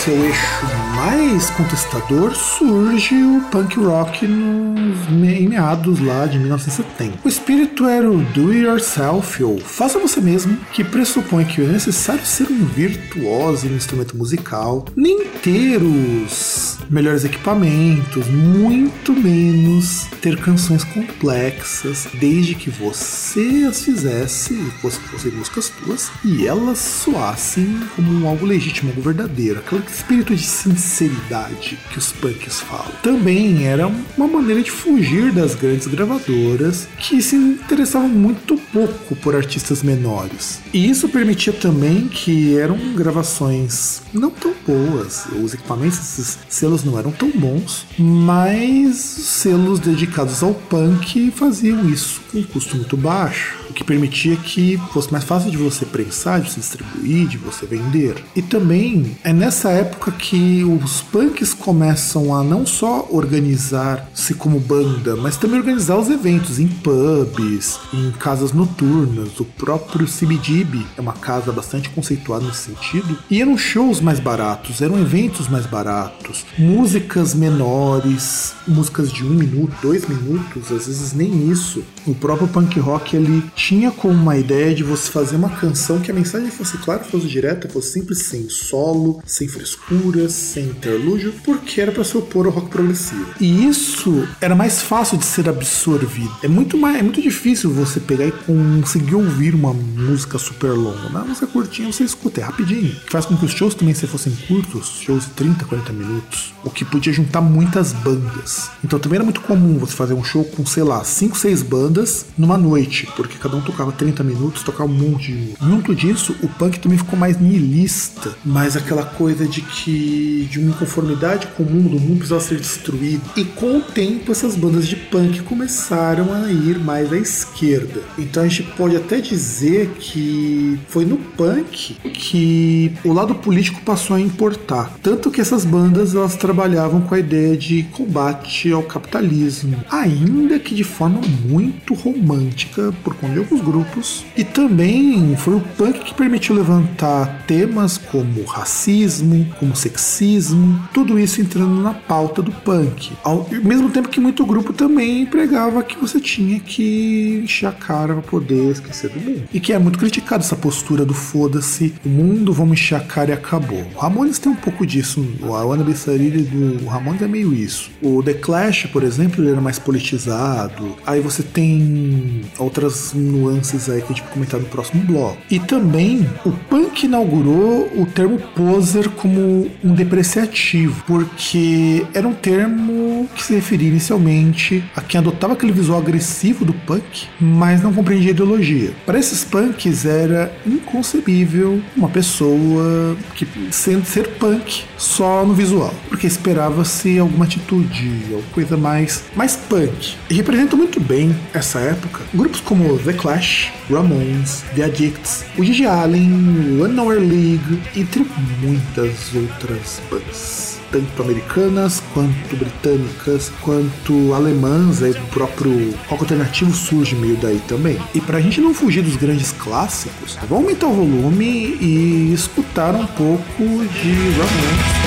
Seu 0.08 0.24
eixo 0.24 0.66
mais 0.96 1.50
contestador, 1.50 2.34
surge 2.34 3.14
o 3.14 3.42
punk 3.50 3.78
rock 3.78 4.26
nos 4.26 5.06
meados 5.10 6.00
lá 6.00 6.24
de 6.24 6.38
1970. 6.38 7.18
O 7.22 7.28
espírito 7.28 7.86
era 7.86 8.10
o 8.10 8.24
do 8.32 8.50
it 8.50 8.62
yourself 8.62 9.44
ou 9.44 9.58
faça 9.58 9.98
você 9.98 10.18
mesmo, 10.18 10.56
que 10.72 10.82
pressupõe 10.82 11.44
que 11.44 11.60
é 11.60 11.66
necessário 11.66 12.24
ser 12.24 12.48
um 12.50 12.64
virtuoso 12.64 13.68
um 13.68 13.76
instrumento 13.76 14.16
musical, 14.16 14.86
nem 14.96 15.26
ter 15.26 15.82
os 15.82 16.67
melhores 16.90 17.24
equipamentos, 17.24 18.26
muito 18.28 19.12
menos 19.12 20.06
ter 20.20 20.36
canções 20.38 20.84
complexas, 20.84 22.06
desde 22.14 22.54
que 22.54 22.70
você 22.70 23.66
as 23.68 23.82
fizesse, 23.82 24.54
fosse, 24.80 24.98
fossem 25.00 25.32
músicas 25.32 25.68
tuas, 25.68 26.10
e 26.24 26.46
elas 26.46 26.78
soassem 26.78 27.80
como 27.94 28.26
algo 28.26 28.46
legítimo, 28.46 28.90
algo 28.90 29.02
verdadeiro, 29.02 29.60
aquele 29.60 29.82
espírito 29.86 30.34
de 30.34 30.42
sinceridade 30.42 31.78
que 31.90 31.98
os 31.98 32.12
punks 32.12 32.60
falam. 32.60 32.92
Também 33.02 33.66
era 33.66 33.86
uma 34.16 34.26
maneira 34.26 34.62
de 34.62 34.70
fugir 34.70 35.32
das 35.32 35.54
grandes 35.54 35.86
gravadoras 35.86 36.88
que 36.98 37.20
se 37.22 37.36
interessavam 37.36 38.08
muito 38.08 38.56
pouco 38.72 39.16
por 39.16 39.34
artistas 39.36 39.82
menores. 39.82 40.60
E 40.72 40.88
isso 40.88 41.08
permitia 41.08 41.52
também 41.52 42.08
que 42.08 42.56
eram 42.58 42.78
gravações 42.94 44.02
não 44.12 44.30
tão 44.30 44.54
boas, 44.66 45.26
os 45.42 45.54
equipamentos, 45.54 45.98
esses 45.98 46.38
selos 46.48 46.77
não 46.84 46.98
eram 46.98 47.10
tão 47.10 47.30
bons, 47.30 47.86
mas 47.98 48.96
selos 48.96 49.78
dedicados 49.78 50.42
ao 50.42 50.54
punk 50.54 51.30
faziam 51.30 51.88
isso 51.88 52.20
com 52.30 52.38
um 52.38 52.42
custo 52.42 52.76
muito 52.76 52.96
baixo, 52.96 53.56
que 53.78 53.84
permitia 53.84 54.34
que 54.34 54.76
fosse 54.92 55.12
mais 55.12 55.22
fácil 55.22 55.52
de 55.52 55.56
você 55.56 55.86
prensar, 55.86 56.40
de 56.40 56.50
se 56.50 56.58
distribuir, 56.58 57.28
de 57.28 57.38
você 57.38 57.64
vender. 57.64 58.16
E 58.34 58.42
também 58.42 59.16
é 59.22 59.32
nessa 59.32 59.70
época 59.70 60.10
que 60.10 60.64
os 60.64 61.00
punks 61.00 61.54
começam 61.54 62.34
a 62.34 62.42
não 62.42 62.66
só 62.66 63.06
organizar-se 63.08 64.34
como 64.34 64.58
banda, 64.58 65.14
mas 65.14 65.36
também 65.36 65.60
organizar 65.60 65.96
os 65.96 66.10
eventos 66.10 66.58
em 66.58 66.66
pubs, 66.66 67.78
em 67.94 68.10
casas 68.18 68.52
noturnas. 68.52 69.38
O 69.38 69.44
próprio 69.44 70.08
CBGB 70.08 70.84
é 70.96 71.00
uma 71.00 71.12
casa 71.12 71.52
bastante 71.52 71.88
conceituada 71.90 72.46
nesse 72.46 72.72
sentido. 72.72 73.16
E 73.30 73.40
eram 73.40 73.56
shows 73.56 74.00
mais 74.00 74.18
baratos, 74.18 74.82
eram 74.82 74.98
eventos 74.98 75.46
mais 75.46 75.66
baratos, 75.66 76.44
músicas 76.58 77.32
menores, 77.32 78.54
músicas 78.66 79.12
de 79.12 79.24
um 79.24 79.30
minuto, 79.30 79.72
dois 79.80 80.08
minutos, 80.08 80.72
às 80.72 80.88
vezes 80.88 81.12
nem 81.12 81.48
isso. 81.48 81.84
O 82.04 82.14
próprio 82.14 82.48
punk 82.48 82.80
rock 82.80 83.14
ele 83.14 83.44
tinha 83.68 83.90
como 83.90 84.14
uma 84.14 84.34
ideia 84.34 84.74
de 84.74 84.82
você 84.82 85.10
fazer 85.10 85.36
uma 85.36 85.50
canção 85.50 86.00
que 86.00 86.10
a 86.10 86.14
mensagem 86.14 86.50
fosse 86.50 86.78
clara, 86.78 87.04
fosse 87.04 87.26
direta, 87.26 87.68
fosse 87.68 87.92
simples, 87.92 88.22
sem 88.22 88.48
solo, 88.48 89.22
sem 89.26 89.46
frescura, 89.46 90.26
sem 90.30 90.68
interlúdio, 90.68 91.34
porque 91.44 91.78
era 91.78 91.92
para 91.92 92.02
se 92.02 92.16
opor 92.16 92.46
ao 92.46 92.52
rock 92.52 92.70
progressivo. 92.70 93.26
E 93.38 93.66
isso 93.66 94.26
era 94.40 94.54
mais 94.54 94.80
fácil 94.80 95.18
de 95.18 95.26
ser 95.26 95.50
absorvido. 95.50 96.34
É 96.42 96.48
muito 96.48 96.78
mais, 96.78 96.98
é 96.98 97.02
muito 97.02 97.20
difícil 97.20 97.70
você 97.70 98.00
pegar 98.00 98.26
e 98.26 98.32
conseguir 98.32 99.16
ouvir 99.16 99.54
uma 99.54 99.74
música 99.74 100.38
super 100.38 100.70
longa. 100.70 101.06
Uma 101.08 101.24
música 101.24 101.46
curtinha 101.46 101.92
você 101.92 102.04
escuta, 102.04 102.40
é 102.40 102.44
rapidinho. 102.44 102.96
Faz 103.10 103.26
com 103.26 103.36
que 103.36 103.44
os 103.44 103.52
shows 103.52 103.74
também 103.74 103.92
se 103.92 104.06
fossem 104.06 104.34
curtos, 104.48 104.98
shows 105.02 105.26
de 105.26 105.30
30, 105.32 105.66
40 105.66 105.92
minutos, 105.92 106.54
o 106.64 106.70
que 106.70 106.86
podia 106.86 107.12
juntar 107.12 107.42
muitas 107.42 107.92
bandas. 107.92 108.70
Então 108.82 108.98
também 108.98 109.16
era 109.16 109.24
muito 109.24 109.42
comum 109.42 109.76
você 109.76 109.94
fazer 109.94 110.14
um 110.14 110.24
show 110.24 110.42
com, 110.42 110.64
sei 110.64 110.84
lá, 110.84 111.04
5, 111.04 111.36
6 111.36 111.62
bandas 111.64 112.24
numa 112.38 112.56
noite, 112.56 113.06
porque 113.14 113.36
cada 113.36 113.57
tocava 113.60 113.92
30 113.92 114.22
minutos, 114.24 114.62
tocava 114.62 114.90
um 114.90 114.94
monte 114.94 115.32
de. 115.32 115.54
Junto 115.60 115.94
disso, 115.94 116.34
o 116.42 116.48
punk 116.48 116.78
também 116.78 116.98
ficou 116.98 117.18
mais 117.18 117.40
nihilista, 117.40 118.34
mais 118.44 118.76
aquela 118.76 119.04
coisa 119.04 119.46
de 119.46 119.62
que 119.62 120.48
de 120.50 120.58
uma 120.58 120.70
inconformidade 120.70 121.48
com 121.48 121.62
o 121.62 121.70
mundo, 121.70 121.96
o 121.96 122.00
mundo 122.00 122.18
precisava 122.18 122.40
ser 122.40 122.56
destruído. 122.56 123.22
E 123.36 123.44
com 123.44 123.78
o 123.78 123.82
tempo, 123.82 124.30
essas 124.32 124.56
bandas 124.56 124.86
de 124.86 124.96
punk 124.96 125.42
começaram 125.42 126.32
a 126.32 126.50
ir 126.50 126.78
mais 126.78 127.12
à 127.12 127.16
esquerda. 127.16 128.02
Então 128.18 128.42
a 128.42 128.48
gente 128.48 128.62
pode 128.62 128.96
até 128.96 129.20
dizer 129.20 129.90
que 129.98 130.78
foi 130.88 131.04
no 131.04 131.16
punk 131.16 131.94
que 132.12 132.92
o 133.04 133.12
lado 133.12 133.34
político 133.34 133.80
passou 133.82 134.16
a 134.16 134.20
importar. 134.20 134.94
Tanto 135.02 135.30
que 135.30 135.40
essas 135.40 135.64
bandas 135.64 136.14
elas 136.14 136.36
trabalhavam 136.36 137.00
com 137.00 137.14
a 137.14 137.18
ideia 137.18 137.56
de 137.56 137.82
combate 137.92 138.72
ao 138.72 138.82
capitalismo, 138.82 139.76
ainda 139.90 140.58
que 140.58 140.74
de 140.74 140.84
forma 140.84 141.20
muito 141.44 141.94
romântica 141.94 142.92
por 143.02 143.14
conta 143.14 143.37
alguns 143.38 143.60
grupos. 143.60 144.24
E 144.36 144.44
também 144.44 145.36
foi 145.36 145.54
o 145.54 145.60
punk 145.60 146.04
que 146.04 146.14
permitiu 146.14 146.54
levantar 146.54 147.44
temas 147.46 147.98
como 147.98 148.44
racismo, 148.44 149.46
como 149.58 149.74
sexismo, 149.74 150.82
tudo 150.92 151.18
isso 151.18 151.40
entrando 151.40 151.82
na 151.82 151.94
pauta 151.94 152.42
do 152.42 152.52
punk. 152.52 153.12
Ao 153.22 153.48
mesmo 153.62 153.90
tempo 153.90 154.08
que 154.08 154.20
muito 154.20 154.44
grupo 154.44 154.72
também 154.72 155.26
pregava 155.26 155.82
que 155.82 155.98
você 155.98 156.20
tinha 156.20 156.60
que 156.60 157.40
encher 157.44 157.66
a 157.66 157.72
cara 157.72 158.14
para 158.14 158.22
poder 158.22 158.72
esquecer 158.72 159.10
do 159.10 159.20
mundo. 159.20 159.44
E 159.52 159.60
que 159.60 159.72
é 159.72 159.78
muito 159.78 159.98
criticado 159.98 160.42
essa 160.42 160.56
postura 160.56 161.04
do 161.04 161.14
foda-se, 161.14 161.94
o 162.04 162.08
mundo, 162.08 162.52
vamos 162.52 162.78
encher 162.78 162.96
a 162.96 163.00
cara 163.00 163.30
e 163.30 163.32
acabou. 163.32 163.84
O 163.94 163.98
Ramones 163.98 164.38
tem 164.38 164.52
um 164.52 164.56
pouco 164.56 164.86
disso, 164.86 165.24
a 165.42 165.60
Ana 165.60 165.84
do 165.84 166.86
Ramones 166.86 167.22
é 167.22 167.28
meio 167.28 167.54
isso. 167.54 167.90
O 168.02 168.22
The 168.22 168.34
Clash, 168.34 168.86
por 168.86 169.02
exemplo, 169.02 169.42
ele 169.42 169.52
era 169.52 169.60
mais 169.60 169.78
politizado. 169.78 170.96
Aí 171.06 171.20
você 171.20 171.42
tem 171.42 172.42
outras 172.58 173.12
nuances 173.28 173.88
aí 173.88 174.00
que 174.00 174.06
a 174.06 174.08
gente 174.08 174.22
vai 174.22 174.32
comentar 174.32 174.60
no 174.60 174.66
próximo 174.66 175.02
bloco. 175.04 175.38
E 175.50 175.58
também 175.58 176.28
o 176.44 176.50
punk 176.50 177.04
inaugurou 177.04 177.90
o 177.96 178.06
termo 178.06 178.38
poser 178.54 179.08
como 179.10 179.70
um 179.82 179.94
depreciativo, 179.94 181.02
porque 181.06 182.06
era 182.14 182.26
um 182.26 182.34
termo 182.34 183.28
que 183.34 183.42
se 183.42 183.54
referia 183.54 183.88
inicialmente 183.88 184.84
a 184.94 185.00
quem 185.00 185.18
adotava 185.18 185.52
aquele 185.52 185.72
visual 185.72 185.98
agressivo 185.98 186.64
do 186.64 186.72
punk, 186.72 187.26
mas 187.40 187.82
não 187.82 187.92
compreendia 187.92 188.30
a 188.30 188.32
ideologia. 188.32 188.92
Para 189.04 189.18
esses 189.18 189.44
punks 189.44 190.04
era 190.04 190.52
inconcebível 190.66 191.80
uma 191.96 192.08
pessoa 192.08 193.16
que 193.34 193.46
sendo 193.70 194.04
ser 194.04 194.28
punk 194.38 194.84
só 194.96 195.44
no 195.44 195.54
visual, 195.54 195.94
porque 196.08 196.26
esperava-se 196.26 197.18
alguma 197.18 197.44
atitude, 197.44 198.22
alguma 198.24 198.42
coisa 198.52 198.76
mais 198.76 199.24
mais 199.34 199.56
punk. 199.56 200.16
E 200.30 200.34
representa 200.34 200.76
muito 200.76 201.00
bem 201.00 201.34
essa 201.52 201.78
época 201.80 202.20
grupos 202.34 202.60
como 202.60 202.98
The 202.98 203.12
Clash, 203.18 203.72
Ramones, 203.90 204.64
The 204.74 204.84
Addicts, 204.84 205.44
o 205.56 205.64
Gigi 205.64 205.86
Allen, 205.86 206.80
One 206.82 207.18
League, 207.18 207.82
entre 207.96 208.26
muitas 208.60 209.34
outras 209.34 210.00
bandas 210.10 210.78
tanto 210.90 211.22
americanas 211.22 212.02
quanto 212.14 212.56
britânicas, 212.56 213.52
quanto 213.60 214.34
alemãs, 214.34 215.02
aí 215.02 215.10
o 215.12 215.26
próprio 215.26 215.94
rock 216.08 216.22
alternativo 216.22 216.72
surge 216.72 217.14
meio 217.14 217.36
daí 217.36 217.60
também. 217.68 217.98
E 218.14 218.20
pra 218.20 218.40
gente 218.40 218.60
não 218.60 218.74
fugir 218.74 219.02
dos 219.02 219.16
grandes 219.16 219.52
clássicos, 219.52 220.36
vamos 220.48 220.64
aumentar 220.64 220.86
o 220.86 220.94
volume 220.94 221.76
e 221.80 222.32
escutar 222.32 222.94
um 222.94 223.06
pouco 223.06 223.44
de 223.58 224.12
Ramones. 224.32 224.98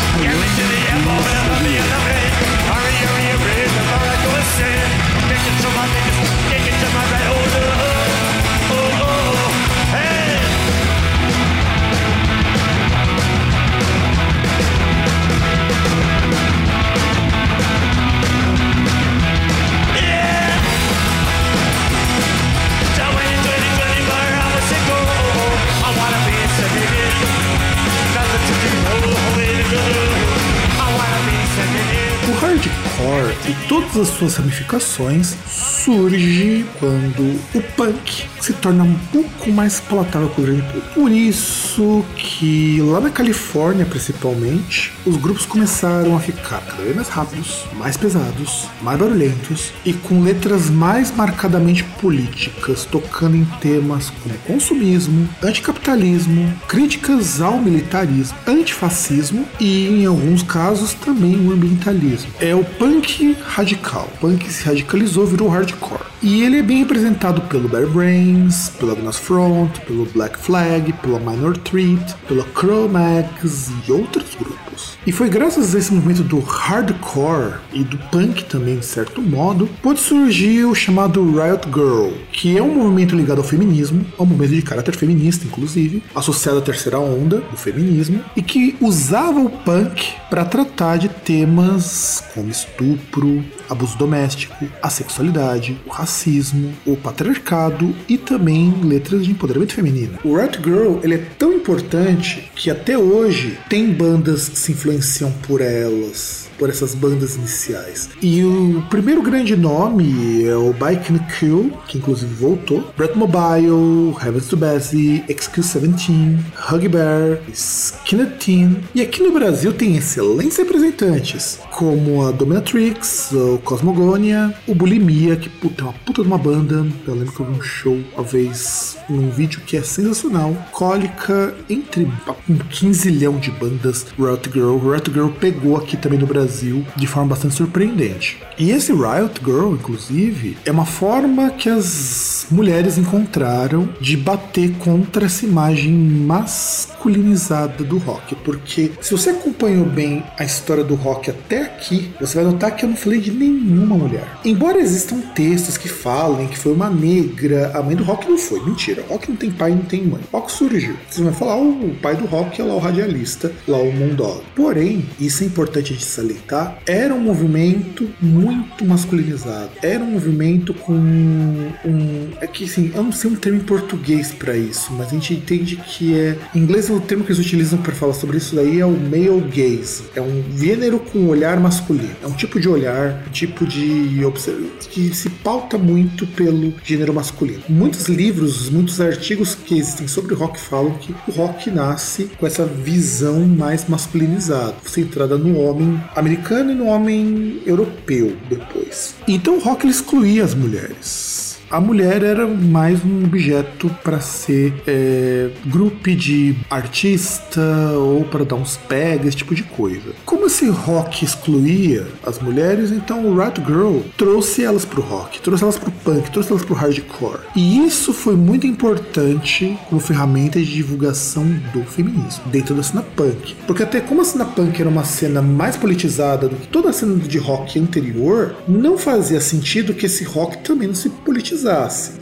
Hardcore 32.61 33.35
e 33.49 33.67
todas 33.67 33.97
as 33.97 34.07
suas 34.09 34.35
ramificações 34.35 35.35
surge 35.47 36.65
quando 36.79 37.39
o 37.53 37.61
punk 37.75 38.27
se 38.41 38.53
torna 38.53 38.83
um 38.83 38.95
pouco 39.11 39.51
mais 39.51 39.79
palatável 39.79 40.29
para 40.29 40.41
o 40.41 40.45
grande 40.45 40.61
público. 40.63 40.93
Por 40.93 41.11
isso 41.11 42.05
que 42.15 42.81
lá 42.81 42.99
na 42.99 43.09
Califórnia, 43.09 43.85
principalmente, 43.85 44.93
os 45.05 45.17
grupos 45.17 45.45
começaram 45.45 46.15
a 46.15 46.19
ficar 46.19 46.61
cada 46.61 46.83
vez 46.83 46.95
mais 46.95 47.07
rápidos, 47.07 47.65
mais 47.77 47.97
pesados, 47.97 48.67
mais 48.81 48.99
barulhentos 48.99 49.71
e 49.85 49.93
com 49.93 50.21
letras 50.21 50.69
mais 50.69 51.15
marcadamente 51.15 51.83
políticas, 52.01 52.85
tocando 52.85 53.35
em 53.35 53.45
temas 53.59 54.09
como 54.09 54.35
consumismo, 54.39 55.27
anticapitalismo, 55.43 56.51
críticas 56.67 57.41
ao 57.41 57.57
militarismo, 57.57 58.37
antifascismo 58.47 59.45
e, 59.59 59.87
em 59.87 60.05
alguns 60.05 60.43
casos, 60.43 60.93
também 60.93 61.35
o 61.47 61.51
ambientalismo. 61.51 62.31
É 62.39 62.55
o 62.55 62.63
punk 62.63 63.37
radical. 63.45 64.09
O 64.15 64.17
punk 64.19 64.51
se 64.51 64.63
radicalizou, 64.63 65.25
virou 65.25 65.49
hardcore. 65.49 66.10
E 66.23 66.43
ele 66.43 66.59
é 66.59 66.61
bem 66.61 66.77
representado 66.77 67.41
pelo 67.41 67.67
Bear 67.67 67.87
Brains, 67.87 68.69
pela 68.69 68.93
Agnes 68.93 69.17
Front, 69.17 69.79
pelo 69.87 70.05
Black 70.05 70.37
Flag, 70.37 70.93
pela 71.01 71.19
Minor 71.19 71.57
Threat, 71.57 72.13
pela 72.27 72.43
Cro-Mags 72.43 73.71
e 73.87 73.91
outros 73.91 74.35
grupos. 74.35 74.70
E 75.05 75.11
foi 75.11 75.29
graças 75.29 75.73
a 75.73 75.79
esse 75.79 75.93
movimento 75.93 76.23
do 76.23 76.39
hardcore 76.39 77.55
e 77.73 77.83
do 77.83 77.97
punk 78.09 78.43
também, 78.45 78.77
de 78.77 78.85
certo 78.85 79.21
modo, 79.21 79.69
pôde 79.81 79.99
surgir 79.99 80.65
o 80.65 80.75
chamado 80.75 81.23
Riot 81.23 81.67
Girl, 81.73 82.11
que 82.31 82.57
é 82.57 82.61
um 82.61 82.75
movimento 82.75 83.15
ligado 83.15 83.39
ao 83.39 83.43
feminismo, 83.43 84.05
é 84.17 84.21
um 84.21 84.25
movimento 84.25 84.55
de 84.55 84.61
caráter 84.61 84.95
feminista, 84.95 85.45
inclusive, 85.45 86.03
associado 86.13 86.59
à 86.59 86.61
terceira 86.61 86.99
onda 86.99 87.37
do 87.39 87.57
feminismo, 87.57 88.23
e 88.35 88.41
que 88.41 88.75
usava 88.79 89.39
o 89.39 89.49
punk 89.49 90.13
para 90.29 90.45
tratar 90.45 90.97
de 90.97 91.09
temas 91.09 92.23
como 92.33 92.49
estupro, 92.49 93.43
abuso 93.69 93.97
doméstico, 93.97 94.67
a 94.81 94.89
sexualidade, 94.89 95.79
o 95.85 95.89
racismo, 95.89 96.73
o 96.85 96.95
patriarcado 96.95 97.93
e 98.07 98.17
também 98.17 98.73
letras 98.83 99.25
de 99.25 99.31
empoderamento 99.31 99.73
feminino. 99.73 100.19
O 100.23 100.35
Rat 100.35 100.57
Girl 100.57 100.99
ele 101.03 101.15
é 101.15 101.25
tão 101.37 101.53
importante 101.53 102.51
que 102.55 102.69
até 102.69 102.97
hoje 102.97 103.57
tem 103.69 103.91
bandas 103.91 104.49
se 104.61 104.73
influenciam 104.73 105.31
por 105.47 105.59
elas 105.59 106.47
por 106.61 106.69
essas 106.69 106.93
bandas 106.93 107.37
iniciais. 107.37 108.07
E 108.21 108.43
o 108.43 108.83
primeiro 108.87 109.19
grande 109.23 109.55
nome 109.55 110.45
é 110.45 110.55
o 110.55 110.71
Bike 110.71 111.19
Kill, 111.39 111.73
que 111.87 111.97
inclusive 111.97 112.31
voltou, 112.35 112.93
Brett 112.95 113.17
Mobile, 113.17 114.15
Heavens 114.23 114.45
to 114.45 114.55
Bessie, 114.55 115.23
XQ17, 115.27 116.37
Huggy 116.69 116.87
Bear, 116.87 117.39
Skinner 117.51 118.37
Teen. 118.37 118.77
E 118.93 119.01
aqui 119.01 119.23
no 119.23 119.31
Brasil 119.31 119.73
tem 119.73 119.97
excelentes 119.97 120.55
representantes, 120.55 121.59
como 121.71 122.27
a 122.27 122.31
Dominatrix, 122.31 123.31
o 123.31 123.57
Cosmogonia, 123.63 124.53
o 124.67 124.75
Bulimia, 124.75 125.35
que 125.37 125.49
puta, 125.49 125.81
é 125.81 125.85
uma 125.85 125.93
puta 125.93 126.21
de 126.21 126.27
uma 126.27 126.37
banda. 126.37 126.85
Eu 127.07 127.15
lembro 127.15 127.33
que 127.33 127.39
eu 127.39 127.45
vi 127.47 127.57
um 127.57 127.61
show, 127.63 127.99
talvez, 128.15 128.97
num 129.09 129.31
vídeo 129.31 129.61
que 129.65 129.77
é 129.77 129.81
sensacional. 129.81 130.55
Cólica, 130.71 131.55
entre 131.67 132.07
um 132.47 132.55
15 132.55 133.11
de 133.11 133.51
bandas, 133.51 134.05
Riot 134.15 134.47
Girl. 134.53 134.77
Riot 134.77 135.11
Girl 135.11 135.29
pegou 135.29 135.75
aqui 135.75 135.97
também 135.97 136.19
no 136.19 136.27
Brasil 136.27 136.50
Brasil 136.51 136.85
de 136.97 137.07
forma 137.07 137.29
bastante 137.29 137.55
surpreendente. 137.55 138.37
E 138.59 138.71
esse 138.71 138.91
Riot 138.91 139.41
Girl, 139.43 139.73
inclusive, 139.73 140.57
é 140.65 140.71
uma 140.71 140.85
forma 140.85 141.49
que 141.49 141.69
as 141.69 142.45
mulheres 142.51 142.97
encontraram 142.97 143.89
de 143.99 144.17
bater 144.17 144.73
contra 144.73 145.25
essa 145.25 145.45
imagem 145.45 145.93
masculinizada 145.93 147.83
do 147.83 147.97
rock. 147.97 148.35
Porque 148.35 148.91
se 149.01 149.11
você 149.11 149.29
acompanhou 149.29 149.85
bem 149.85 150.23
a 150.37 150.43
história 150.43 150.83
do 150.83 150.95
rock 150.95 151.29
até 151.29 151.61
aqui, 151.63 152.11
você 152.19 152.35
vai 152.35 152.51
notar 152.51 152.75
que 152.75 152.83
eu 152.83 152.89
não 152.89 152.97
falei 152.97 153.21
de 153.21 153.31
nenhuma 153.31 153.95
mulher. 153.95 154.27
Embora 154.43 154.79
existam 154.79 155.21
textos 155.33 155.77
que 155.77 155.87
falem 155.87 156.47
que 156.47 156.57
foi 156.57 156.73
uma 156.73 156.89
negra, 156.89 157.71
a 157.73 157.81
mãe 157.81 157.95
do 157.95 158.03
rock 158.03 158.29
não 158.29 158.37
foi. 158.37 158.63
Mentira, 158.63 159.03
rock 159.07 159.29
não 159.29 159.37
tem 159.37 159.49
pai 159.49 159.71
não 159.71 159.83
tem 159.83 160.03
mãe. 160.03 160.21
Rock 160.31 160.51
surgiu. 160.51 160.95
Você 161.09 161.23
vai 161.23 161.33
falar, 161.33 161.55
oh, 161.55 161.69
o 161.69 161.95
pai 162.01 162.15
do 162.15 162.25
rock 162.25 162.61
é 162.61 162.63
lá 162.63 162.75
o 162.75 162.79
radialista, 162.79 163.51
lá 163.67 163.77
o 163.77 163.91
Mondog. 163.93 164.41
Porém, 164.55 165.05
isso 165.19 165.43
é 165.43 165.47
importante 165.47 165.93
de 165.93 166.03
salientar 166.03 166.40
tá? 166.47 166.77
Era 166.85 167.13
um 167.13 167.19
movimento 167.19 168.09
muito 168.21 168.85
masculinizado. 168.85 169.69
Era 169.81 170.03
um 170.03 170.11
movimento 170.11 170.73
com 170.73 170.93
um. 170.93 172.29
É 172.39 172.47
que 172.47 172.65
assim, 172.65 172.91
eu 172.93 173.03
não 173.03 173.11
sei 173.11 173.31
um 173.31 173.35
termo 173.35 173.59
em 173.59 173.63
português 173.63 174.31
para 174.31 174.55
isso, 174.55 174.93
mas 174.93 175.07
a 175.07 175.11
gente 175.11 175.33
entende 175.33 175.75
que 175.75 176.17
é. 176.17 176.37
Em 176.53 176.59
inglês, 176.59 176.89
o 176.89 176.99
termo 176.99 177.23
que 177.23 177.31
eles 177.31 177.43
utilizam 177.43 177.79
para 177.79 177.93
falar 177.93 178.13
sobre 178.13 178.37
isso 178.37 178.55
daí 178.55 178.79
é 178.79 178.85
o 178.85 178.91
male 178.91 179.41
gaze. 179.53 180.03
É 180.15 180.21
um 180.21 180.43
gênero 180.57 180.99
com 180.99 181.27
olhar 181.27 181.59
masculino. 181.59 182.15
É 182.23 182.27
um 182.27 182.33
tipo 182.33 182.59
de 182.59 182.69
olhar, 182.69 183.23
tipo 183.31 183.65
de 183.65 184.23
observação 184.25 184.51
que 184.89 185.15
se 185.15 185.29
pauta 185.29 185.77
muito 185.77 186.27
pelo 186.27 186.73
gênero 186.83 187.13
masculino. 187.13 187.61
Muitos 187.69 188.07
livros, 188.07 188.69
muitos 188.69 188.99
artigos 188.99 189.55
que 189.55 189.77
existem 189.77 190.07
sobre 190.07 190.35
rock 190.35 190.59
falam 190.59 190.93
que 190.95 191.15
o 191.27 191.31
rock 191.31 191.69
nasce 191.69 192.29
com 192.37 192.45
essa 192.45 192.65
visão 192.65 193.47
mais 193.47 193.87
masculinizada, 193.87 194.75
centrada 194.85 195.37
no 195.37 195.59
homem 195.59 196.01
americano 196.15 196.30
americano 196.31 196.71
e 196.71 196.75
no 196.75 196.85
homem 196.85 197.61
europeu 197.65 198.35
depois. 198.49 199.15
Então 199.27 199.57
o 199.57 199.59
rock 199.59 199.87
excluía 199.87 200.43
as 200.43 200.53
mulheres 200.53 201.50
a 201.71 201.79
mulher 201.79 202.21
era 202.21 202.45
mais 202.45 203.03
um 203.05 203.23
objeto 203.23 203.89
para 204.03 204.19
ser 204.19 204.73
é, 204.85 205.49
grupo 205.65 206.13
de 206.13 206.53
artista 206.69 207.61
ou 207.95 208.25
para 208.25 208.43
dar 208.43 208.55
uns 208.55 208.75
pega, 208.75 209.27
esse 209.27 209.37
tipo 209.37 209.55
de 209.55 209.63
coisa. 209.63 210.11
Como 210.25 210.47
esse 210.47 210.67
rock 210.67 211.23
excluía 211.23 212.05
as 212.25 212.39
mulheres, 212.39 212.91
então 212.91 213.25
o 213.25 213.37
Rat 213.37 213.57
Girl 213.65 213.99
trouxe 214.17 214.65
elas 214.65 214.83
pro 214.83 215.01
rock, 215.01 215.39
trouxe 215.39 215.63
elas 215.63 215.77
pro 215.77 215.91
punk, 215.91 216.29
trouxe 216.29 216.51
elas 216.51 216.65
pro 216.65 216.75
hardcore. 216.75 217.39
E 217.55 217.85
isso 217.85 218.11
foi 218.11 218.35
muito 218.35 218.67
importante 218.67 219.77
como 219.87 220.01
ferramenta 220.01 220.59
de 220.59 220.65
divulgação 220.65 221.45
do 221.71 221.83
feminismo 221.83 222.43
dentro 222.47 222.75
da 222.75 222.83
cena 222.83 223.01
punk. 223.15 223.55
Porque 223.65 223.83
até 223.83 224.01
como 224.01 224.19
a 224.19 224.25
cena 224.25 224.43
punk 224.43 224.77
era 224.77 224.89
uma 224.89 225.05
cena 225.05 225.41
mais 225.41 225.77
politizada 225.77 226.49
do 226.49 226.55
que 226.57 226.67
toda 226.67 226.89
a 226.89 226.93
cena 226.93 227.15
de 227.15 227.37
rock 227.37 227.79
anterior, 227.79 228.55
não 228.67 228.97
fazia 228.97 229.39
sentido 229.39 229.93
que 229.93 230.07
esse 230.07 230.25
rock 230.25 230.57
também 230.57 230.89
não 230.89 230.95
se 230.95 231.09
politizasse 231.09 231.60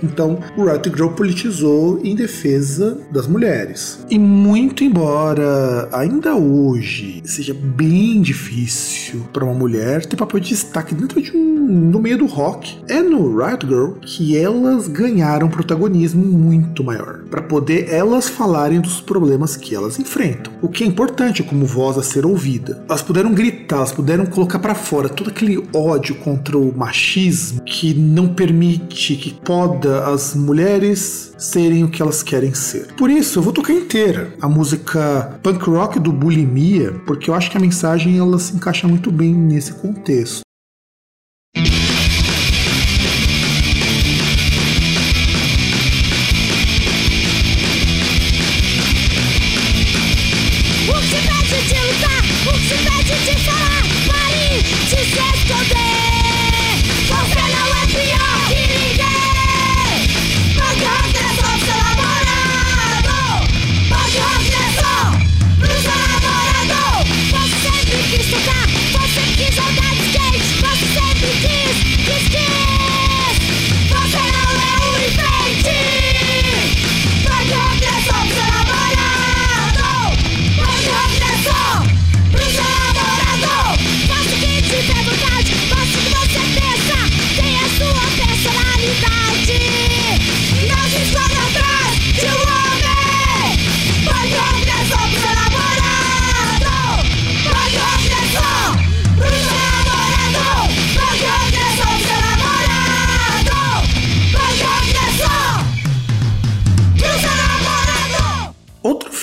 Então, 0.03 0.39
o 0.57 0.65
Riot 0.65 0.89
Girl 0.89 1.09
politizou 1.09 1.99
em 2.03 2.15
defesa 2.15 2.97
das 3.11 3.27
mulheres. 3.27 4.05
E 4.09 4.17
muito 4.17 4.83
embora 4.83 5.87
ainda 5.91 6.35
hoje 6.35 7.21
seja 7.25 7.53
bem 7.53 8.21
difícil 8.21 9.25
para 9.31 9.45
uma 9.45 9.53
mulher 9.53 10.05
ter 10.05 10.15
papel 10.15 10.39
de 10.39 10.49
destaque 10.49 10.95
dentro 10.95 11.21
de 11.21 11.35
um 11.35 11.49
no 11.69 11.99
meio 11.99 12.17
do 12.17 12.25
rock, 12.25 12.77
é 12.87 13.01
no 13.01 13.37
Riot 13.37 13.65
Girl 13.65 13.91
que 14.01 14.35
elas 14.35 14.87
ganharam 14.87 15.49
protagonismo 15.49 16.25
muito 16.25 16.83
maior, 16.83 17.19
para 17.29 17.43
poder 17.43 17.89
elas 17.89 18.27
falarem 18.27 18.81
dos 18.81 18.99
problemas 18.99 19.55
que 19.55 19.75
elas 19.75 19.99
enfrentam. 19.99 20.51
O 20.61 20.67
que 20.67 20.83
é 20.83 20.87
importante 20.87 21.43
como 21.43 21.65
voz 21.65 21.97
a 21.97 22.03
ser 22.03 22.25
ouvida. 22.25 22.83
Elas 22.89 23.03
puderam 23.03 23.33
gritar, 23.33 23.77
elas 23.77 23.91
puderam 23.91 24.25
colocar 24.25 24.59
para 24.59 24.73
fora 24.73 25.09
todo 25.09 25.29
aquele 25.29 25.63
ódio 25.73 26.15
contra 26.15 26.57
o 26.57 26.75
machismo 26.75 27.61
que 27.63 27.93
não 27.93 28.33
permite, 28.33 29.15
que 29.15 29.28
poda 29.33 30.07
as 30.07 30.35
mulheres 30.35 31.33
serem 31.37 31.83
o 31.83 31.89
que 31.89 32.01
elas 32.01 32.21
querem 32.23 32.53
ser. 32.53 32.93
Por 32.95 33.09
isso, 33.09 33.39
eu 33.39 33.43
vou 33.43 33.53
tocar 33.53 33.73
inteira 33.73 34.33
a 34.41 34.47
música 34.47 35.39
punk 35.41 35.69
rock 35.69 35.99
do 35.99 36.11
Bulimia, 36.11 36.93
porque 37.05 37.29
eu 37.29 37.33
acho 37.33 37.49
que 37.49 37.57
a 37.57 37.61
mensagem 37.61 38.17
ela 38.17 38.37
se 38.39 38.55
encaixa 38.55 38.87
muito 38.87 39.11
bem 39.11 39.33
nesse 39.33 39.73
contexto. 39.73 40.41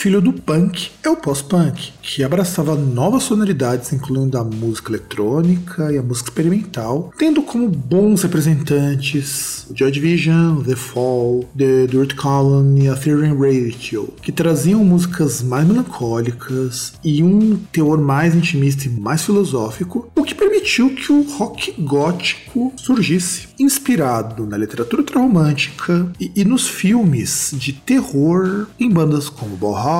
Filho 0.06 0.20
do 0.20 0.32
punk. 0.32 0.92
É 1.02 1.10
o 1.10 1.16
pós-punk, 1.16 1.92
que 2.00 2.22
abraçava 2.22 2.76
novas 2.76 3.24
sonoridades, 3.24 3.92
incluindo 3.92 4.38
a 4.38 4.44
música 4.44 4.92
eletrônica 4.92 5.92
e 5.92 5.98
a 5.98 6.02
música 6.02 6.28
experimental, 6.28 7.12
tendo 7.18 7.42
como 7.42 7.68
bons 7.68 8.22
representantes 8.22 9.66
Joy 9.74 9.90
Division, 9.90 10.62
The 10.62 10.76
Fall, 10.76 11.44
The 11.58 11.88
Dirt 11.88 12.14
Column 12.14 12.84
e 12.84 12.88
a 12.88 12.94
Theory 12.94 13.32
Ratio, 13.34 14.14
que 14.22 14.30
traziam 14.30 14.84
músicas 14.84 15.42
mais 15.42 15.66
melancólicas 15.66 16.92
e 17.02 17.24
um 17.24 17.56
teor 17.72 18.00
mais 18.00 18.32
intimista 18.32 18.86
e 18.86 18.88
mais 18.88 19.24
filosófico, 19.24 20.08
o 20.14 20.22
que 20.22 20.36
permitiu 20.36 20.94
que 20.94 21.10
o 21.10 21.22
rock 21.36 21.72
gótico 21.82 22.72
surgisse, 22.76 23.48
inspirado 23.58 24.46
na 24.46 24.56
literatura 24.56 25.04
romântica 25.12 26.08
e, 26.20 26.30
e 26.36 26.44
nos 26.44 26.68
filmes 26.68 27.52
de 27.54 27.72
terror 27.72 28.68
em 28.78 28.88
bandas 28.88 29.28
como 29.28 29.56
Bauhaus 29.56 29.95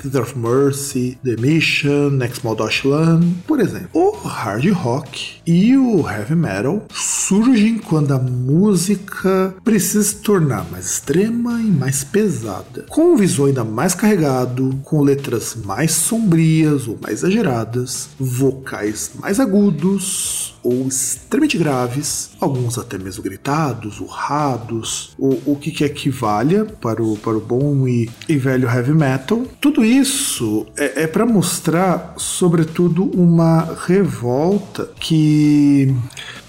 Theater 0.00 0.22
of 0.22 0.38
Mercy, 0.38 1.18
The 1.22 1.36
Mission, 1.36 2.10
Next 2.10 2.42
Deutschland, 2.42 3.42
por 3.46 3.60
exemplo. 3.60 3.88
O 3.92 4.10
hard 4.26 4.66
rock 4.72 5.40
e 5.46 5.76
o 5.76 6.08
heavy 6.08 6.34
metal 6.34 6.82
surgem 6.92 7.78
quando 7.78 8.12
a 8.12 8.18
música 8.18 9.54
precisa 9.62 10.02
se 10.02 10.16
tornar 10.16 10.64
mais 10.70 10.86
extrema 10.86 11.60
e 11.60 11.70
mais 11.70 12.02
pesada, 12.02 12.86
com 12.88 13.12
um 13.12 13.16
visual 13.16 13.48
ainda 13.48 13.64
mais 13.64 13.94
carregado, 13.94 14.78
com 14.84 15.02
letras 15.02 15.56
mais 15.64 15.92
sombrias 15.92 16.88
ou 16.88 16.98
mais 17.00 17.18
exageradas, 17.18 18.08
vocais 18.18 19.12
mais 19.20 19.38
agudos 19.38 20.54
ou 20.62 20.86
extremamente 20.86 21.58
graves, 21.58 22.30
alguns 22.40 22.78
até 22.78 22.98
mesmo 22.98 23.22
gritados, 23.22 24.00
urrados, 24.00 25.14
ou 25.18 25.40
o 25.46 25.56
que 25.56 25.70
quer 25.70 25.88
que 25.90 26.10
valha 26.10 26.64
para 26.64 27.02
o, 27.02 27.16
para 27.16 27.36
o 27.36 27.40
bom 27.40 27.88
e, 27.88 28.10
e 28.28 28.36
velho 28.36 28.68
heavy 28.68 28.92
metal. 28.92 29.09
Tudo 29.60 29.84
isso 29.84 30.66
é, 30.76 31.04
é 31.04 31.06
para 31.06 31.26
mostrar, 31.26 32.14
sobretudo, 32.16 33.04
uma 33.14 33.76
revolta 33.86 34.90
que 34.98 35.94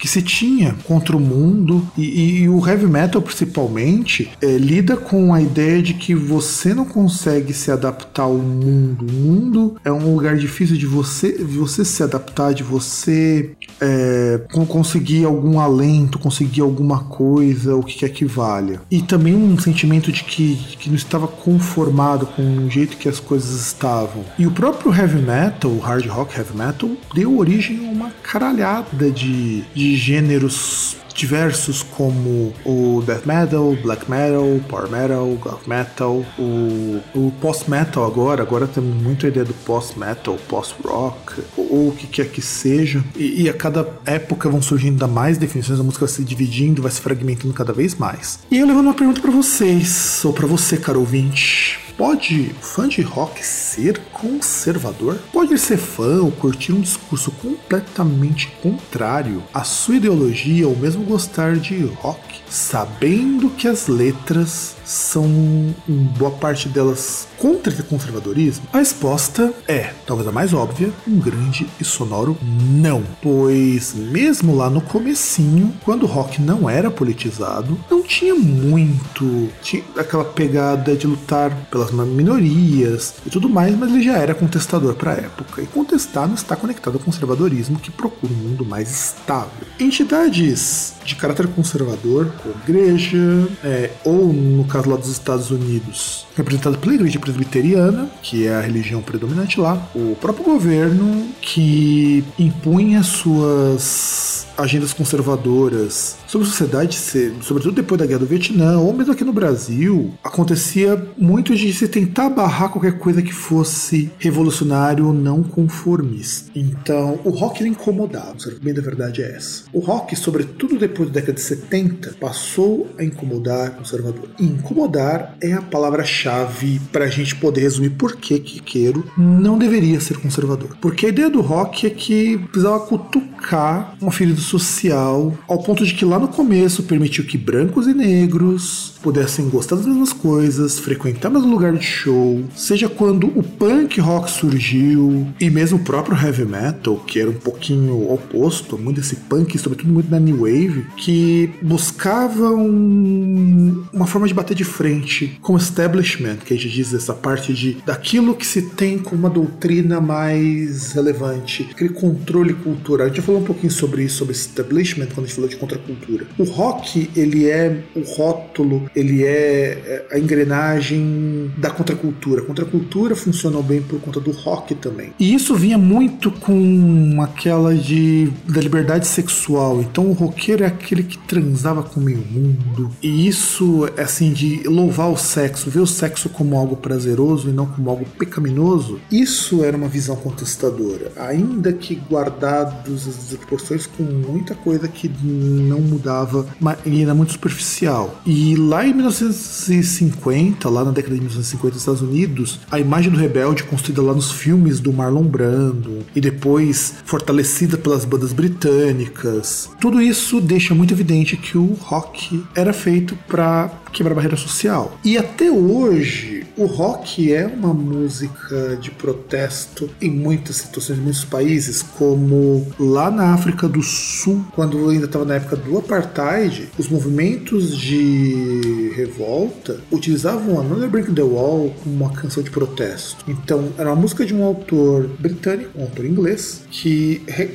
que 0.02 0.08
se 0.08 0.20
tinha 0.20 0.74
contra 0.82 1.16
o 1.16 1.20
mundo 1.20 1.86
e, 1.96 2.40
e 2.40 2.48
o 2.48 2.66
heavy 2.66 2.88
metal 2.88 3.22
principalmente 3.22 4.32
é, 4.42 4.58
lida 4.58 4.96
com 4.96 5.32
a 5.32 5.40
ideia 5.40 5.80
de 5.80 5.94
que 5.94 6.12
você 6.12 6.74
não 6.74 6.84
consegue 6.84 7.54
se 7.54 7.70
adaptar 7.70 8.24
ao 8.24 8.34
mundo. 8.34 9.06
O 9.06 9.12
mundo 9.12 9.76
é 9.84 9.92
um 9.92 10.12
lugar 10.12 10.36
difícil 10.36 10.76
de 10.76 10.86
você, 10.86 11.38
de 11.38 11.56
você 11.56 11.84
se 11.84 12.02
adaptar, 12.02 12.52
de 12.52 12.64
você 12.64 13.52
é, 13.82 14.40
conseguir 14.68 15.24
algum 15.24 15.58
alento, 15.58 16.18
conseguir 16.18 16.60
alguma 16.60 17.00
coisa, 17.04 17.74
o 17.74 17.82
que 17.82 17.98
quer 17.98 18.10
que 18.10 18.24
valha. 18.24 18.80
E 18.90 19.02
também 19.02 19.34
um 19.34 19.58
sentimento 19.58 20.12
de 20.12 20.22
que, 20.22 20.56
que 20.78 20.88
não 20.88 20.96
estava 20.96 21.26
conformado 21.26 22.26
com 22.26 22.42
o 22.42 22.70
jeito 22.70 22.96
que 22.96 23.08
as 23.08 23.18
coisas 23.18 23.66
estavam. 23.66 24.24
E 24.38 24.46
o 24.46 24.52
próprio 24.52 24.94
heavy 24.94 25.20
metal, 25.20 25.76
hard 25.78 26.06
rock 26.06 26.36
heavy 26.36 26.56
metal, 26.56 26.90
deu 27.12 27.36
origem 27.36 27.88
a 27.88 27.90
uma 27.90 28.10
caralhada 28.22 29.10
de, 29.10 29.62
de 29.74 29.96
gêneros 29.96 30.96
diversos 31.14 31.82
como 31.82 32.52
o 32.64 33.02
death 33.06 33.26
metal, 33.26 33.76
black 33.82 34.10
metal, 34.10 34.60
power 34.68 34.90
metal, 34.90 35.26
goth 35.40 35.66
metal, 35.66 36.24
o, 36.38 37.00
o 37.14 37.32
post 37.40 37.70
metal 37.70 38.04
agora, 38.04 38.42
agora 38.42 38.66
temos 38.66 38.94
muito 39.02 39.26
a 39.26 39.28
ideia 39.28 39.44
do 39.44 39.54
post 39.54 39.98
metal, 39.98 40.36
post 40.48 40.74
rock, 40.84 41.42
ou 41.56 41.88
o 41.88 41.94
que 41.96 42.06
quer 42.06 42.28
que 42.28 42.42
seja, 42.42 43.02
e, 43.16 43.42
e, 43.42 43.48
a 43.48 43.54
cada 43.54 43.88
época 44.04 44.48
vão 44.48 44.62
surgindo 44.62 44.92
ainda 44.92 45.06
mais 45.06 45.38
definições, 45.38 45.78
a 45.80 45.82
música 45.82 46.06
vai 46.06 46.14
se 46.14 46.24
dividindo, 46.24 46.82
vai 46.82 46.90
se 46.90 47.00
fragmentando 47.00 47.52
cada 47.54 47.72
vez 47.72 47.94
mais. 47.94 48.40
E 48.50 48.58
eu 48.58 48.66
levando 48.66 48.86
uma 48.86 48.94
pergunta 48.94 49.20
para 49.20 49.30
vocês, 49.30 50.24
ou 50.24 50.32
para 50.32 50.46
você, 50.46 50.76
caro 50.76 51.00
ouvinte. 51.00 51.80
Pode 52.02 52.52
fã 52.60 52.88
de 52.88 53.00
rock 53.00 53.46
ser 53.46 53.96
conservador? 54.12 55.20
Pode 55.32 55.56
ser 55.56 55.76
fã 55.76 56.20
ou 56.20 56.32
curtir 56.32 56.72
um 56.72 56.80
discurso 56.80 57.30
completamente 57.30 58.48
contrário 58.60 59.40
à 59.54 59.62
sua 59.62 59.94
ideologia 59.94 60.66
ou 60.66 60.76
mesmo 60.76 61.04
gostar 61.04 61.54
de 61.54 61.84
rock, 61.84 62.40
sabendo 62.50 63.48
que 63.50 63.68
as 63.68 63.86
letras 63.86 64.74
são, 64.92 65.74
boa 66.18 66.30
parte 66.30 66.68
delas, 66.68 67.26
contra 67.38 67.72
esse 67.72 67.82
conservadorismo? 67.82 68.64
A 68.72 68.78
resposta 68.78 69.52
é, 69.66 69.92
talvez 70.06 70.28
a 70.28 70.32
mais 70.32 70.52
óbvia, 70.52 70.92
um 71.08 71.18
grande 71.18 71.66
e 71.80 71.84
sonoro 71.84 72.36
não. 72.42 73.02
Pois 73.22 73.94
mesmo 73.94 74.54
lá 74.54 74.68
no 74.68 74.80
comecinho, 74.80 75.74
quando 75.84 76.02
o 76.02 76.06
rock 76.06 76.40
não 76.40 76.68
era 76.68 76.90
politizado, 76.90 77.78
não 77.90 78.02
tinha 78.02 78.34
muito 78.34 79.50
tinha 79.62 79.82
aquela 79.96 80.24
pegada 80.24 80.94
de 80.94 81.06
lutar 81.06 81.50
pelas 81.70 81.90
minorias 81.90 83.14
e 83.24 83.30
tudo 83.30 83.48
mais, 83.48 83.76
mas 83.76 83.90
ele 83.90 84.02
já 84.02 84.18
era 84.18 84.34
contestador 84.34 84.94
para 84.94 85.12
a 85.12 85.16
época. 85.16 85.62
E 85.62 85.66
contestar 85.66 86.26
não 86.26 86.34
está 86.34 86.54
conectado 86.54 86.94
ao 86.94 87.00
conservadorismo 87.00 87.78
que 87.78 87.90
procura 87.90 88.32
um 88.32 88.36
mundo 88.36 88.64
mais 88.64 88.90
estável. 88.90 89.66
Entidades 89.80 90.94
de 91.04 91.14
caráter 91.16 91.46
conservador, 91.48 92.32
como 92.42 92.54
igreja, 92.66 93.18
é, 93.64 93.90
ou 94.04 94.32
no 94.32 94.64
caso 94.64 94.90
lá 94.90 94.96
dos 94.96 95.08
Estados 95.08 95.50
Unidos, 95.50 96.26
representado 96.36 96.78
pela 96.78 96.94
igreja 96.94 97.18
presbiteriana, 97.18 98.10
que 98.22 98.46
é 98.46 98.54
a 98.54 98.60
religião 98.60 99.02
predominante 99.02 99.60
lá, 99.60 99.90
o 99.94 100.16
próprio 100.16 100.44
governo 100.44 101.28
que 101.40 102.24
impunha 102.38 103.02
suas 103.02 104.46
agendas 104.56 104.92
conservadoras 104.92 106.16
sobre 106.26 106.46
a 106.46 106.50
sociedade, 106.50 106.98
sobretudo 107.42 107.74
depois 107.74 107.98
da 107.98 108.06
guerra 108.06 108.20
do 108.20 108.26
Vietnã, 108.26 108.78
ou 108.78 108.92
mesmo 108.92 109.12
aqui 109.12 109.24
no 109.24 109.32
Brasil, 109.32 110.14
acontecia 110.22 111.06
muito 111.18 111.54
de 111.54 111.72
se 111.72 111.88
tentar 111.88 112.30
barrar 112.30 112.70
qualquer 112.70 112.98
coisa 112.98 113.22
que 113.22 113.32
fosse 113.32 114.10
revolucionário 114.18 115.06
ou 115.06 115.12
não 115.12 115.42
conformista. 115.42 116.50
Então, 116.54 117.20
o 117.24 117.30
rock 117.30 117.62
ele 117.62 117.70
incomodava, 117.70 118.36
bem 118.62 118.72
da 118.72 118.80
verdade 118.80 119.22
é 119.22 119.36
essa. 119.36 119.64
O 119.72 119.80
rock, 119.80 120.14
sobretudo 120.16 120.78
depois 120.78 120.91
da 121.00 121.12
década 121.12 121.32
de 121.32 121.40
70, 121.40 122.16
passou 122.20 122.90
a 122.98 123.04
incomodar 123.04 123.72
conservador. 123.72 124.28
E 124.38 124.44
incomodar 124.44 125.36
é 125.40 125.52
a 125.52 125.62
palavra-chave 125.62 126.80
para 126.92 127.04
a 127.04 127.08
gente 127.08 127.34
poder 127.36 127.62
resumir 127.62 127.90
por 127.90 128.16
que 128.16 128.38
Quiqueiro 128.38 129.10
não 129.16 129.58
deveria 129.58 130.00
ser 130.00 130.18
conservador. 130.18 130.76
Porque 130.80 131.06
a 131.06 131.08
ideia 131.08 131.30
do 131.30 131.40
rock 131.40 131.86
é 131.86 131.90
que 131.90 132.38
precisava 132.38 132.80
cutucar 132.80 133.96
uma 134.00 134.12
ferida 134.12 134.40
social 134.40 135.36
ao 135.48 135.62
ponto 135.62 135.84
de 135.84 135.94
que 135.94 136.04
lá 136.04 136.18
no 136.18 136.28
começo 136.28 136.82
permitiu 136.84 137.24
que 137.24 137.38
brancos 137.38 137.86
e 137.86 137.94
negros 137.94 138.91
pudessem 139.02 139.48
gostar 139.48 139.76
das 139.76 139.86
mesmas 139.86 140.12
coisas, 140.12 140.78
frequentar 140.78 141.28
o 141.28 141.32
mesmo 141.32 141.50
lugar 141.50 141.72
de 141.72 141.84
show, 141.84 142.42
seja 142.54 142.88
quando 142.88 143.26
o 143.26 143.42
punk 143.42 144.00
rock 144.00 144.30
surgiu 144.30 145.26
e 145.40 145.50
mesmo 145.50 145.78
o 145.78 145.84
próprio 145.84 146.16
heavy 146.16 146.44
metal, 146.44 146.96
que 146.96 147.20
era 147.20 147.28
um 147.28 147.34
pouquinho 147.34 148.10
oposto, 148.12 148.78
muito 148.78 149.00
desse 149.00 149.16
punk, 149.16 149.58
sobretudo 149.58 149.92
muito 149.92 150.08
da 150.08 150.20
new 150.20 150.38
wave, 150.38 150.86
que 150.96 151.50
buscava 151.62 152.50
um, 152.50 153.84
uma 153.92 154.06
forma 154.06 154.26
de 154.28 154.34
bater 154.34 154.54
de 154.54 154.64
frente 154.64 155.38
com 155.40 155.54
o 155.54 155.56
establishment, 155.56 156.36
que 156.44 156.54
a 156.54 156.56
gente 156.56 156.70
diz 156.70 156.94
essa 156.94 157.14
parte 157.14 157.52
de 157.52 157.78
daquilo 157.84 158.34
que 158.34 158.46
se 158.46 158.62
tem 158.62 158.98
como 158.98 159.22
uma 159.22 159.30
doutrina 159.30 160.00
mais 160.00 160.92
relevante, 160.92 161.68
aquele 161.70 161.90
controle 161.90 162.54
cultural. 162.54 163.06
A 163.06 163.08
gente 163.08 163.16
já 163.16 163.22
falou 163.22 163.40
um 163.40 163.44
pouquinho 163.44 163.72
sobre 163.72 164.04
isso, 164.04 164.18
sobre 164.18 164.32
establishment, 164.32 165.06
quando 165.06 165.24
a 165.24 165.28
gente 165.28 165.34
falou 165.34 165.50
de 165.50 165.56
contracultura. 165.56 166.26
O 166.38 166.44
rock, 166.44 167.10
ele 167.16 167.48
é 167.48 167.82
o 167.94 168.00
rótulo 168.00 168.90
ele 168.94 169.24
é, 169.24 170.06
é 170.10 170.16
a 170.16 170.18
engrenagem 170.18 171.50
da 171.56 171.70
contracultura. 171.70 172.42
A 172.42 172.44
contracultura 172.44 173.14
funcionou 173.14 173.62
bem 173.62 173.80
por 173.82 174.00
conta 174.00 174.20
do 174.20 174.30
rock 174.30 174.74
também. 174.74 175.12
E 175.18 175.34
isso 175.34 175.54
vinha 175.54 175.78
muito 175.78 176.30
com 176.30 177.18
aquela 177.22 177.74
de 177.74 178.30
da 178.46 178.60
liberdade 178.60 179.06
sexual. 179.06 179.80
Então 179.80 180.06
o 180.06 180.12
roqueiro 180.12 180.64
é 180.64 180.66
aquele 180.66 181.02
que 181.02 181.18
transava 181.18 181.82
com 181.82 182.00
o 182.00 182.02
meio 182.02 182.24
mundo. 182.30 182.90
E 183.02 183.26
isso 183.26 183.88
assim 183.96 184.32
de 184.32 184.62
louvar 184.66 185.10
o 185.10 185.16
sexo, 185.16 185.70
ver 185.70 185.80
o 185.80 185.86
sexo 185.86 186.28
como 186.28 186.56
algo 186.56 186.76
prazeroso 186.76 187.48
e 187.48 187.52
não 187.52 187.66
como 187.66 187.90
algo 187.90 188.04
pecaminoso. 188.18 189.00
Isso 189.10 189.64
era 189.64 189.76
uma 189.76 189.88
visão 189.88 190.16
contestadora, 190.16 191.12
ainda 191.16 191.72
que 191.72 191.94
guardados 191.94 193.08
as 193.08 193.36
proporções 193.38 193.86
com 193.86 194.02
muita 194.02 194.54
coisa 194.54 194.88
que 194.88 195.10
não 195.22 195.80
mudava 195.80 196.46
e 196.84 197.02
era 197.02 197.14
muito 197.14 197.32
superficial. 197.32 198.20
E 198.26 198.54
lá 198.56 198.81
em 198.86 198.94
1950, 198.94 200.68
lá 200.68 200.84
na 200.84 200.90
década 200.90 201.14
de 201.14 201.20
1950 201.20 201.74
nos 201.74 201.82
Estados 201.82 202.02
Unidos, 202.02 202.60
a 202.70 202.80
imagem 202.80 203.10
do 203.10 203.18
rebelde 203.18 203.64
construída 203.64 204.02
lá 204.02 204.12
nos 204.12 204.30
filmes 204.30 204.80
do 204.80 204.92
Marlon 204.92 205.24
Brando 205.24 206.00
e 206.14 206.20
depois 206.20 206.94
fortalecida 207.04 207.76
pelas 207.76 208.04
bandas 208.04 208.32
britânicas, 208.32 209.70
tudo 209.80 210.00
isso 210.00 210.40
deixa 210.40 210.74
muito 210.74 210.94
evidente 210.94 211.36
que 211.36 211.56
o 211.56 211.74
rock 211.74 212.44
era 212.54 212.72
feito 212.72 213.16
para 213.28 213.70
quebrar 213.92 214.14
barreira 214.14 214.36
social. 214.36 214.98
E 215.04 215.18
até 215.18 215.50
hoje, 215.50 216.46
o 216.56 216.66
rock 216.66 217.32
é 217.32 217.46
uma 217.46 217.72
música 217.72 218.76
de 218.80 218.90
protesto 218.90 219.88
em 220.00 220.10
muitas 220.10 220.56
situações, 220.56 220.98
em 220.98 221.02
muitos 221.02 221.24
países, 221.24 221.82
como 221.82 222.66
lá 222.78 223.10
na 223.10 223.34
África 223.34 223.68
do 223.68 223.82
Sul, 223.82 224.44
quando 224.54 224.88
ainda 224.88 225.06
estava 225.06 225.24
na 225.24 225.34
época 225.34 225.56
do 225.56 225.78
apartheid, 225.78 226.68
os 226.78 226.88
movimentos 226.88 227.76
de 227.76 228.71
revolta 228.94 229.80
utilizavam 229.90 230.60
Another 230.60 230.88
Break 230.88 231.12
the 231.12 231.22
Wall 231.22 231.74
como 231.82 231.94
uma 231.94 232.12
canção 232.12 232.42
de 232.42 232.50
protesto. 232.50 233.24
Então, 233.28 233.72
era 233.78 233.90
uma 233.90 234.00
música 234.00 234.24
de 234.24 234.34
um 234.34 234.42
autor 234.42 235.08
britânico, 235.18 235.78
um 235.78 235.82
autor 235.82 236.04
inglês, 236.04 236.62
que 236.70 237.22
re 237.26 237.50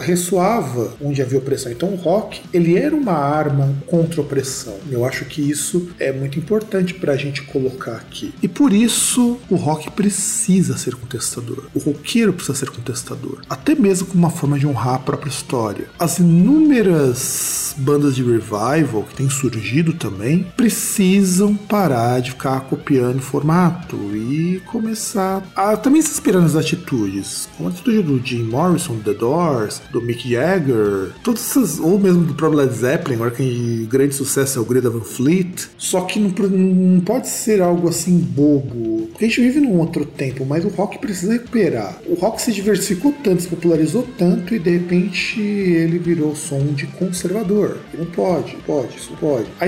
ressoava 0.00 0.94
onde 1.00 1.22
havia 1.22 1.38
opressão. 1.38 1.70
Então, 1.72 1.90
o 1.90 1.96
rock, 1.96 2.42
ele 2.52 2.76
era 2.76 2.94
uma 2.94 3.12
arma 3.12 3.74
contra 3.86 4.20
a 4.20 4.24
opressão. 4.24 4.74
Eu 4.90 5.04
acho 5.04 5.24
que 5.24 5.40
isso 5.40 5.88
é 5.98 6.12
muito 6.12 6.38
importante 6.38 6.94
para 6.94 7.12
a 7.12 7.16
gente 7.16 7.42
colocar 7.42 7.92
aqui. 7.92 8.32
E 8.42 8.48
por 8.48 8.72
isso, 8.72 9.38
o 9.48 9.56
rock 9.56 9.90
precisa 9.90 10.76
ser 10.76 10.94
contestador. 10.94 11.64
O 11.74 11.78
roqueiro 11.78 12.32
precisa 12.32 12.58
ser 12.58 12.70
contestador. 12.70 13.40
Até 13.48 13.74
mesmo 13.74 14.08
como 14.08 14.20
uma 14.20 14.30
forma 14.30 14.58
de 14.58 14.66
honrar 14.66 14.94
a 14.94 14.98
própria 14.98 15.30
história. 15.30 15.86
As 15.98 16.18
inúmeras 16.18 17.74
bandas 17.76 18.14
de 18.14 18.22
revival 18.22 19.04
que 19.08 19.14
têm 19.14 19.28
surgido 19.28 19.92
também 19.92 20.39
precisam 20.56 21.54
parar 21.54 22.20
de 22.20 22.30
ficar 22.30 22.60
copiando 22.62 23.18
o 23.18 23.22
formato 23.22 23.96
e 24.14 24.60
começar 24.66 25.42
a 25.54 25.76
também 25.76 26.02
se 26.02 26.10
inspirar 26.10 26.40
nas 26.40 26.56
atitudes, 26.56 27.48
como 27.56 27.68
a 27.68 27.72
atitude 27.72 28.02
do 28.02 28.24
Jim 28.24 28.44
Morrison, 28.44 28.94
do 28.96 29.02
The 29.02 29.14
Doors, 29.14 29.82
do 29.92 30.00
Mick 30.00 30.28
Jagger, 30.28 31.12
todas 31.22 31.40
essas, 31.42 31.78
ou 31.78 31.98
mesmo 31.98 32.24
do 32.24 32.34
próprio 32.34 32.60
Led 32.60 32.74
Zeppelin, 32.74 33.14
agora 33.16 33.30
que 33.30 33.86
grande 33.90 34.14
sucesso 34.14 34.58
é 34.58 34.62
o 34.62 34.64
Greta 34.64 34.90
Van 34.90 35.00
Fleet. 35.00 35.68
Só 35.76 36.02
que 36.02 36.18
não, 36.18 36.30
não 36.30 37.00
pode 37.00 37.28
ser 37.28 37.60
algo 37.60 37.88
assim 37.88 38.18
bobo, 38.18 39.08
porque 39.08 39.24
a 39.24 39.28
gente 39.28 39.40
vive 39.40 39.60
num 39.60 39.78
outro 39.78 40.04
tempo, 40.04 40.44
mas 40.44 40.64
o 40.64 40.68
rock 40.68 40.98
precisa 40.98 41.32
recuperar. 41.32 41.98
O 42.06 42.14
rock 42.14 42.40
se 42.40 42.52
diversificou 42.52 43.14
tanto, 43.24 43.42
se 43.42 43.48
popularizou 43.48 44.06
tanto 44.16 44.54
e 44.54 44.58
de 44.58 44.70
repente 44.70 45.40
ele 45.40 45.98
virou 45.98 46.34
som 46.34 46.60
de 46.72 46.86
conservador. 46.86 47.78
Não 47.96 48.06
pode, 48.06 48.56
pode, 48.66 48.96
isso 48.96 49.12
pode. 49.20 49.46
Há 49.58 49.66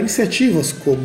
iniciativas 0.63 0.73
como 0.73 1.03